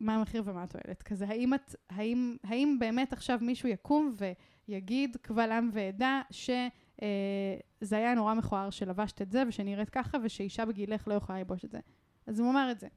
[0.00, 1.02] מה המחיר ומה התועלת.
[1.02, 4.14] כזה, האם, את, האם, האם באמת עכשיו מישהו יקום
[4.68, 11.08] ויגיד קבל עם ועדה שזה היה נורא מכוער שלבשת את זה ושנראית ככה ושאישה בגילך
[11.08, 11.80] לא יכולה ללבוש את זה.
[12.26, 12.88] אז הוא אמר את זה.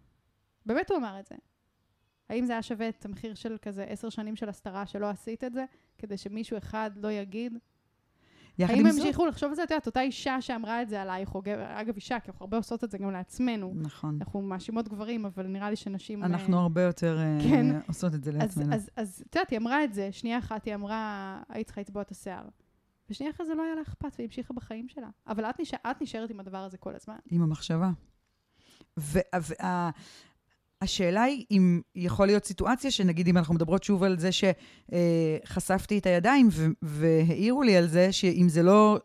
[0.65, 1.36] באמת הוא אמר את זה.
[2.29, 5.53] האם זה היה שווה את המחיר של כזה עשר שנים של הסתרה שלא עשית את
[5.53, 5.65] זה,
[5.97, 7.57] כדי שמישהו אחד לא יגיד?
[8.60, 9.02] יחד האם עם זאת...
[9.02, 9.64] המשיכו לחשוב על זה?
[9.64, 12.58] את יודעת, אותה אישה שאמרה את זה עלייך, או גבר, אגב אישה, כי אנחנו הרבה
[12.58, 13.74] עושות את זה גם לעצמנו.
[13.76, 14.18] נכון.
[14.20, 16.24] אנחנו מאשימות גברים, אבל נראה לי שנשים...
[16.24, 17.66] אנחנו אה, הרבה יותר אה, כן.
[17.88, 18.74] עושות את זה לעצמנו.
[18.95, 22.12] אז, את יודעת, היא אמרה את זה, שנייה אחת היא אמרה, היית צריכה לצבוע את
[22.12, 22.43] השיער.
[23.10, 25.08] ושנייה אחרי זה לא היה לה אכפת, והיא המשיכה בחיים שלה.
[25.28, 27.16] אבל את, נשאר, את נשארת עם הדבר הזה כל הזמן.
[27.32, 27.91] עם המחשבה.
[30.82, 36.05] והשאלה היא אם יכול להיות סיטואציה שנגיד אם אנחנו מדברות שוב על זה שחשפתי את
[36.05, 36.49] הידיים
[36.82, 38.99] והעירו לי על זה שאם זה לא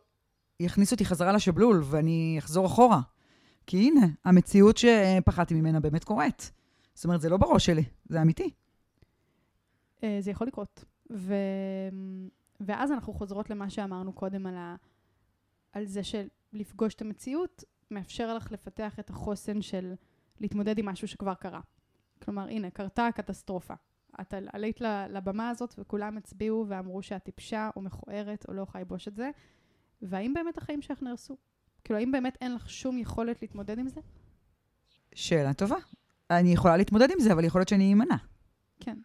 [0.60, 3.00] יכניס אותי חזרה לשבלול ואני אחזור אחורה.
[3.66, 6.52] כי הנה, המציאות שפחדתי ממנה באמת קורית.
[6.94, 8.50] זאת אומרת, זה לא בראש שלי, זה אמיתי.
[10.04, 10.84] אה, זה יכול לקרות.
[11.12, 11.34] ו...
[12.60, 14.76] ואז אנחנו חוזרות למה שאמרנו קודם על, ה...
[15.72, 19.94] על זה שלפגוש את המציאות מאפשר לך לפתח את החוסן של
[20.40, 21.60] להתמודד עם משהו שכבר קרה.
[22.22, 23.74] כלומר, הנה, קרתה הקטסטרופה.
[24.20, 24.80] את על- עלית
[25.10, 29.30] לבמה הזאת וכולם הצביעו ואמרו שאת טיפשה או מכוערת או לא יכולה ללבוש את זה,
[30.02, 31.36] והאם באמת החיים שלך נהרסו?
[31.84, 34.00] כאילו, האם באמת אין לך שום יכולת להתמודד עם זה?
[35.14, 35.76] שאלה טובה.
[36.30, 38.16] אני יכולה להתמודד עם זה, אבל יכול להיות שאני אמנע.
[38.80, 38.96] כן.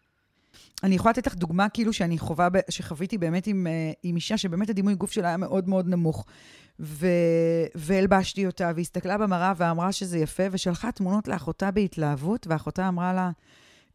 [0.83, 4.69] אני יכולה לתת לך דוגמה כאילו שאני חווה, שחוויתי באמת עם, אה, עם אישה שבאמת
[4.69, 6.25] הדימוי גוף שלה היה מאוד מאוד נמוך.
[6.79, 7.07] ו...
[7.75, 13.31] והלבשתי אותה, והסתכלה במראה ואמרה שזה יפה, ושלחה תמונות לאחותה בהתלהבות, ואחותה אמרה לה,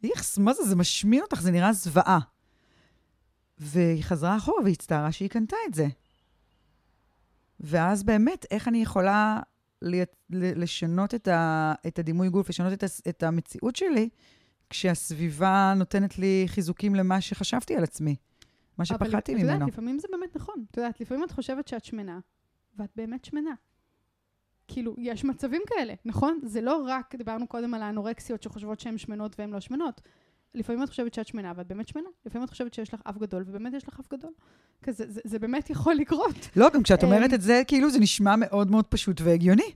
[0.04, 2.18] איכס, מה זה, זה משמין אותך, זה נראה זוועה.
[3.58, 5.86] והיא חזרה אחורה והצטערה שהיא קנתה את זה.
[7.60, 9.40] ואז באמת, איך אני יכולה
[10.30, 14.08] לשנות את, ה- את הדימוי גוף, לשנות את, הס- את המציאות שלי,
[14.70, 18.16] כשהסביבה נותנת לי חיזוקים למה שחשבתי על עצמי,
[18.78, 19.52] מה שפחדתי אבל את ממנו.
[19.52, 20.64] יודעת, לפעמים זה באמת נכון.
[20.70, 22.18] את יודעת, לפעמים את חושבת שאת שמנה,
[22.78, 23.54] ואת באמת שמנה.
[24.68, 26.38] כאילו, יש מצבים כאלה, נכון?
[26.42, 30.00] זה לא רק, דיברנו קודם על האנורקסיות שחושבות שהן שמנות והן לא שמנות.
[30.54, 32.08] לפעמים את חושבת שאת שמנה, ואת באמת שמנה.
[32.26, 34.32] לפעמים את חושבת שיש לך אף גדול, ובאמת יש לך אף גדול.
[34.82, 36.48] כזה, זה, זה באמת יכול לקרות.
[36.56, 39.72] לא, גם כשאת אומרת אמ, את זה, כאילו זה נשמע מאוד מאוד פשוט והגיוני.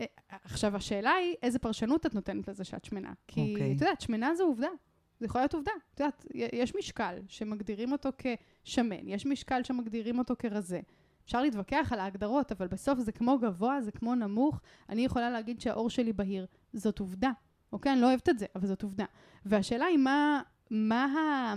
[0.00, 3.12] אה, עכשיו, השאלה היא, איזה פרשנות את נותנת לזה שאת שמנה?
[3.28, 3.76] כי, אוקיי.
[3.76, 4.68] את יודעת, שמנה זו עובדה.
[5.20, 5.72] זה יכול להיות עובדה.
[5.94, 10.80] את יודעת, יש משקל שמגדירים אותו כשמן, יש משקל שמגדירים אותו כרזה.
[11.24, 14.60] אפשר להתווכח על ההגדרות, אבל בסוף זה כמו גבוה, זה כמו נמוך.
[14.88, 16.46] אני יכולה להגיד שהעור שלי בהיר.
[16.72, 17.30] זאת עובדה.
[17.72, 17.92] אוקיי?
[17.92, 19.04] אני לא אוהבת את זה, אבל זאת עובדה.
[19.44, 21.54] והשאלה היא מה, מה, ה,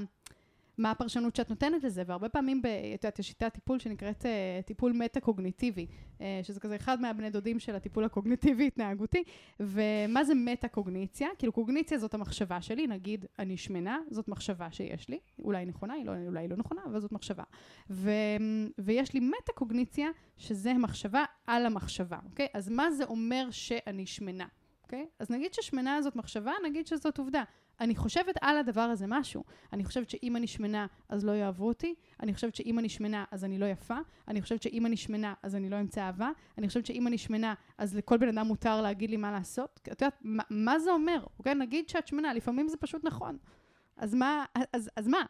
[0.78, 2.62] מה הפרשנות שאת נותנת לזה, והרבה פעמים,
[2.96, 7.60] את יודעת, יש שיטת טיפול שנקראת uh, טיפול מטה-קוגניטיבי, uh, שזה כזה אחד מהבני דודים
[7.60, 9.24] של הטיפול הקוגניטיבי-התנהגותי,
[9.60, 11.28] ומה זה מטה-קוגניציה?
[11.38, 16.06] כאילו קוגניציה זאת המחשבה שלי, נגיד אני שמנה, זאת מחשבה שיש לי, אולי נכונה, היא
[16.06, 17.44] לא, אולי היא לא נכונה, אבל זאת מחשבה.
[17.90, 18.12] ו,
[18.78, 22.48] ויש לי מטה-קוגניציה, שזה מחשבה על המחשבה, אוקיי?
[22.54, 24.46] אז מה זה אומר שאני שמנה?
[24.84, 25.06] אוקיי?
[25.20, 27.44] אז נגיד ששמנה זאת מחשבה, נגיד שזאת עובדה.
[27.80, 29.44] אני חושבת על הדבר הזה משהו.
[29.74, 31.96] אני חושבת שאם אני שמנה, אז לא יאהבו אותי.
[32.24, 33.98] אני חושבת שאם אני שמנה, אז אני לא יפה.
[34.28, 36.30] אני חושבת שאם אני שמנה, אז אני לא אמצא אהבה.
[36.58, 39.80] אני חושבת שאם אני שמנה, אז לכל בן אדם מותר להגיד לי מה לעשות.
[39.84, 41.26] את יודעת, מה, מה זה אומר?
[41.40, 41.56] אוקיי?
[41.56, 43.38] נגיד שאת שמנה, לפעמים זה פשוט נכון.
[43.98, 45.26] אז מה, אז, אז מה?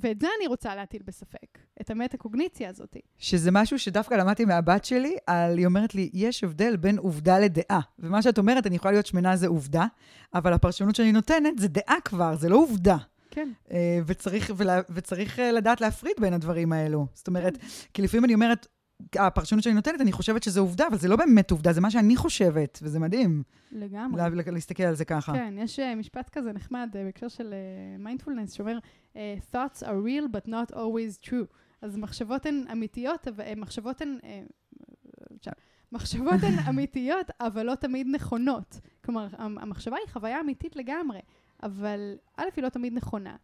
[0.00, 2.96] ואת זה אני רוצה להטיל בספק, את המטה-קוגניציה הזאת.
[3.18, 7.80] שזה משהו שדווקא למדתי מהבת שלי, על, היא אומרת לי, יש הבדל בין עובדה לדעה.
[7.98, 9.86] ומה שאת אומרת, אני יכולה להיות שמנה זה עובדה,
[10.34, 12.96] אבל הפרשנות שאני נותנת זה דעה כבר, זה לא עובדה.
[13.30, 13.48] כן.
[13.70, 17.06] אה, וצריך, ולה, וצריך אה, לדעת להפריד בין הדברים האלו.
[17.14, 17.58] זאת אומרת,
[17.94, 18.66] כי לפעמים אני אומרת,
[19.14, 22.16] הפרשנות שאני נותנת, אני חושבת שזה עובדה, אבל זה לא באמת עובדה, זה מה שאני
[22.16, 23.42] חושבת, וזה מדהים.
[23.72, 24.22] לגמרי.
[24.36, 25.32] לה, להסתכל על זה ככה.
[25.32, 27.54] כן, יש uh, משפט כזה נחמד uh, בהקשר של
[27.98, 28.78] מיינדפולנס, uh, שאומר,
[29.14, 29.16] uh,
[29.52, 31.46] thoughts are real but not always true.
[31.82, 34.18] אז מחשבות הן אמיתיות, אבל מחשבות הן...
[34.22, 35.50] Uh,
[35.92, 38.80] מחשבות הן אמיתיות, אבל לא תמיד נכונות.
[39.04, 41.20] כלומר, המחשבה היא חוויה אמיתית לגמרי,
[41.62, 43.36] אבל א', היא לא תמיד נכונה.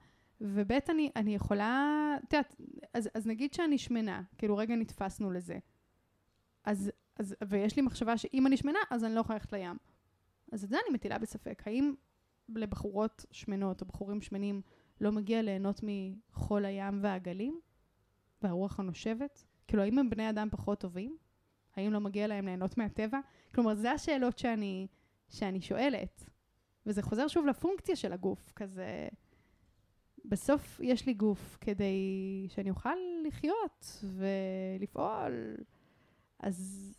[0.42, 2.56] וב' אני, אני יכולה, את יודעת,
[2.94, 5.58] אז, אז נגיד שאני שמנה, כאילו רגע נתפסנו לזה.
[6.64, 9.76] אז, אז, ויש לי מחשבה שאם אני שמנה, אז אני לא יכולה ללכת לים.
[10.52, 11.62] אז את זה אני מטילה בספק.
[11.66, 11.94] האם
[12.48, 14.62] לבחורות שמנות או בחורים שמנים
[15.00, 17.60] לא מגיע ליהנות מחול הים והגלים?
[18.42, 19.44] והרוח הנושבת?
[19.66, 21.16] כאילו, האם הם בני אדם פחות טובים?
[21.76, 23.18] האם לא מגיע להם ליהנות מהטבע?
[23.54, 24.86] כלומר, זה השאלות שאני,
[25.28, 26.24] שאני שואלת.
[26.86, 29.08] וזה חוזר שוב לפונקציה של הגוף, כזה...
[30.24, 32.96] בסוף יש לי גוף כדי שאני אוכל
[33.26, 35.56] לחיות ולפעול,
[36.38, 36.92] אז,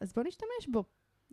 [0.00, 0.84] אז בוא נשתמש בו.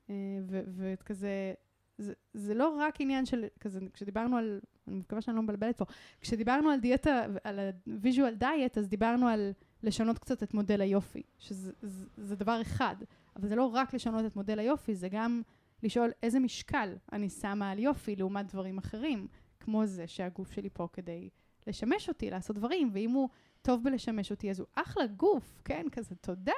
[0.09, 0.15] אה,
[0.47, 1.53] וכזה,
[1.97, 5.85] זה, זה לא רק עניין של, כזה, כשדיברנו על, אני מקווה שאני לא מבלבלת פה,
[6.21, 9.51] כשדיברנו על דיאטה, על ה-visual diet, אז דיברנו על
[9.83, 12.95] לשנות קצת את מודל היופי, שזה זה, זה דבר אחד,
[13.35, 15.41] אבל זה לא רק לשנות את מודל היופי, זה גם
[15.83, 19.27] לשאול איזה משקל אני שמה על יופי לעומת דברים אחרים.
[19.65, 21.29] כמו זה שהגוף שלי פה כדי
[21.67, 23.29] לשמש אותי, לעשות דברים, ואם הוא
[23.61, 25.85] טוב בלשמש אותי, אז הוא אחלה גוף, כן?
[25.91, 26.51] כזה תודה.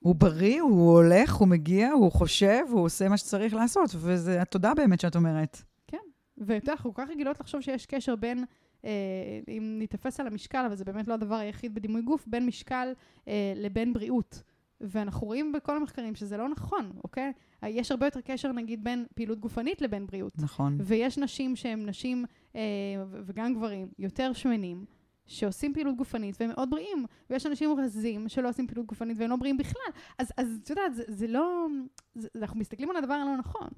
[0.00, 4.74] הוא בריא, הוא הולך, הוא מגיע, הוא חושב, הוא עושה מה שצריך לעשות, וזה התודה
[4.74, 5.62] באמת שאת אומרת.
[5.86, 5.98] כן,
[6.38, 8.44] ואתה יודע, אנחנו כל כך רגילות לחשוב שיש קשר בין,
[8.84, 8.90] אה,
[9.48, 12.92] אם ניתפס על המשקל, אבל זה באמת לא הדבר היחיד בדימוי גוף, בין משקל
[13.28, 14.42] אה, לבין בריאות.
[14.84, 17.32] ואנחנו רואים בכל המחקרים שזה לא נכון, אוקיי?
[17.62, 20.32] יש הרבה יותר קשר, נגיד, בין פעילות גופנית לבין בריאות.
[20.38, 20.78] נכון.
[20.80, 22.24] ויש נשים שהן נשים,
[22.56, 22.60] אה,
[23.08, 24.84] וגם גברים, יותר שמנים,
[25.26, 29.36] שעושים פעילות גופנית והם מאוד בריאים, ויש אנשים רזים שלא עושים פעילות גופנית והם לא
[29.36, 29.92] בריאים בכלל.
[30.18, 31.66] אז, אז את יודעת, זה, זה לא...
[32.14, 33.68] זה, אנחנו מסתכלים על הדבר הלא נכון.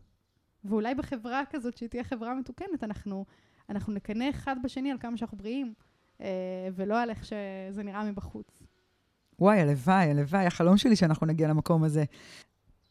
[0.64, 3.24] ואולי בחברה כזאת, שהיא תהיה חברה מתוקנת, אנחנו,
[3.68, 5.74] אנחנו נקנא אחד בשני על כמה שאנחנו בריאים,
[6.20, 8.65] אה, ולא על איך שזה נראה מבחוץ.
[9.38, 12.04] וואי, הלוואי, הלוואי, החלום שלי שאנחנו נגיע למקום הזה.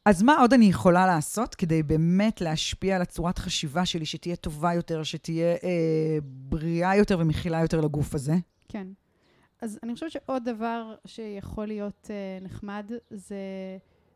[0.05, 4.73] אז מה עוד אני יכולה לעשות כדי באמת להשפיע על הצורת חשיבה שלי, שתהיה טובה
[4.73, 8.33] יותר, שתהיה אה, בריאה יותר ומכילה יותר לגוף הזה?
[8.67, 8.87] כן.
[9.61, 13.37] אז אני חושבת שעוד דבר שיכול להיות אה, נחמד, זה,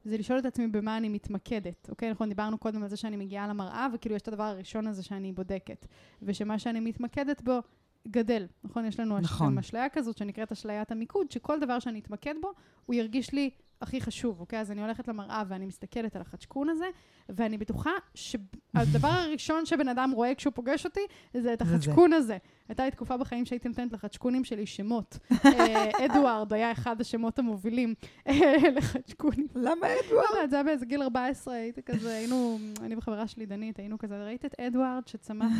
[0.05, 2.11] זה לשאול את עצמי במה אני מתמקדת, אוקיי?
[2.11, 5.31] נכון, דיברנו קודם על זה שאני מגיעה למראה, וכאילו יש את הדבר הראשון הזה שאני
[5.31, 5.85] בודקת.
[6.21, 7.59] ושמה שאני מתמקדת בו
[8.07, 8.85] גדל, נכון?
[8.85, 9.57] יש לנו נכון.
[9.57, 12.51] אשליה כזאת שנקראת אשליית המיקוד, שכל דבר שאני אתמקד בו,
[12.85, 13.49] הוא ירגיש לי
[13.81, 14.59] הכי חשוב, אוקיי?
[14.59, 16.85] אז אני הולכת למראה ואני מסתכלת על החדשקון הזה,
[17.29, 20.99] ואני בטוחה שהדבר הראשון שבן אדם רואה כשהוא פוגש אותי,
[21.33, 22.37] זה את החדשקון הזה.
[22.69, 25.17] הייתה לי תקופה בחיים שהייתי נותנת לחדשקונים שלי שמות.
[25.45, 27.93] אה, אדוארד היה אחד השמות המובילים
[28.27, 28.33] אה,
[28.75, 29.47] לחדשקונים.
[29.55, 30.25] למה אדוארד?
[30.31, 33.97] לא יודעת, זה היה באיזה גיל 14, הייתי כזה, היינו, אני וחברה שלי דנית, היינו
[33.97, 35.51] כזה, ראית את אדוארד שצמח?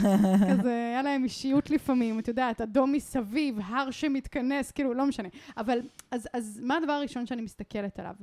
[0.50, 5.28] כזה, היה להם אישיות לפעמים, את יודעת, אדום מסביב, הר שמתכנס, כאילו, לא משנה.
[5.56, 8.14] אבל, אז מה הדבר הראשון שאני מסתכלת עליו?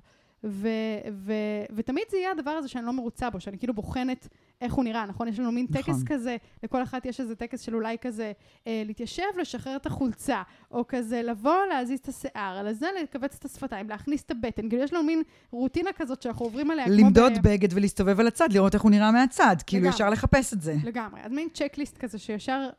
[0.43, 0.67] ו-
[1.11, 4.27] ו- ותמיד זה יהיה הדבר הזה שאני לא מרוצה בו, שאני כאילו בוחנת
[4.61, 5.27] איך הוא נראה, נכון?
[5.27, 5.81] יש לנו מין נכון.
[5.81, 8.31] טקס כזה, לכל אחת יש איזה טקס של אולי כזה
[8.67, 10.41] אה, להתיישב, לשחרר את החולצה,
[10.71, 14.83] או כזה לבוא, להזיז את השיער, על זה לכווץ את השפתיים, להכניס את הבטן, כאילו
[14.83, 16.85] יש לנו מין רוטינה כזאת שאנחנו עוברים עליה.
[16.87, 17.47] למדוד ב...
[17.47, 20.75] בגד ולהסתובב על הצד, לראות איך הוא נראה מהצד, כאילו ישר לחפש את זה.
[20.83, 22.69] לגמרי, אז מין צ'קליסט כזה שישר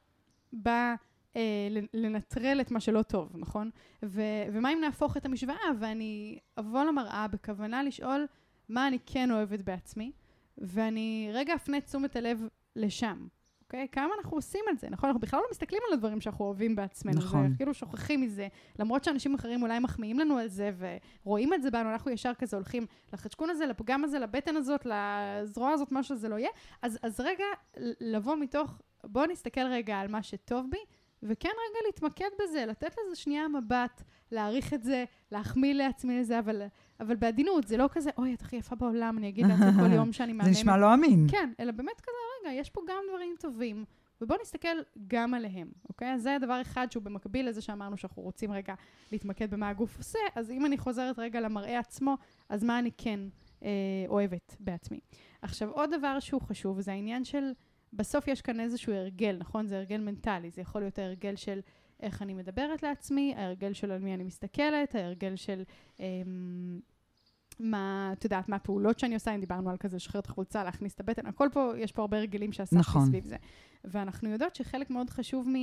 [0.53, 0.95] בא...
[1.37, 3.70] אה, לנטרל את מה שלא טוב, נכון?
[4.05, 8.26] ו- ומה אם נהפוך את המשוואה ואני אבוא למראה בכוונה לשאול
[8.68, 10.12] מה אני כן אוהבת בעצמי,
[10.59, 13.26] ואני רגע אפנה את תשומת הלב לשם,
[13.62, 13.89] אוקיי?
[13.93, 15.09] כמה אנחנו עושים את זה, נכון?
[15.09, 17.53] אנחנו בכלל לא מסתכלים על הדברים שאנחנו אוהבים בעצמנו, נכון.
[17.55, 20.70] וכאילו שוכחים מזה, למרות שאנשים אחרים אולי מחמיאים לנו על זה
[21.24, 25.70] ורואים את זה בנו, אנחנו ישר כזה הולכים לחדשקון הזה, לפגם הזה, לבטן הזאת, לזרוע
[25.70, 26.51] הזאת, מה שזה לא יהיה.
[26.82, 27.45] אז, אז רגע,
[28.01, 30.78] לבוא מתוך, בואו נסתכל רגע על מה שטוב בי,
[31.25, 34.03] וכן רגע להתמקד בזה, לתת לזה שנייה מבט,
[34.33, 36.62] להעריך את זה, להחמיא לעצמי לזה, אבל,
[37.01, 40.12] אבל בעדינות, זה לא כזה, אוי, את הכי יפה בעולם, אני אגיד לעצמי כל יום
[40.12, 40.55] שאני מהממת.
[40.55, 41.27] זה נשמע לא אמין.
[41.31, 43.85] כן, אלא באמת כזה, רגע, יש פה גם דברים טובים,
[44.20, 46.12] ובואו נסתכל גם עליהם, אוקיי?
[46.12, 48.75] אז זה דבר אחד שהוא במקביל לזה שאמרנו שאנחנו רוצים רגע
[49.12, 52.16] להתמקד במה הגוף עושה, אז אם אני חוזרת רגע למראה עצמו,
[52.49, 53.20] אז מה אני כן
[53.62, 53.68] אה,
[54.09, 55.01] אוהבת בעצמי.
[55.43, 57.53] עכשיו, עוד דבר שהוא חשוב, זה העניין של...
[57.97, 59.66] בסוף יש כאן איזשהו הרגל, נכון?
[59.66, 61.61] זה הרגל מנטלי, זה יכול להיות הרגל של,
[62.01, 65.62] איך אני מדברת לעצמי, ההרגל של על מי אני מסתכלת, ההרגל של...
[66.01, 66.80] אמ,
[67.61, 70.95] מה, את יודעת, מה הפעולות שאני עושה, אם דיברנו על כזה לשחרר את החולצה, להכניס
[70.95, 73.07] את הבטן, הכל פה, יש פה הרבה הרגלים שעשיתי נכון.
[73.07, 73.36] סביב זה.
[73.84, 75.55] ואנחנו יודעות שחלק מאוד חשוב מ...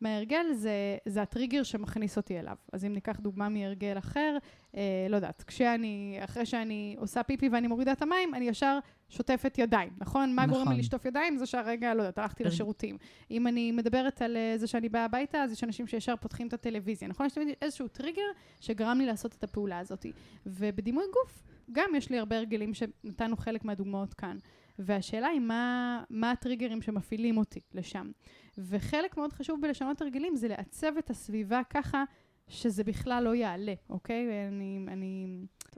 [0.00, 2.56] מההרגל זה, זה הטריגר שמכניס אותי אליו.
[2.72, 4.36] אז אם ניקח דוגמה מהרגל אחר,
[4.76, 8.78] אה, לא יודעת, כשאני, אחרי שאני עושה פיפי ואני מורידה את המים, אני ישר
[9.08, 10.34] שוטפת ידיים, נכון?
[10.34, 10.72] מה גורם נכון.
[10.72, 11.36] לי לשטוף ידיים?
[11.36, 12.96] זה שהרגע, לא יודעת, הלכתי הר- לשירותים.
[13.30, 16.52] אם אני מדברת על אה, זה שאני באה הביתה, אז יש אנשים שישר פותחים את
[16.52, 17.26] הטלוויזיה, נכון?
[17.26, 18.22] יש תמיד איזשהו טריגר
[18.60, 20.06] שגרם לי לעשות את הפעולה הזאת.
[20.46, 21.42] ובדימוי גוף,
[21.72, 24.36] גם יש לי הרבה הרגלים שנתנו חלק מהדוגמאות כאן.
[24.78, 28.10] והשאלה היא מה, מה הטריגרים שמפעילים אותי לשם.
[28.58, 32.04] וחלק מאוד חשוב בלשנות הרגלים זה לעצב את הסביבה ככה
[32.48, 34.48] שזה בכלל לא יעלה, אוקיי?
[34.48, 34.86] אני...
[34.88, 35.26] אני...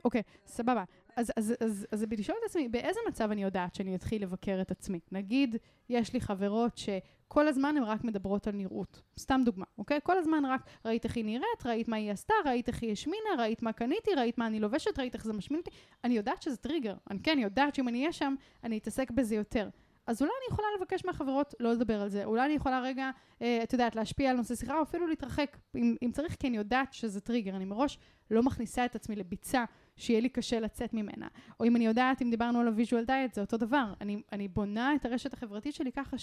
[0.05, 0.83] אוקיי, סבבה.
[1.15, 4.71] אז, אז, אז, אז לשאול את עצמי, באיזה מצב אני יודעת שאני אתחיל לבקר את
[4.71, 4.99] עצמי?
[5.11, 5.55] נגיד,
[5.89, 9.01] יש לי חברות שכל הזמן הן רק מדברות על נראות.
[9.19, 9.99] סתם דוגמה, אוקיי?
[10.03, 13.29] כל הזמן רק ראית איך היא נראית, ראית מה היא עשתה, ראית איך היא השמינה,
[13.37, 15.71] ראית מה קניתי, ראית מה אני לובשת, ראית איך זה משמין אותי.
[16.03, 16.95] אני יודעת שזה טריגר.
[17.11, 19.69] אני כן, יודעת שאם אני אהיה שם, אני אתעסק בזה יותר.
[20.07, 22.25] אז אולי אני יכולה לבקש מהחברות לא לדבר על זה.
[22.25, 25.95] אולי אני יכולה רגע, אה, את יודעת, להשפיע על נושא שיחה, או אפילו להתרחק, אם,
[26.03, 27.55] אם צריך, כי אני יודעת שזה טריגר.
[27.55, 27.99] אני מראש
[28.31, 31.27] לא מכניסה את עצמי לביצה שיהיה לי קשה לצאת ממנה.
[31.59, 33.93] או אם אני יודעת, אם דיברנו על ה visual diet, זה אותו דבר.
[34.01, 36.17] אני, אני בונה את הרשת החברתית שלי ככה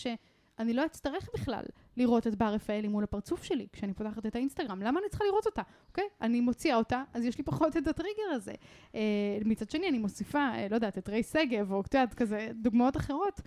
[0.58, 1.62] שאני לא אצטרך בכלל
[1.96, 4.82] לראות את בר רפאלי מול הפרצוף שלי כשאני פותחת את האינסטגרם.
[4.82, 5.62] למה אני צריכה לראות אותה?
[5.88, 6.04] אוקיי?
[6.20, 8.52] אני מוציאה אותה, אז יש לי פחות את הטריגר הזה.
[8.94, 9.00] אה,
[9.44, 12.96] מצד שני, אני מוסיפה, אה, לא יודעת, את ריי שגב, או את יודעת, כזה, דוגמאות
[12.96, 13.40] אחרות,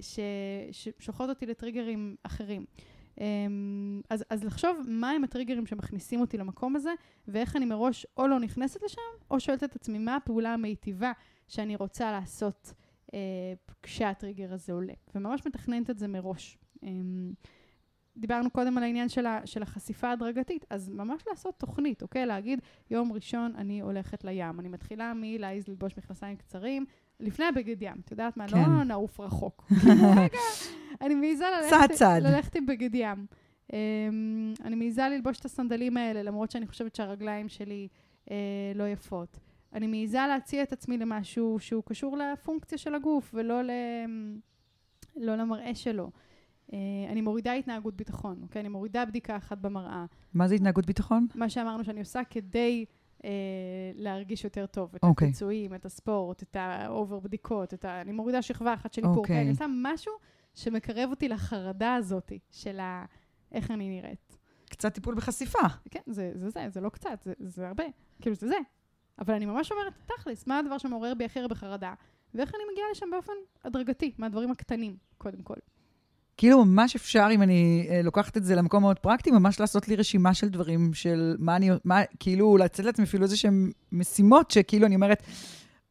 [0.00, 2.64] ששולחות אותי לטריגרים אחרים.
[3.20, 6.90] אמ, אז, אז לחשוב מהם הטריגרים שמכניסים אותי למקום הזה,
[7.28, 11.12] ואיך אני מראש או לא נכנסת לשם, או שואלת את עצמי מה הפעולה המיטיבה
[11.48, 12.72] שאני רוצה לעשות
[13.82, 14.92] כשהטריגר הזה עולה.
[15.14, 16.58] וממש מתכננת את זה מראש.
[16.82, 17.32] אמ,
[18.16, 22.26] דיברנו קודם על העניין של, ה, של החשיפה ההדרגתית, אז ממש לעשות תוכנית, אוקיי?
[22.26, 22.60] להגיד,
[22.90, 24.60] יום ראשון אני הולכת לים.
[24.60, 26.84] אני מתחילה מלהעיז ללבוש מכנסיים קצרים,
[27.20, 28.00] לפני הבגד ים.
[28.04, 28.48] את יודעת מה?
[28.48, 28.56] כן.
[28.56, 29.66] לא נעוף רחוק.
[30.16, 30.38] רגע,
[31.00, 32.22] אני מעיזה ללכת, צעד.
[32.22, 33.26] ללכת עם בגד ים.
[33.72, 33.74] Um,
[34.64, 37.88] אני מעיזה ללבוש את הסנדלים האלה, למרות שאני חושבת שהרגליים שלי
[38.24, 38.30] uh,
[38.74, 39.38] לא יפות.
[39.72, 43.70] אני מעיזה להציע את עצמי למשהו שהוא קשור לפונקציה של הגוף, ולא ל...
[45.16, 46.10] לא למראה שלו.
[46.66, 46.72] אה,
[47.08, 48.60] אני מורידה התנהגות ביטחון, אוקיי?
[48.60, 50.04] אני מורידה בדיקה אחת במראה.
[50.34, 51.26] מה זה התנהגות ביטחון?
[51.34, 52.84] מה שאמרנו שאני עושה כדי
[53.24, 53.30] אה,
[53.94, 54.94] להרגיש יותר טוב.
[54.94, 55.28] את אוקיי.
[55.28, 58.00] הפיצויים, את הספורט, את ה over בדיקות, את ה...
[58.00, 59.16] אני מורידה שכבה אחת של איפור.
[59.16, 59.36] אוקיי.
[59.36, 60.12] כן, אני עושה משהו
[60.54, 63.04] שמקרב אותי לחרדה הזאת של ה...
[63.52, 64.38] איך אני נראית.
[64.70, 65.58] קצת טיפול בחשיפה.
[65.90, 67.84] כן, זה זה, זה, זה לא קצת, זה, זה הרבה.
[68.20, 68.56] כאילו, זה זה.
[69.18, 71.94] אבל אני ממש אומרת, תכלס, מה הדבר שמעורר בי הכי הרבה בחרדה?
[72.34, 73.32] ואיך אני מגיעה לשם באופן
[73.64, 75.54] הדרגתי, מהדברים הקטנים, קודם כל.
[76.36, 79.96] כאילו ממש אפשר, אם אני אה, לוקחת את זה למקום מאוד פרקטי, ממש לעשות לי
[79.96, 84.86] רשימה של דברים, של מה אני, מה, כאילו, לצאת לעצמי אפילו איזה שהן משימות, שכאילו
[84.86, 85.22] אני אומרת,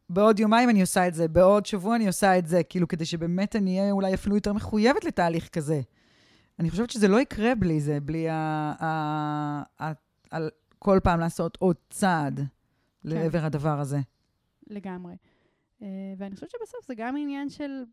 [0.10, 3.56] בעוד יומיים אני עושה את זה, בעוד שבוע אני עושה את זה, כאילו, כדי שבאמת
[3.56, 5.82] אני אהיה אולי אפילו יותר מחויבת לתהליך כזה.
[6.60, 8.34] אני חושבת שזה לא יקרה בלי זה, בלי ה...
[8.80, 9.92] ה, ה,
[10.32, 10.38] ה
[10.80, 12.42] כל פעם לעשות עוד צעד
[13.06, 13.98] לעבר הדבר הזה.
[14.68, 15.16] לגמרי.
[15.80, 15.84] Uh,
[16.18, 17.84] ואני חושבת שבסוף זה גם עניין של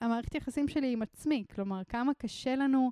[0.00, 1.44] המערכת יחסים שלי עם עצמי.
[1.54, 2.90] כלומר, כמה קשה לנו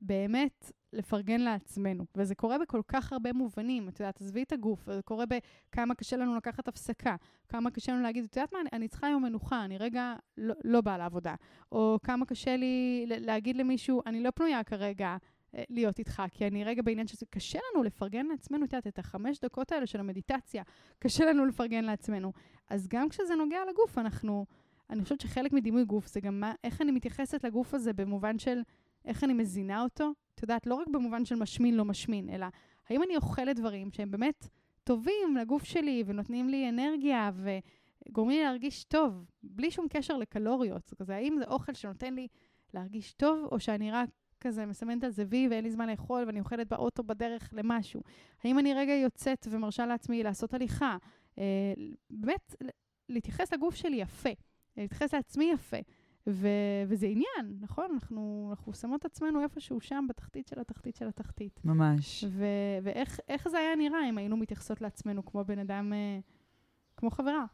[0.00, 2.04] באמת לפרגן לעצמנו.
[2.14, 3.88] וזה קורה בכל כך הרבה מובנים.
[3.88, 7.16] את יודעת, עזבי את הגוף, זה קורה בכמה קשה לנו לקחת הפסקה,
[7.48, 10.54] כמה קשה לנו להגיד, את יודעת מה, אני, אני צריכה יום מנוחה, אני רגע לא,
[10.64, 11.34] לא באה לעבודה.
[11.72, 15.16] או כמה קשה לי להגיד למישהו, אני לא פנויה כרגע.
[15.54, 18.98] אה, להיות איתך, כי אני רגע בעניין שזה קשה לנו לפרגן לעצמנו, את יודעת, את
[18.98, 20.62] החמש דקות האלה של המדיטציה,
[20.98, 22.32] קשה לנו לפרגן לעצמנו.
[22.70, 24.46] אז גם כשזה נוגע לגוף, אנחנו,
[24.90, 28.62] אני חושבת שחלק מדימוי גוף זה גם מה, איך אני מתייחסת לגוף הזה במובן של
[29.04, 30.12] איך אני מזינה אותו.
[30.34, 32.46] את יודעת, לא רק במובן של משמין, לא משמין, אלא
[32.88, 34.48] האם אני אוכלת דברים שהם באמת
[34.84, 37.30] טובים לגוף שלי ונותנים לי אנרגיה
[38.08, 40.86] וגורמים לי להרגיש טוב, בלי שום קשר לקלוריות.
[40.86, 42.28] זה כזה, האם זה אוכל שנותן לי
[42.74, 44.08] להרגיש טוב, או שאני רק
[44.40, 48.02] כזה מסמנת על זה וי ואין לי זמן לאכול ואני אוכלת באוטו בדרך למשהו.
[48.44, 50.96] האם אני רגע יוצאת ומרשה לעצמי לעשות הליכה?
[51.38, 51.44] אה,
[52.10, 52.54] באמת,
[53.08, 54.30] להתייחס לגוף שלי יפה,
[54.76, 55.76] להתייחס לעצמי יפה.
[56.30, 57.86] ו- וזה עניין, נכון?
[57.94, 61.60] אנחנו, אנחנו שמות עצמנו איפשהו שם, בתחתית של התחתית של התחתית.
[61.64, 62.24] ממש.
[62.28, 66.18] ו- ואיך איך זה היה נראה אם היינו מתייחסות לעצמנו כמו בן אדם, אה,
[66.96, 67.44] כמו חברה,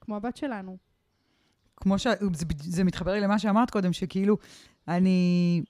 [0.00, 0.76] כמו הבת שלנו.
[1.76, 2.06] כמו ש...
[2.32, 4.36] זה, זה מתחבר לי למה שאמרת קודם, שכאילו,
[4.88, 5.62] אני...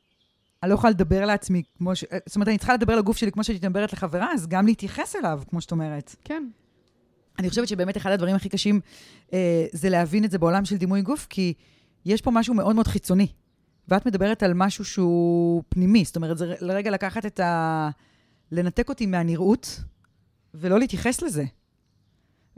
[0.64, 2.04] אני לא יכולה לדבר לעצמי כמו ש...
[2.26, 5.42] זאת אומרת, אני צריכה לדבר לגוף שלי כמו שהייתי מדברת לחברה, אז גם להתייחס אליו,
[5.50, 6.16] כמו שאת אומרת.
[6.24, 6.48] כן,
[7.38, 8.80] אני חושבת שבאמת אחד הדברים הכי קשים
[9.32, 11.54] אה, זה להבין את זה בעולם של דימוי גוף, כי
[12.04, 13.26] יש פה משהו מאוד מאוד חיצוני.
[13.88, 17.90] ואת מדברת על משהו שהוא פנימי, זאת אומרת, זה לרגע לקחת את ה...
[18.52, 19.80] לנתק אותי מהנראות
[20.54, 21.44] ולא להתייחס לזה.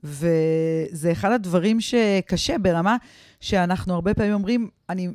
[0.02, 2.96] וזה אחד הדברים שקשה ברמה
[3.40, 5.08] שאנחנו הרבה פעמים אומרים, אני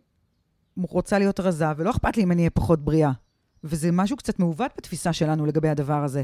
[0.77, 3.11] רוצה להיות רזה, ולא אכפת לי אם אני אהיה פחות בריאה.
[3.63, 6.23] וזה משהו קצת מעוות בתפיסה שלנו לגבי הדבר הזה.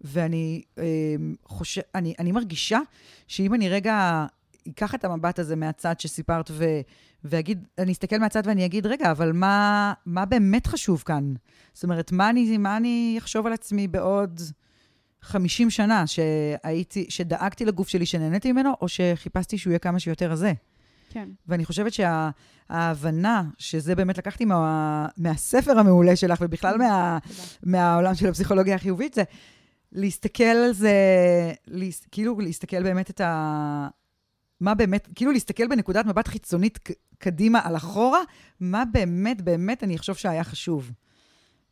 [0.00, 0.84] ואני אה,
[1.46, 2.78] חושב, אני, אני מרגישה
[3.28, 4.26] שאם אני רגע
[4.68, 6.64] אקח את המבט הזה מהצד שסיפרת ו,
[7.24, 11.34] ואגיד, אני אסתכל מהצד ואני אגיד, רגע, אבל מה, מה באמת חשוב כאן?
[11.74, 14.40] זאת אומרת, מה אני, מה אני אחשוב על עצמי בעוד
[15.22, 20.52] 50 שנה, שהייתי, שדאגתי לגוף שלי, שנהניתי ממנו, או שחיפשתי שהוא יהיה כמה שיותר רזה?
[21.14, 21.28] כן.
[21.48, 27.18] ואני חושבת שההבנה, שה, שזה באמת לקחתי מה, מהספר המעולה שלך, ובכלל מה,
[27.62, 29.22] מהעולם של הפסיכולוגיה החיובית, זה
[29.92, 30.92] להסתכל על זה,
[31.66, 33.88] להס, כאילו להסתכל באמת את ה...
[34.60, 36.78] מה באמת, כאילו להסתכל בנקודת מבט חיצונית
[37.18, 38.20] קדימה על אחורה,
[38.60, 40.90] מה באמת, באמת אני אחשוב שהיה חשוב.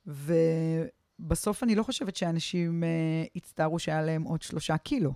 [0.07, 5.13] ובסוף אני לא חושבת שאנשים uh, הצטערו שהיה להם עוד שלושה קילו.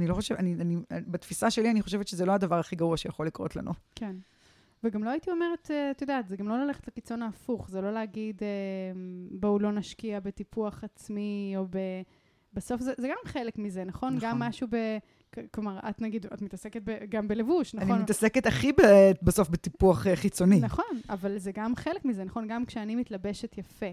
[0.00, 3.26] אני לא חושבת, אני, אני, בתפיסה שלי, אני חושבת שזה לא הדבר הכי גרוע שיכול
[3.26, 3.72] לקרות לנו.
[3.94, 4.16] כן.
[4.84, 7.92] וגם לא הייתי אומרת, אה, את יודעת, זה גם לא ללכת לקיצון ההפוך, זה לא
[7.92, 8.48] להגיד, אה,
[9.30, 11.78] בואו לא נשקיע בטיפוח עצמי, או ב...
[12.52, 14.16] בסוף זה, זה גם חלק מזה, נכון?
[14.16, 14.28] נכון.
[14.28, 14.76] גם משהו ב...
[15.50, 17.90] כלומר, את נגיד, את מתעסקת ב, גם בלבוש, נכון?
[17.90, 18.82] אני מתעסקת הכי ב,
[19.22, 20.60] בסוף בטיפוח אה, חיצוני.
[20.60, 22.46] נכון, אבל זה גם חלק מזה, נכון?
[22.48, 23.86] גם כשאני מתלבשת יפה.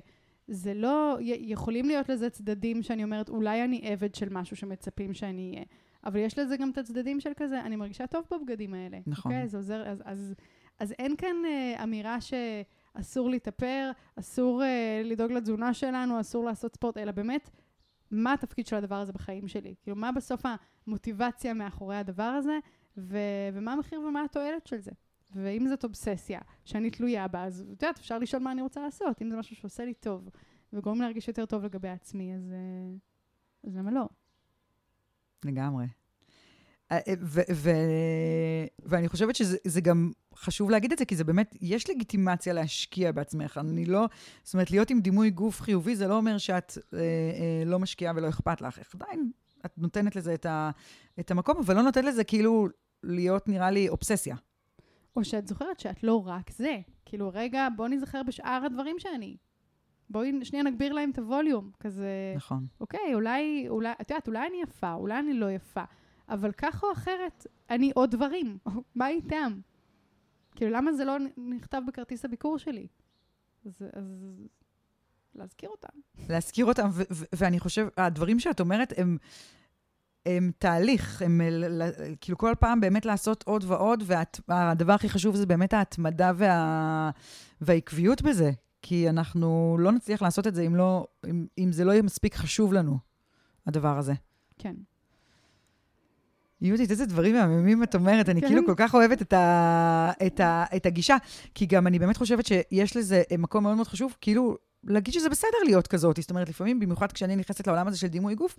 [0.48, 5.52] זה לא, יכולים להיות לזה צדדים שאני אומרת, אולי אני עבד של משהו שמצפים שאני
[5.54, 5.66] אהיה.
[6.08, 9.00] אבל יש לזה גם את הצדדים של כזה, אני מרגישה טוב בבגדים האלה.
[9.08, 9.32] נכון.
[9.32, 9.48] אוקיי?
[9.48, 10.34] זה עוזר, אז, אז,
[10.80, 16.98] אז אין כאן אה, אמירה שאסור להתאפר, אסור אה, לדאוג לתזונה שלנו, אסור לעשות ספורט,
[16.98, 17.50] אלא באמת,
[18.12, 19.76] מה התפקיד של הדבר הזה בחיים שלי?
[19.82, 20.44] כאילו, מה בסוף
[20.88, 22.60] המוטיבציה מאחורי הדבר הזה,
[22.98, 24.92] ו- ומה המחיר ומה התועלת של זה?
[25.36, 29.22] ואם זאת אובססיה שאני תלויה בה, אז את יודעת, אפשר לשאול מה אני רוצה לעשות.
[29.22, 30.30] אם זה משהו שעושה לי טוב
[30.74, 32.96] וגורם להרגיש יותר טוב לגבי עצמי, אז, אה,
[33.64, 34.10] אז למה לא?
[35.46, 35.86] לגמרי.
[36.92, 37.72] אה, אה, ו- ו-
[38.86, 43.60] ואני חושבת שזה גם חשוב להגיד את זה, כי זה באמת, יש לגיטימציה להשקיע בעצמך.
[43.64, 44.06] אני לא,
[44.44, 47.04] זאת אומרת, להיות עם דימוי גוף חיובי, זה לא אומר שאת אה, אה,
[47.66, 48.80] לא משקיעה ולא אכפת לך.
[48.94, 49.32] עדיין
[49.66, 50.72] את נותנת לזה את, ה-
[51.20, 52.68] את המקום, אבל לא נותנת לזה כאילו
[53.04, 54.36] להיות, נראה לי, אובססיה.
[55.16, 56.78] או שאת זוכרת שאת לא רק זה.
[57.06, 59.38] כאילו, רגע, בוא נזכר בשאר הדברים שאני.
[60.10, 62.34] בואי שנייה נגביר להם את הווליום, כזה...
[62.36, 62.68] נכון.
[62.80, 65.84] אוקיי, אולי, אולי, את יודעת, אולי אני יפה, אולי אני לא יפה,
[66.30, 68.58] אבל כך או אחרת, אני עוד דברים.
[68.96, 69.60] מה איתם?
[70.56, 72.88] כאילו, למה זה לא נכתב בכרטיס הביקור שלי?
[73.66, 74.26] אז, אז
[75.36, 76.00] להזכיר אותם.
[76.30, 76.90] להזכיר אותם,
[77.36, 79.18] ואני חושב, הדברים שאת אומרת הם...
[80.26, 81.42] הם תהליך, הם
[82.22, 84.04] כאילו כל פעם באמת לעשות עוד ועוד,
[84.48, 87.10] והדבר הכי חשוב זה באמת ההתמדה וה,
[87.62, 88.52] והעקביות בזה.
[88.82, 92.36] כי אנחנו לא נצליח לעשות את זה אם, לא, אם, אם זה לא יהיה מספיק
[92.36, 92.98] חשוב לנו,
[93.68, 94.14] הדבר הזה.
[94.58, 94.76] כן.
[96.62, 98.48] יהודית, איזה דברים מהממים את אומרת, אני כן.
[98.48, 101.18] כאילו כל כך אוהבת את, ה, את, ה, את הגישה,
[101.56, 105.58] כי גם אני באמת חושבת שיש לזה מקום מאוד מאוד חשוב, כאילו, להגיד שזה בסדר
[105.66, 106.18] להיות כזאת.
[106.22, 108.56] זאת אומרת, לפעמים, במיוחד כשאני נכנסת לעולם הזה של דימוי גוף,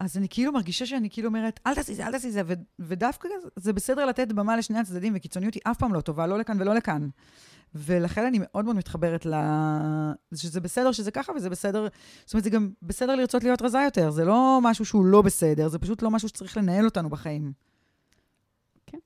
[0.00, 2.42] אז אני כאילו מרגישה שאני כאילו אומרת, אל תעשי זה, אל תעשי זה,
[2.78, 6.60] ודווקא זה בסדר לתת במה לשני הצדדים, וקיצוניות היא אף פעם לא טובה, לא לכאן
[6.60, 7.08] ולא לכאן.
[7.74, 9.34] ולכן אני מאוד מאוד מתחברת ל...
[10.34, 11.88] שזה בסדר שזה ככה, וזה בסדר...
[12.24, 14.10] זאת אומרת, זה גם בסדר לרצות להיות רזה יותר.
[14.10, 17.52] זה לא משהו שהוא לא בסדר, זה פשוט לא משהו שצריך לנהל אותנו בחיים.
[18.86, 18.98] כן.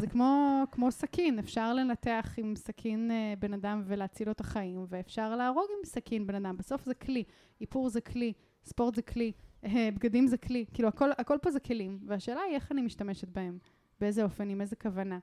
[0.00, 4.86] זה כמו, כמו סכין, אפשר לנתח עם סכין אה, בן אדם ולהציל לו את החיים,
[4.88, 6.56] ואפשר להרוג עם סכין בן אדם.
[6.56, 7.24] בסוף זה כלי.
[7.60, 8.32] איפור זה כלי,
[8.64, 9.32] ספורט זה כלי,
[9.64, 10.64] אה, בגדים זה כלי.
[10.74, 11.98] כאילו, הכל, הכל פה זה כלים.
[12.06, 13.58] והשאלה היא איך אני משתמשת בהם,
[14.00, 15.18] באיזה אופן, עם איזה כוונה.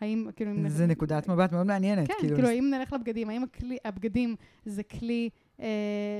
[0.00, 0.52] האם, כאילו...
[0.68, 0.90] זה נלך...
[0.96, 2.08] נקודת מבט מאוד מעניינת.
[2.08, 5.30] כן, כאילו, כאילו האם נלך לבגדים, האם הכלי, הבגדים זה כלי
[5.60, 5.66] אה,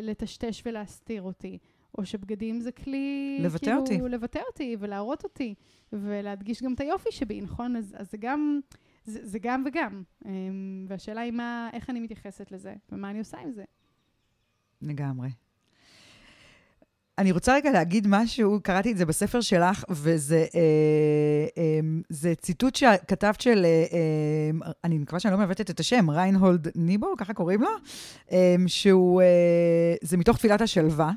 [0.03, 1.59] לטשטש ולהסתיר אותי,
[1.99, 3.39] או שבגדים זה כלי...
[3.41, 3.99] לבטא כאילו, אותי.
[3.99, 5.55] לבטא אותי ולהראות אותי,
[5.93, 7.76] ולהדגיש גם את היופי שבי, נכון?
[7.76, 8.61] אז, אז זה גם...
[9.05, 10.03] זה, זה גם וגם.
[10.26, 10.31] אה,
[10.89, 13.64] והשאלה היא מה, איך אני מתייחסת לזה, ומה אני עושה עם זה.
[14.83, 15.28] לגמרי.
[17.21, 21.62] אני רוצה רגע להגיד משהו, קראתי את זה בספר שלך, וזה אה,
[22.25, 27.14] אה, ציטוט שכתבת של, אה, אה, אני מקווה שאני לא מעוותת את השם, ריינהולד ניבו,
[27.18, 27.68] ככה קוראים לו,
[28.33, 31.12] אה, שהוא, אה, זה מתוך תפילת השלווה,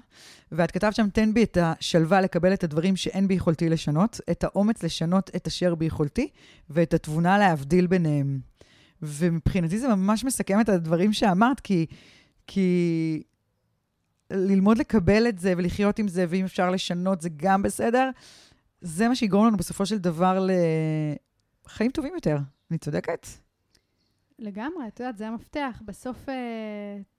[0.51, 4.83] ואת כתבת שם, תן בי את השלווה לקבל את הדברים שאין ביכולתי לשנות, את האומץ
[4.83, 6.27] לשנות את אשר ביכולתי,
[6.69, 8.39] ואת התבונה להבדיל ביניהם.
[9.01, 11.85] ומבחינתי זה ממש מסכם את הדברים שאמרת, כי...
[12.47, 13.23] כי
[14.33, 18.09] ללמוד לקבל את זה ולחיות עם זה, ואם אפשר לשנות זה גם בסדר,
[18.81, 20.47] זה מה שיגרום לנו בסופו של דבר
[21.67, 22.37] לחיים טובים יותר.
[22.71, 23.27] אני צודקת?
[24.39, 25.81] לגמרי, את יודעת, זה המפתח.
[25.85, 26.35] בסוף אה,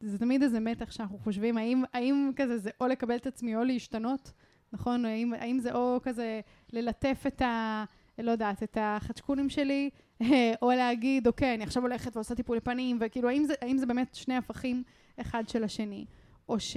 [0.00, 3.64] זה תמיד איזה מתח שאנחנו חושבים, האם, האם כזה זה או לקבל את עצמי או
[3.64, 4.32] להשתנות,
[4.72, 5.04] נכון?
[5.04, 6.40] האם, האם זה או כזה
[6.72, 7.84] ללטף את ה...
[8.18, 9.90] לא יודעת, את החדשקונים שלי,
[10.22, 13.86] אה, או להגיד, אוקיי, אני עכשיו הולכת ועושה טיפולי פנים, וכאילו, האם זה, האם זה
[13.86, 14.82] באמת שני הפכים
[15.20, 16.04] אחד של השני?
[16.48, 16.76] או, ש...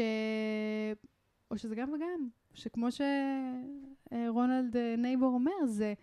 [1.51, 5.93] או שזה גם וגם, שכמו שרונלד אה, נייבור אומר, זה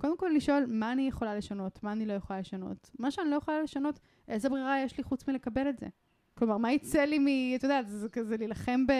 [0.00, 2.90] קודם כל לשאול מה אני יכולה לשנות, מה אני לא יכולה לשנות.
[2.98, 5.86] מה שאני לא יכולה לשנות, איזה ברירה יש לי חוץ מלקבל את זה?
[6.34, 7.54] כלומר, מה יצא לי מ...
[7.56, 8.92] את יודעת, זה כזה להילחם ב...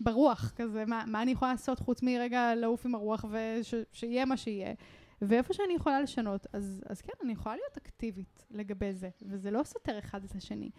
[0.00, 4.74] ברוח, כזה, מה, מה אני יכולה לעשות חוץ מרגע לעוף עם הרוח ושיהיה מה שיהיה.
[5.22, 9.62] ואיפה שאני יכולה לשנות, אז, אז כן, אני יכולה להיות אקטיבית לגבי זה, וזה לא
[9.62, 10.70] סותר אחד את השני.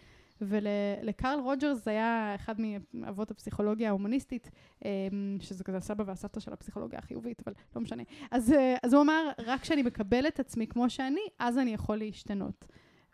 [0.41, 2.55] ולקרל רוג'רס זה היה אחד
[2.93, 4.51] מאבות הפסיכולוגיה ההומניסטית,
[4.85, 8.03] אמ, שזה כזה הסבא והסבתא של הפסיכולוגיה החיובית, אבל לא משנה.
[8.31, 11.97] אז, אה, אז הוא אמר, רק כשאני מקבל את עצמי כמו שאני, אז אני יכול
[11.97, 12.65] להשתנות.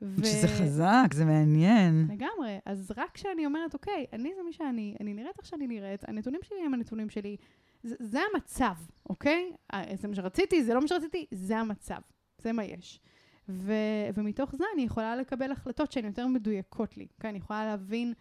[0.01, 0.25] ו...
[0.25, 2.07] שזה חזק, זה מעניין.
[2.09, 2.59] לגמרי.
[2.65, 6.39] אז רק כשאני אומרת, אוקיי, אני זה מי שאני, אני נראית איך שאני נראית, הנתונים
[6.43, 7.37] שלי הם הנתונים שלי,
[7.83, 8.75] זה, זה המצב,
[9.09, 9.51] אוקיי?
[9.73, 11.99] אה, זה מה שרציתי, זה לא מה שרציתי, זה המצב.
[12.41, 12.99] זה מה יש.
[13.49, 13.73] ו,
[14.13, 17.07] ומתוך זה אני יכולה לקבל החלטות שהן יותר מדויקות לי.
[17.19, 18.13] כן, אני יכולה להבין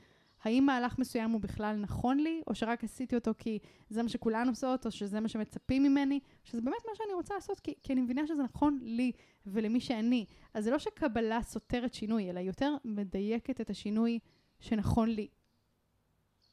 [0.42, 3.58] האם מהלך מסוים הוא בכלל נכון לי, או שרק עשיתי אותו כי
[3.90, 7.60] זה מה שכולן עושות, או שזה מה שמצפים ממני, שזה באמת מה שאני רוצה לעשות,
[7.60, 9.12] כי, כי אני מבינה שזה נכון לי
[9.46, 10.24] ולמי שאני.
[10.54, 14.18] אז זה לא שקבלה סותרת שינוי, אלא יותר מדייקת את השינוי
[14.60, 15.28] שנכון לי.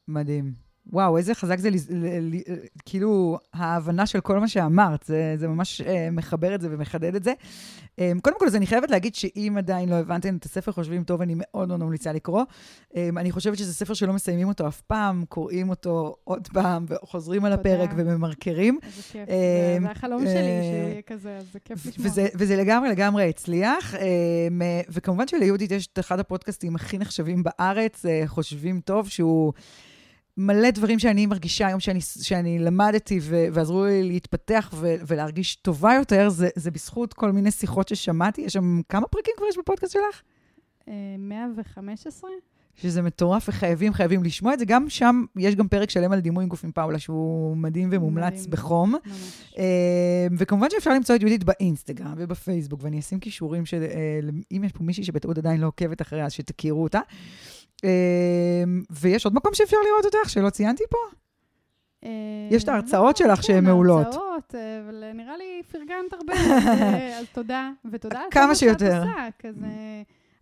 [0.07, 0.64] מדהים.
[0.91, 1.69] וואו, איזה חזק זה,
[2.85, 7.23] כאילו, ההבנה של כל מה שאמרת, זה, זה ממש uh, מחבר את זה ומחדד את
[7.23, 7.33] זה.
[7.95, 11.21] Um, קודם כל, אז אני חייבת להגיד שאם עדיין לא הבנתם את הספר חושבים טוב,
[11.21, 12.43] אני מאוד מאוד ממליצה לקרוא.
[12.91, 17.45] Um, אני חושבת שזה ספר שלא מסיימים אותו אף פעם, קוראים אותו עוד פעם, וחוזרים
[17.45, 18.79] על הפרק וממרקרים.
[18.83, 19.29] איזה כיף,
[19.81, 22.07] זה החלום uh, שלי, שיהיה כזה, אז זה כיף לשמוע.
[22.07, 23.93] וזה, וזה לגמרי לגמרי הצליח.
[23.93, 23.97] Um,
[24.89, 29.53] וכמובן שליהודית יש את אחד הפודקאסטים הכי נחשבים בארץ, חושבים טוב, שהוא...
[30.37, 35.93] מלא דברים שאני מרגישה היום שאני, שאני למדתי ו, ועזרו לי להתפתח ו, ולהרגיש טובה
[35.93, 38.41] יותר, זה, זה בזכות כל מיני שיחות ששמעתי.
[38.41, 40.21] יש שם, כמה פרקים כבר יש בפודקאסט שלך?
[41.19, 42.29] 115.
[42.29, 42.35] אה,
[42.75, 44.65] שזה מטורף וחייבים, חייבים לשמוע את זה.
[44.65, 48.33] גם שם יש גם פרק שלם על דימוי עם גוף עם פאולה, שהוא מדהים ומומלץ
[48.33, 48.49] מדהים.
[48.49, 48.91] בחום.
[48.91, 49.01] ממש.
[49.57, 53.83] אה, וכמובן שאפשר למצוא את יהודית באינסטגרם ובפייסבוק, ואני אשים כישורים של...
[53.83, 54.19] אה,
[54.51, 56.99] אם יש פה מישהי שבטעות עדיין לא עוקבת אחריה, אז שתכירו אותה.
[57.83, 60.97] אמ, ויש עוד מקום שאפשר לראות אותך, שלא ציינתי פה?
[62.03, 62.09] אה,
[62.51, 64.05] יש את ההרצאות שלך שהן מעולות.
[64.05, 66.33] כן, ההרצאות, אה, אבל נראה לי פרגנת הרבה,
[67.19, 69.03] אז תודה, ותודה על כמה שיותר.
[69.39, 69.67] כזה...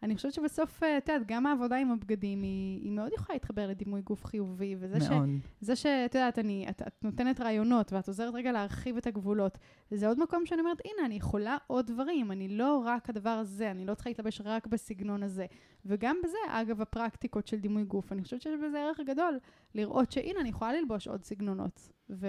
[0.03, 3.67] אני חושבת שבסוף, אה, את יודעת, גם העבודה עם הבגדים, היא, היא מאוד יכולה להתחבר
[3.67, 5.29] לדימוי גוף חיובי, וזה מאוד.
[5.61, 5.65] ש...
[5.65, 9.57] זה שאת יודעת, אני, את, את נותנת רעיונות, ואת עוזרת רגע להרחיב את הגבולות,
[9.91, 13.71] זה עוד מקום שאני אומרת, הנה, אני יכולה עוד דברים, אני לא רק הדבר הזה,
[13.71, 15.45] אני לא צריכה להתלבש רק בסגנון הזה.
[15.85, 19.39] וגם בזה, אגב, הפרקטיקות של דימוי גוף, אני חושבת שיש בזה ערך גדול,
[19.75, 21.89] לראות שהנה, אני יכולה ללבוש עוד סגנונות.
[22.09, 22.27] ו...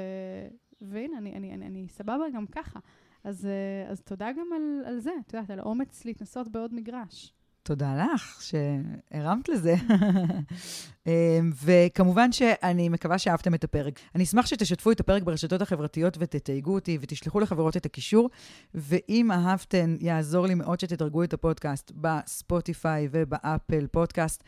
[0.80, 2.80] והנה, אני, אני, אני, אני סבבה גם ככה.
[3.24, 7.34] אז, אה, אז תודה גם על, על זה, את יודעת, על אומץ להתנסות בעוד מגרש.
[7.64, 9.74] תודה לך שהרמת לזה.
[11.06, 11.12] אמ,
[11.64, 14.00] וכמובן שאני מקווה שאהבתם את הפרק.
[14.14, 18.30] אני אשמח שתשתפו את הפרק ברשתות החברתיות ותתייגו אותי ותשלחו לחברות את הקישור.
[18.74, 24.44] ואם אהבתן, יעזור לי מאוד שתדרגו את הפודקאסט בספוטיפיי ובאפל פודקאסט.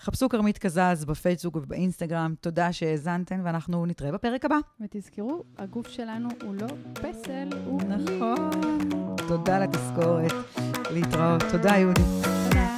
[0.00, 2.34] חפשו כרמית קזז בפייסבוק ובאינסטגרם.
[2.40, 4.58] תודה שהאזנתן, ואנחנו נתראה בפרק הבא.
[4.80, 7.82] ותזכרו, הגוף שלנו הוא לא פסל, הוא...
[7.82, 8.50] נכון.
[9.28, 10.32] תודה לתזכורת.
[10.90, 11.42] להתראות.
[11.52, 12.69] תודה, יהודית.